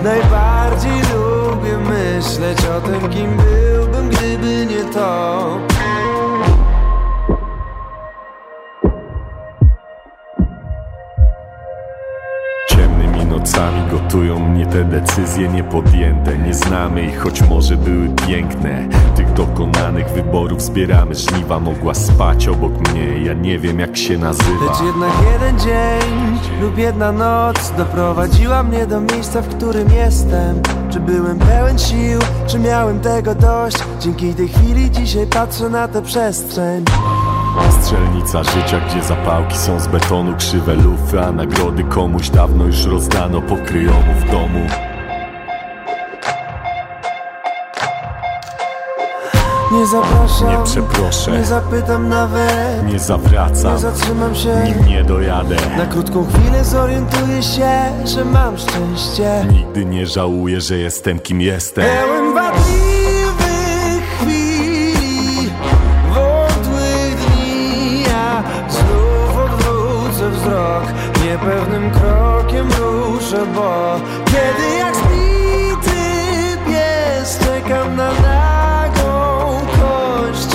Najbardziej 0.04 0.92
lubię 0.92 1.78
myśleć 1.78 2.58
o 2.78 2.82
tym, 2.82 3.10
kim 3.10 3.38
byłbym, 3.38 4.10
gdyby 4.10 4.66
nie 4.66 4.94
to 4.94 5.67
gotują 14.18 14.40
mnie 14.40 14.66
te 14.66 14.86
decyzje 14.86 15.48
niepodjęte. 15.48 16.38
Nie 16.38 16.54
znamy 16.54 17.04
ich, 17.04 17.20
choć 17.20 17.42
może 17.42 17.78
były 17.78 18.10
piękne. 18.28 18.88
Tych 19.16 19.34
dokonanych 19.34 20.10
wyborów 20.10 20.62
zbieramy 20.62 21.16
żniwa 21.16 21.60
Mogła 21.60 21.94
spać 21.94 22.48
obok 22.48 22.92
mnie, 22.92 23.24
ja 23.24 23.34
nie 23.34 23.60
wiem 23.60 23.80
jak 23.80 23.98
się 23.98 24.18
nazywa. 24.18 24.66
Lecz 24.66 24.82
jednak 24.82 25.12
jeden 25.34 25.60
dzień 25.60 26.40
lub 26.62 26.78
jedna 26.78 27.12
noc 27.12 27.74
Doprowadziła 27.78 28.64
mnie 28.64 28.88
do 28.88 29.02
miejsca, 29.02 29.42
w 29.42 29.48
którym 29.56 29.88
jestem. 29.92 30.62
Czy 30.90 31.00
byłem 31.00 31.40
pełen 31.40 31.80
sił, 31.80 32.20
czy 32.48 32.60
miałem 32.60 33.00
tego 33.00 33.36
dość? 33.36 33.78
Dzięki 34.00 34.34
tej 34.34 34.48
chwili 34.48 34.92
dzisiaj 34.92 35.28
patrzę 35.28 35.70
na 35.70 35.88
tę 35.88 36.02
przestrzeń 36.02 36.86
Strzelnica 37.82 38.44
życia, 38.44 38.80
gdzie 38.90 39.04
zapałki 39.04 39.58
są 39.58 39.80
z 39.80 39.88
betonu 39.88 40.36
Krzywe 40.38 40.74
lufy, 40.76 41.22
a 41.22 41.32
nagrody 41.32 41.84
komuś 41.84 42.30
dawno 42.30 42.66
już 42.66 42.86
rozdano 42.86 43.42
Pokryjomu 43.42 44.14
w 44.20 44.32
domu. 44.32 44.68
Nie 49.72 49.86
zapraszam, 49.88 50.50
Nie 50.52 50.64
przeproszę. 50.66 51.32
nie 51.32 51.46
zapytam 51.46 52.10
nawet. 52.10 52.84
Nie 52.94 53.00
zawracam, 53.00 53.74
Nie 53.74 53.80
zatrzymam 53.80 54.36
się. 54.36 54.56
Nim 54.66 54.88
nie 54.88 55.04
dojadę. 55.04 55.56
Na 55.78 55.86
krótką 55.86 56.26
chwilę 56.26 56.64
zorientuję 56.66 57.44
się, 57.44 57.70
że 58.06 58.26
mam 58.26 58.58
szczęście. 58.58 59.46
Nigdy 59.52 59.86
nie 59.86 60.06
żałuję, 60.06 60.62
że 60.62 60.78
jestem 60.78 61.20
kim 61.20 61.42
jestem. 61.42 61.86
Pełen 61.86 62.34
wzrok 70.48 70.84
Niepewnym 71.26 71.92
krokiem 71.92 72.68
ruszę, 72.72 73.46
bo 73.56 74.00
Kiedy 74.26 74.76
jak 74.78 74.96
zbity 74.96 76.02
pies 76.68 77.40
Czekam 77.40 77.96
na 77.96 78.12
nagą 78.12 79.60
kość. 79.80 80.48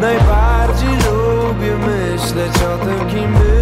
Najbardziej 0.00 0.88
lubię 0.90 1.76
myśleć 1.76 2.52
o 2.62 2.84
tym, 2.84 3.08
kim 3.08 3.32
byłbym, 3.32 3.59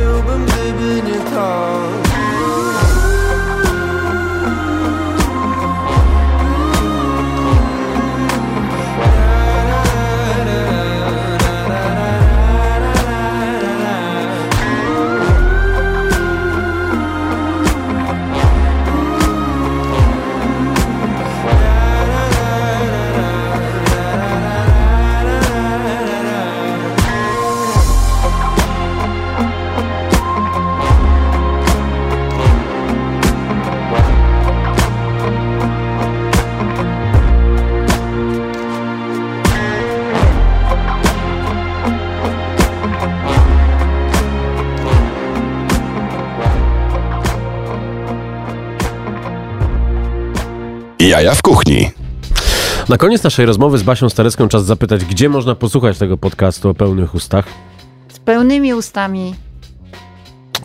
Jaja 51.29 51.37
w 51.37 51.43
kuchni. 51.43 51.91
Na 52.89 52.97
koniec 52.97 53.23
naszej 53.23 53.47
rozmowy 53.47 53.79
z 53.79 53.83
Basią 53.83 54.09
Starecką 54.09 54.49
czas 54.49 54.65
zapytać, 54.65 55.05
gdzie 55.05 55.29
można 55.29 55.55
posłuchać 55.55 55.99
tego 55.99 56.19
podcastu 56.19 56.69
o 56.69 56.75
pełnych 56.75 57.15
ustach? 57.15 57.45
Z 58.09 58.19
pełnymi 58.19 58.75
ustami. 58.75 59.35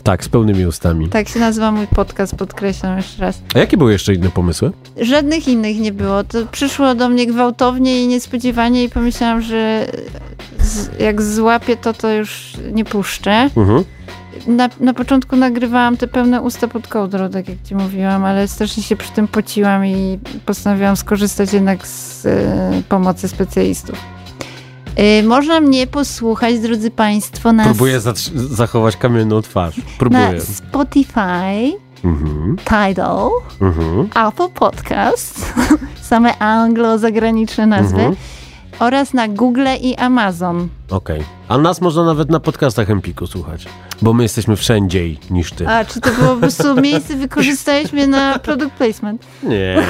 Tak, 0.02 0.24
z 0.24 0.28
pełnymi 0.28 0.66
ustami. 0.66 1.08
Tak 1.08 1.28
się 1.28 1.40
nazywa 1.40 1.72
mój 1.72 1.86
podcast, 1.86 2.36
podkreślam 2.36 2.96
jeszcze 2.96 3.22
raz. 3.22 3.42
A 3.54 3.58
jakie 3.58 3.76
były 3.76 3.92
jeszcze 3.92 4.14
inne 4.14 4.30
pomysły? 4.30 4.72
Żadnych 5.00 5.48
innych 5.48 5.80
nie 5.80 5.92
było. 5.92 6.24
To 6.24 6.46
przyszło 6.46 6.94
do 6.94 7.08
mnie 7.08 7.26
gwałtownie 7.26 8.02
i 8.02 8.06
niespodziewanie 8.06 8.84
i 8.84 8.88
pomyślałam, 8.88 9.42
że 9.42 9.86
z, 10.58 11.00
jak 11.00 11.22
złapię 11.22 11.76
to, 11.76 11.92
to 11.92 12.12
już 12.12 12.52
nie 12.72 12.84
puszczę. 12.84 13.50
Mhm. 13.56 13.84
Na, 14.46 14.68
na 14.80 14.94
początku 14.94 15.36
nagrywałam 15.36 15.96
te 15.96 16.06
pełne 16.06 16.42
usta 16.42 16.68
pod 16.68 16.88
kołdrą, 16.88 17.30
tak 17.30 17.48
jak 17.48 17.58
ci 17.62 17.74
mówiłam, 17.74 18.24
ale 18.24 18.48
strasznie 18.48 18.82
się 18.82 18.96
przy 18.96 19.12
tym 19.12 19.28
pociłam 19.28 19.86
i 19.86 20.18
postanowiłam 20.46 20.96
skorzystać 20.96 21.52
jednak 21.52 21.86
z 21.86 22.26
e, 22.26 22.82
pomocy 22.88 23.28
specjalistów. 23.28 23.98
E, 24.96 25.22
można 25.22 25.60
mnie 25.60 25.86
posłuchać, 25.86 26.58
drodzy 26.60 26.90
Państwo, 26.90 27.52
na, 27.52 27.64
Próbuję 27.64 28.00
zachować 28.34 28.96
kamienną 28.96 29.42
twarz. 29.42 29.76
na 29.76 29.82
Próbuję. 29.98 30.40
Spotify, 30.40 31.72
Mhm. 32.04 32.56
Tidal, 32.64 33.28
Mhm. 33.60 34.08
Apple 34.28 34.48
Podcast, 34.54 35.54
same 36.10 36.38
anglo-zagraniczne 36.38 37.66
nazwy, 37.66 37.98
Mhm. 37.98 38.16
Oraz 38.78 39.14
na 39.14 39.28
Google 39.28 39.66
i 39.80 39.96
Amazon. 39.96 40.68
Okej. 40.90 41.22
A 41.48 41.58
nas 41.58 41.80
można 41.80 42.04
nawet 42.04 42.30
na 42.30 42.40
podcastach 42.40 42.90
Empiku 42.90 43.26
słuchać. 43.26 43.66
Bo 44.02 44.12
my 44.12 44.22
jesteśmy 44.22 44.56
wszędzie 44.56 45.00
niż 45.30 45.52
ty. 45.52 45.68
A, 45.68 45.84
czy 45.84 46.00
to 46.00 46.10
było 46.10 46.34
po 46.34 46.40
prostu 46.40 46.74
miejsce, 46.80 47.16
wykorzystaliśmy 47.16 48.06
na 48.06 48.38
product 48.38 48.72
placement? 48.72 49.22
Nie. 49.42 49.82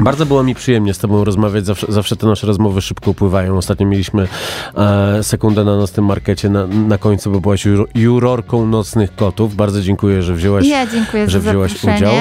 Bardzo 0.00 0.26
było 0.26 0.42
mi 0.42 0.54
przyjemnie 0.54 0.94
z 0.94 0.98
Tobą 0.98 1.24
rozmawiać. 1.24 1.66
Zawsze, 1.66 1.86
zawsze 1.88 2.16
te 2.16 2.26
nasze 2.26 2.46
rozmowy 2.46 2.82
szybko 2.82 3.10
upływają. 3.10 3.56
Ostatnio 3.56 3.86
mieliśmy 3.86 4.28
e, 4.76 5.22
sekundę 5.22 5.64
na 5.64 5.76
nocnym 5.76 6.06
markecie 6.06 6.48
na, 6.48 6.66
na 6.66 6.98
końcu, 6.98 7.30
bo 7.30 7.40
byłaś 7.40 7.64
juro, 7.64 7.84
jurorką 7.94 8.66
nocnych 8.66 9.16
kotów. 9.16 9.56
Bardzo 9.56 9.82
dziękuję, 9.82 10.22
że 10.22 10.34
wzięłaś, 10.34 10.66
Ja 10.66 10.86
dziękuję 10.86 11.30
że 11.30 11.40
za 11.40 11.50
wzięłaś 11.50 11.84
udział. 11.84 12.12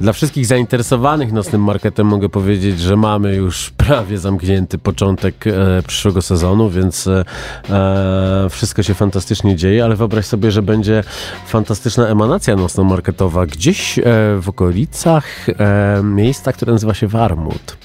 Dla 0.00 0.12
wszystkich 0.12 0.46
zainteresowanych 0.46 1.32
nocnym 1.32 1.62
marketem 1.64 2.06
mogę 2.06 2.28
powiedzieć, 2.28 2.80
że 2.80 2.96
mamy 2.96 3.34
już 3.34 3.70
prawie 3.70 4.18
zamknięty 4.18 4.78
początek 4.78 5.46
e, 5.46 5.82
przyszłego 5.86 6.22
sezonu, 6.22 6.70
więc 6.70 7.06
e, 7.06 7.24
e, 7.70 8.46
wszystko 8.50 8.82
się 8.82 8.94
fantastycznie 8.94 9.56
dzieje, 9.56 9.84
ale 9.84 9.96
wyobraź 9.96 10.26
sobie, 10.26 10.50
że 10.50 10.62
będzie 10.62 11.04
fantastyczna 11.46 12.06
emanacja 12.08 12.56
nocno-marketowa 12.56 13.46
gdzieś 13.46 13.98
e, 13.98 14.02
w 14.40 14.48
okolicach 14.48 15.24
e, 15.48 16.00
miejsca, 16.02 16.52
które 16.52 16.72
nazywa 16.72 16.94
się 16.94 17.06
Warmut. 17.08 17.76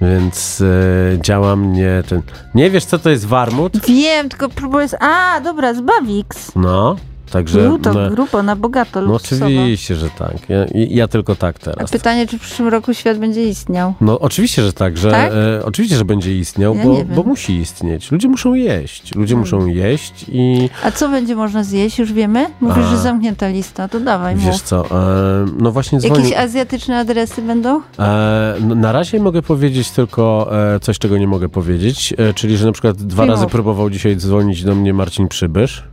Więc 0.00 0.60
e, 0.60 1.18
działa 1.22 1.56
mnie 1.56 2.02
ten... 2.08 2.22
Nie 2.54 2.70
wiesz, 2.70 2.84
co 2.84 2.98
to 2.98 3.10
jest 3.10 3.26
Warmut? 3.26 3.86
Wiem, 3.86 4.28
tylko 4.28 4.48
próbuję... 4.48 4.88
z- 4.88 4.96
A, 5.00 5.40
dobra, 5.40 5.74
z 5.74 5.80
Bawix. 5.80 6.52
No, 6.56 6.96
także... 7.32 7.60
Grubo, 7.62 7.92
no, 7.92 8.10
grubo, 8.10 8.42
na 8.42 8.56
bogato 8.56 9.00
no 9.00 9.12
luksusowo. 9.12 9.46
oczywiście, 9.46 9.96
że 9.96 10.10
tak. 10.10 10.36
Ja, 10.48 10.66
ja 10.74 11.08
tylko 11.08 11.36
tak 11.36 11.56
A 11.56 11.58
teraz. 11.64 11.90
pytanie, 11.90 12.26
czy 12.26 12.38
w 12.38 12.40
przyszłym 12.40 12.68
roku 12.68 12.94
świat 12.94 13.18
będzie 13.18 13.44
istniał? 13.48 13.94
No 14.00 14.18
oczywiście, 14.20 14.62
że 14.62 14.72
tak, 14.72 14.98
że 14.98 15.10
Tak? 15.10 15.32
e, 15.32 15.64
oczywiście, 15.64 15.96
że 15.96 16.04
będzie 16.04 16.38
istniał, 16.38 16.74
Ja 16.76 16.84
bo, 16.84 17.04
bo 17.14 17.22
musi 17.22 17.56
istnieć. 17.56 18.10
Ludzie 18.12 18.28
muszą 18.28 18.54
jeść. 18.54 19.14
Ludzie 19.14 19.36
muszą 19.36 19.66
jeść 19.66 20.24
i 20.28 20.68
A 20.84 20.90
co 20.90 21.08
będzie 21.08 21.36
można 21.36 21.64
zjeść, 21.64 21.98
już 21.98 22.12
wiemy? 22.12 22.46
Mówisz, 22.60 22.84
A. 22.84 22.90
że 22.90 22.98
zamknięta 22.98 23.48
lista, 23.48 23.88
to 23.88 24.00
dawaj, 24.00 24.36
wiesz 24.36 24.46
mów. 24.46 24.62
co, 24.62 24.84
e, 24.86 25.46
no 25.58 25.72
właśnie 25.72 25.98
dzwonił. 26.00 26.16
Jakieś 26.24 26.38
azjatyczne 26.38 26.98
adresy 26.98 27.42
będą? 27.42 27.80
E, 27.98 28.54
no, 28.60 28.74
na 28.74 28.92
razie 28.92 29.20
mogę 29.20 29.42
powiedzieć 29.42 29.90
tylko 29.90 30.48
e, 30.74 30.80
coś, 30.80 30.98
czego 30.98 31.18
nie 31.18 31.26
mogę 31.26 31.48
powiedzieć, 31.48 32.14
e, 32.18 32.34
czyli, 32.34 32.56
że 32.56 32.66
na 32.66 32.72
przykład 32.72 32.96
dwa 32.96 33.22
Filmów. 33.22 33.40
razy 33.40 33.50
próbował 33.52 33.90
dzisiaj 33.90 34.16
dzwonić 34.16 34.64
do 34.64 34.74
mnie 34.74 34.94
Marcin 34.94 35.28
Przybysz, 35.28 35.84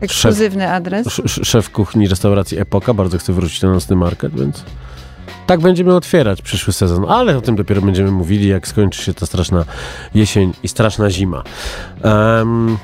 Ekskluzywny 0.00 0.72
adres. 0.72 1.06
sz, 1.06 1.24
sz, 1.24 1.48
szef 1.48 1.70
kuchni 1.70 2.08
restauracji 2.08 2.58
Epoka, 2.58 2.94
bardzo 2.94 3.18
chce 3.18 3.32
wrócić 3.32 3.62
na 3.62 3.72
nocny 3.72 3.96
market, 3.96 4.40
więc 4.40 4.64
tak 5.46 5.60
będziemy 5.60 5.94
otwierać 5.94 6.42
przyszły 6.42 6.72
sezon, 6.72 7.04
ale 7.08 7.36
o 7.36 7.40
tym 7.40 7.56
dopiero 7.56 7.82
będziemy 7.82 8.10
mówili, 8.10 8.48
jak 8.48 8.68
skończy 8.68 9.02
się 9.02 9.14
ta 9.14 9.26
straszna 9.26 9.64
jesień 10.14 10.52
i 10.62 10.68
straszna 10.68 11.10
zima. 11.10 11.42
Em, 12.02 12.78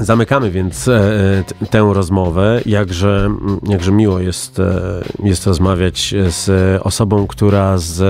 Zamykamy 0.00 0.50
więc 0.50 0.88
e, 0.88 1.00
t- 1.46 1.66
tę 1.66 1.90
rozmowę. 1.92 2.60
Jakże, 2.66 3.30
jakże 3.68 3.92
miło 3.92 4.18
jest, 4.18 4.58
e, 4.60 4.80
jest 5.24 5.46
rozmawiać 5.46 6.14
z 6.28 6.50
osobą, 6.86 7.26
która 7.26 7.78
z 7.78 8.00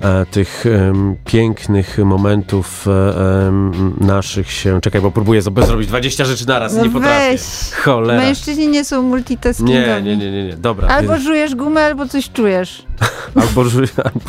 e, 0.00 0.26
tych 0.30 0.64
pięknych 1.24 1.98
momentów 2.04 2.86
e, 2.88 3.52
naszych 4.06 4.50
się. 4.52 4.80
Czekaj, 4.80 5.00
bo 5.00 5.10
próbuję 5.10 5.42
sobie 5.42 5.66
zrobić 5.66 5.88
20 5.88 6.24
rzeczy 6.24 6.48
naraz. 6.48 6.74
No 6.76 6.84
nie 6.84 6.90
potrafię. 6.90 7.30
weź. 7.30 7.40
Cholera. 7.84 8.20
Mężczyźni 8.22 8.68
nie 8.68 8.84
są 8.84 9.02
multitaskingowi. 9.02 9.78
Nie, 9.78 10.02
nie, 10.02 10.16
nie, 10.16 10.32
nie, 10.32 10.44
nie. 10.44 10.56
Dobra. 10.56 10.88
Albo 10.88 11.12
więc- 11.12 11.24
żujesz 11.24 11.54
gumę, 11.54 11.80
albo 11.84 12.06
coś 12.08 12.30
czujesz. 12.30 12.82
albo, 13.34 13.62
żu- 13.64 14.00
albo 14.04 14.20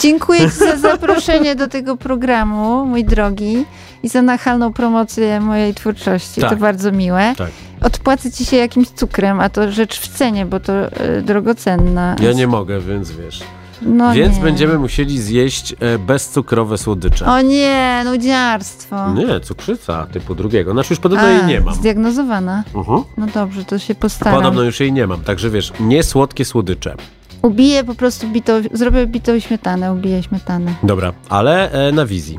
Dziękuję 0.00 0.40
Ci 0.40 0.48
za 0.56 0.76
zaproszenie 0.76 1.54
do 1.54 1.68
tego 1.68 1.96
programu, 1.96 2.84
mój 2.86 3.04
drogi, 3.04 3.64
i 4.02 4.08
za 4.08 4.22
nachalną 4.22 4.72
promocję 4.72 5.40
mojej 5.40 5.74
twórczości. 5.74 6.40
Tak. 6.40 6.50
To 6.50 6.56
bardzo 6.56 6.92
miłe. 6.92 7.34
Tak. 7.38 7.50
Odpłacę 7.80 8.32
Ci 8.32 8.44
się 8.44 8.56
jakimś 8.56 8.88
cukrem, 8.88 9.40
a 9.40 9.48
to 9.48 9.72
rzecz 9.72 10.00
w 10.00 10.08
cenie, 10.08 10.46
bo 10.46 10.60
to 10.60 10.72
e, 10.72 11.22
drogocenna. 11.22 12.16
Ja 12.20 12.32
nie 12.32 12.46
mogę, 12.46 12.80
więc 12.80 13.10
wiesz. 13.10 13.42
No 13.82 14.14
więc 14.14 14.36
nie. 14.36 14.42
będziemy 14.42 14.78
musieli 14.78 15.20
zjeść 15.22 15.74
e, 15.80 15.98
bezcukrowe 15.98 16.78
słodycze. 16.78 17.26
O 17.26 17.40
nie, 17.40 18.02
nudziarstwo. 18.04 19.12
Nie, 19.14 19.40
cukrzyca 19.40 20.06
typu 20.12 20.34
drugiego. 20.34 20.72
Znaczy 20.72 20.92
już 20.92 21.00
podobno 21.00 21.24
A, 21.24 21.30
jej 21.30 21.44
nie 21.44 21.60
mam. 21.60 21.74
Zdiagnozowana. 21.74 22.64
Mhm. 22.74 23.02
No 23.16 23.26
dobrze, 23.34 23.64
to 23.64 23.78
się 23.78 23.94
postaram. 23.94 24.38
Podobno 24.38 24.62
już 24.62 24.80
jej 24.80 24.92
nie 24.92 25.06
mam, 25.06 25.20
także 25.20 25.50
wiesz, 25.50 25.72
nie 25.80 26.02
słodkie 26.02 26.44
słodycze. 26.44 26.94
Ubiję 27.42 27.84
po 27.84 27.94
prostu 27.94 28.28
bitą, 28.28 28.52
zrobię 28.72 29.06
bitą 29.06 29.40
śmietanę, 29.40 29.92
ubiję 29.92 30.22
śmietanę. 30.22 30.74
Dobra, 30.82 31.12
ale 31.28 31.70
e, 31.70 31.92
na 31.92 32.06
wizji. 32.06 32.38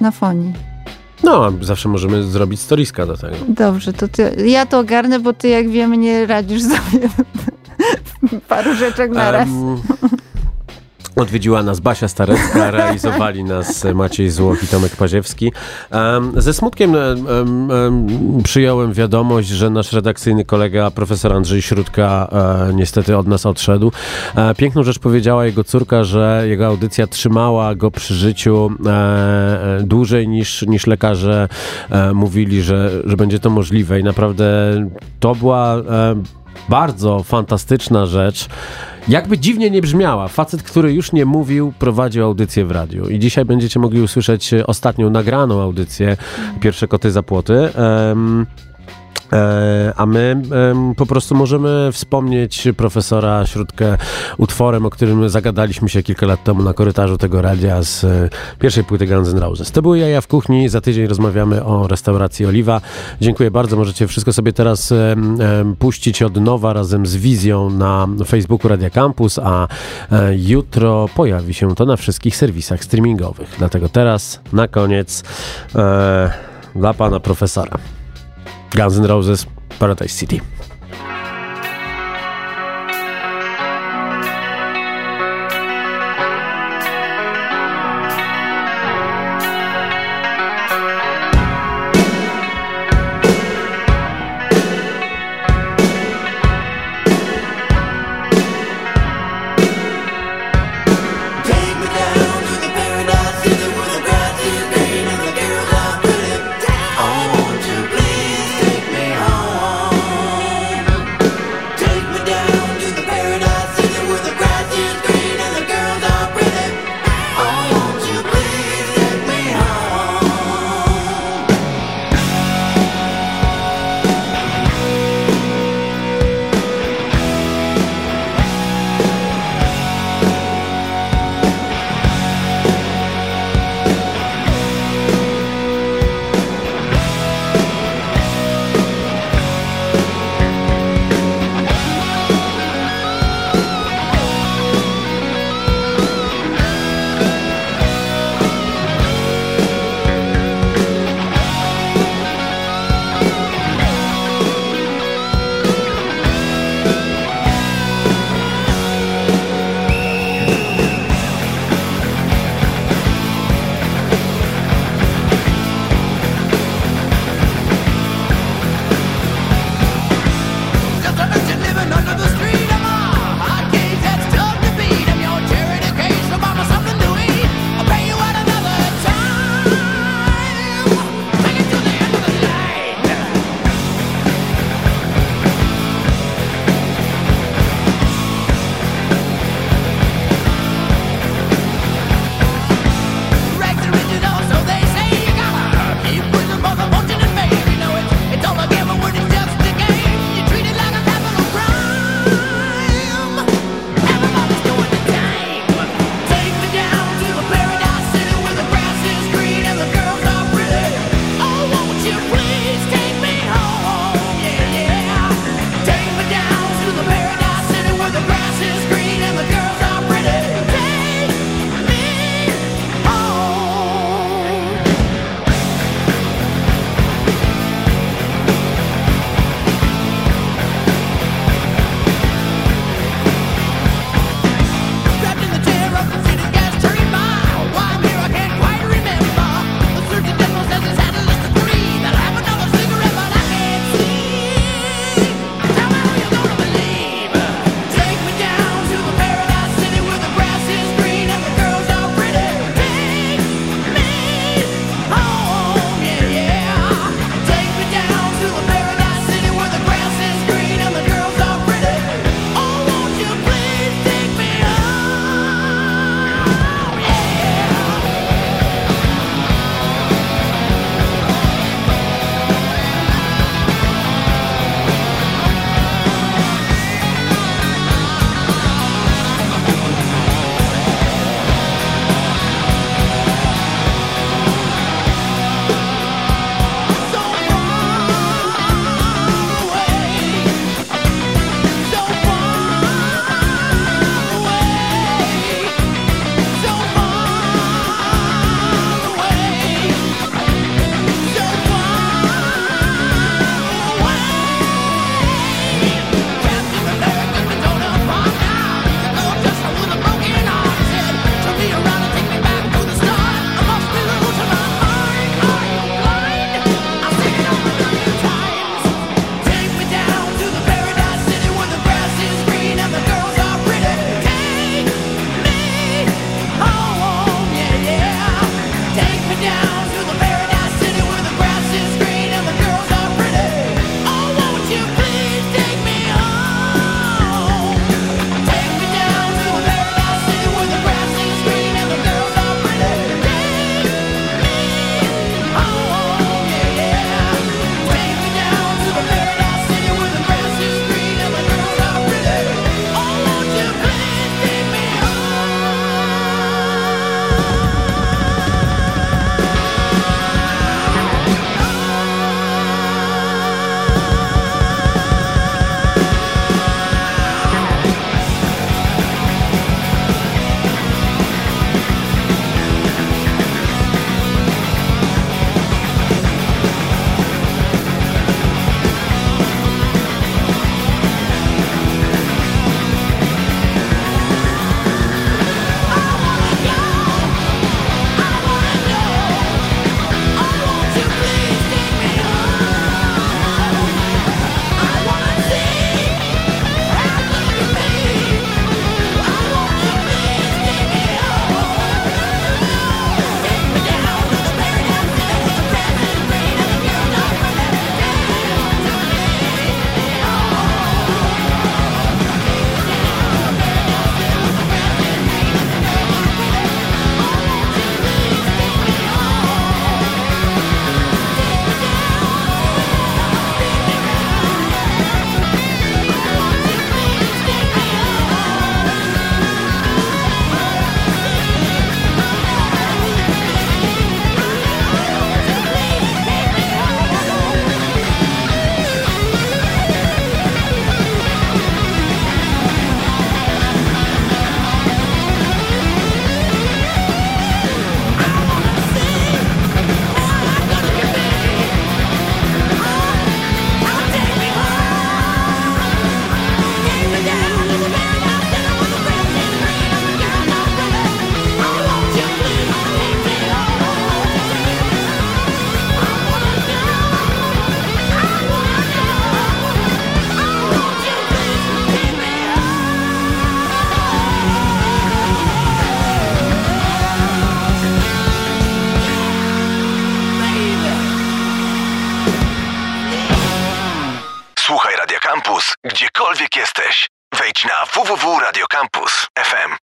Na 0.00 0.10
fonii. 0.10 0.52
No, 1.24 1.52
zawsze 1.60 1.88
możemy 1.88 2.22
zrobić 2.22 2.60
storiska 2.60 3.06
do 3.06 3.16
tego. 3.16 3.36
Dobrze, 3.48 3.92
to 3.92 4.08
ty, 4.08 4.36
ja 4.46 4.66
to 4.66 4.78
ogarnę, 4.78 5.20
bo 5.20 5.32
ty 5.32 5.48
jak 5.48 5.68
wiemy 5.68 5.96
nie 5.96 6.26
radzisz 6.26 6.62
sobie 6.62 7.08
w 8.32 8.40
paru 8.40 8.74
rzeczach 8.74 9.10
na 9.10 9.30
raz. 9.30 9.48
Em, 9.48 9.76
Odwiedziła 11.16 11.62
nas 11.62 11.80
Basia 11.80 12.08
Starecka, 12.08 12.70
realizowali 12.78 13.44
nas 13.44 13.84
Maciej 13.94 14.30
Złoch 14.30 14.64
i 14.64 14.66
Tomek 14.66 14.96
Paziewski. 14.96 15.52
Ze 16.36 16.54
smutkiem 16.54 16.96
em, 16.96 17.26
em, 17.28 17.70
em, 17.70 18.06
przyjąłem 18.42 18.92
wiadomość, 18.92 19.48
że 19.48 19.70
nasz 19.70 19.92
redakcyjny 19.92 20.44
kolega, 20.44 20.90
profesor 20.90 21.32
Andrzej 21.32 21.62
Śródka, 21.62 22.28
e, 22.70 22.74
niestety 22.74 23.16
od 23.16 23.26
nas 23.26 23.46
odszedł. 23.46 23.92
E, 24.36 24.54
piękną 24.54 24.82
rzecz 24.82 24.98
powiedziała 24.98 25.46
jego 25.46 25.64
córka, 25.64 26.04
że 26.04 26.44
jego 26.48 26.66
audycja 26.66 27.06
trzymała 27.06 27.74
go 27.74 27.90
przy 27.90 28.14
życiu 28.14 28.70
e, 28.86 29.78
dłużej 29.84 30.28
niż, 30.28 30.62
niż 30.62 30.86
lekarze 30.86 31.48
mówili, 32.14 32.62
że, 32.62 32.90
że 33.04 33.16
będzie 33.16 33.38
to 33.38 33.50
możliwe 33.50 34.00
i 34.00 34.04
naprawdę 34.04 34.44
to 35.20 35.34
była 35.34 35.76
bardzo 36.68 37.22
fantastyczna 37.22 38.06
rzecz. 38.06 38.48
Jakby 39.08 39.38
dziwnie 39.38 39.70
nie 39.70 39.82
brzmiała, 39.82 40.28
facet, 40.28 40.62
który 40.62 40.92
już 40.94 41.12
nie 41.12 41.24
mówił, 41.24 41.72
prowadził 41.78 42.24
audycję 42.24 42.64
w 42.64 42.70
radiu. 42.70 43.08
I 43.08 43.18
dzisiaj 43.18 43.44
będziecie 43.44 43.80
mogli 43.80 44.00
usłyszeć 44.00 44.54
e, 44.54 44.66
ostatnią 44.66 45.10
nagraną 45.10 45.62
audycję, 45.62 46.16
pierwsze 46.60 46.88
koty 46.88 47.10
za 47.10 47.22
płoty. 47.22 47.54
E, 47.54 48.14
a 49.96 50.06
my 50.06 50.42
po 50.96 51.06
prostu 51.06 51.34
możemy 51.34 51.92
wspomnieć 51.92 52.68
profesora 52.76 53.46
Śródkę 53.46 53.96
utworem, 54.38 54.86
o 54.86 54.90
którym 54.90 55.28
zagadaliśmy 55.28 55.88
się 55.88 56.02
kilka 56.02 56.26
lat 56.26 56.44
temu 56.44 56.62
na 56.62 56.72
korytarzu 56.72 57.18
tego 57.18 57.42
radia 57.42 57.82
z 57.82 58.04
e, 58.04 58.28
pierwszej 58.58 58.84
płyty 58.84 59.06
Guns 59.06 59.28
N' 59.28 59.38
Roses. 59.38 59.70
To 59.70 59.82
były 59.82 59.98
Jaja 59.98 60.20
w 60.20 60.26
kuchni, 60.26 60.68
za 60.68 60.80
tydzień 60.80 61.06
rozmawiamy 61.06 61.64
o 61.64 61.88
restauracji 61.88 62.46
Oliwa. 62.46 62.80
Dziękuję 63.20 63.50
bardzo, 63.50 63.76
możecie 63.76 64.06
wszystko 64.06 64.32
sobie 64.32 64.52
teraz 64.52 64.92
puścić 65.78 66.22
od 66.22 66.36
nowa 66.36 66.72
razem 66.72 67.06
z 67.06 67.16
wizją 67.16 67.70
na 67.70 68.08
Facebooku 68.26 68.68
Radia 68.68 68.90
Campus, 68.90 69.38
a 69.38 69.68
e, 70.12 70.36
jutro 70.36 71.08
pojawi 71.14 71.54
się 71.54 71.74
to 71.74 71.84
na 71.84 71.96
wszystkich 71.96 72.36
serwisach 72.36 72.84
streamingowych. 72.84 73.54
Dlatego 73.58 73.88
teraz, 73.88 74.40
na 74.52 74.68
koniec, 74.68 75.22
e, 75.74 76.30
dla 76.74 76.94
pana 76.94 77.20
profesora. 77.20 77.95
Guns 78.70 78.98
N' 78.98 79.06
Roses, 79.06 79.46
Paradise 79.78 80.12
City. 80.12 80.40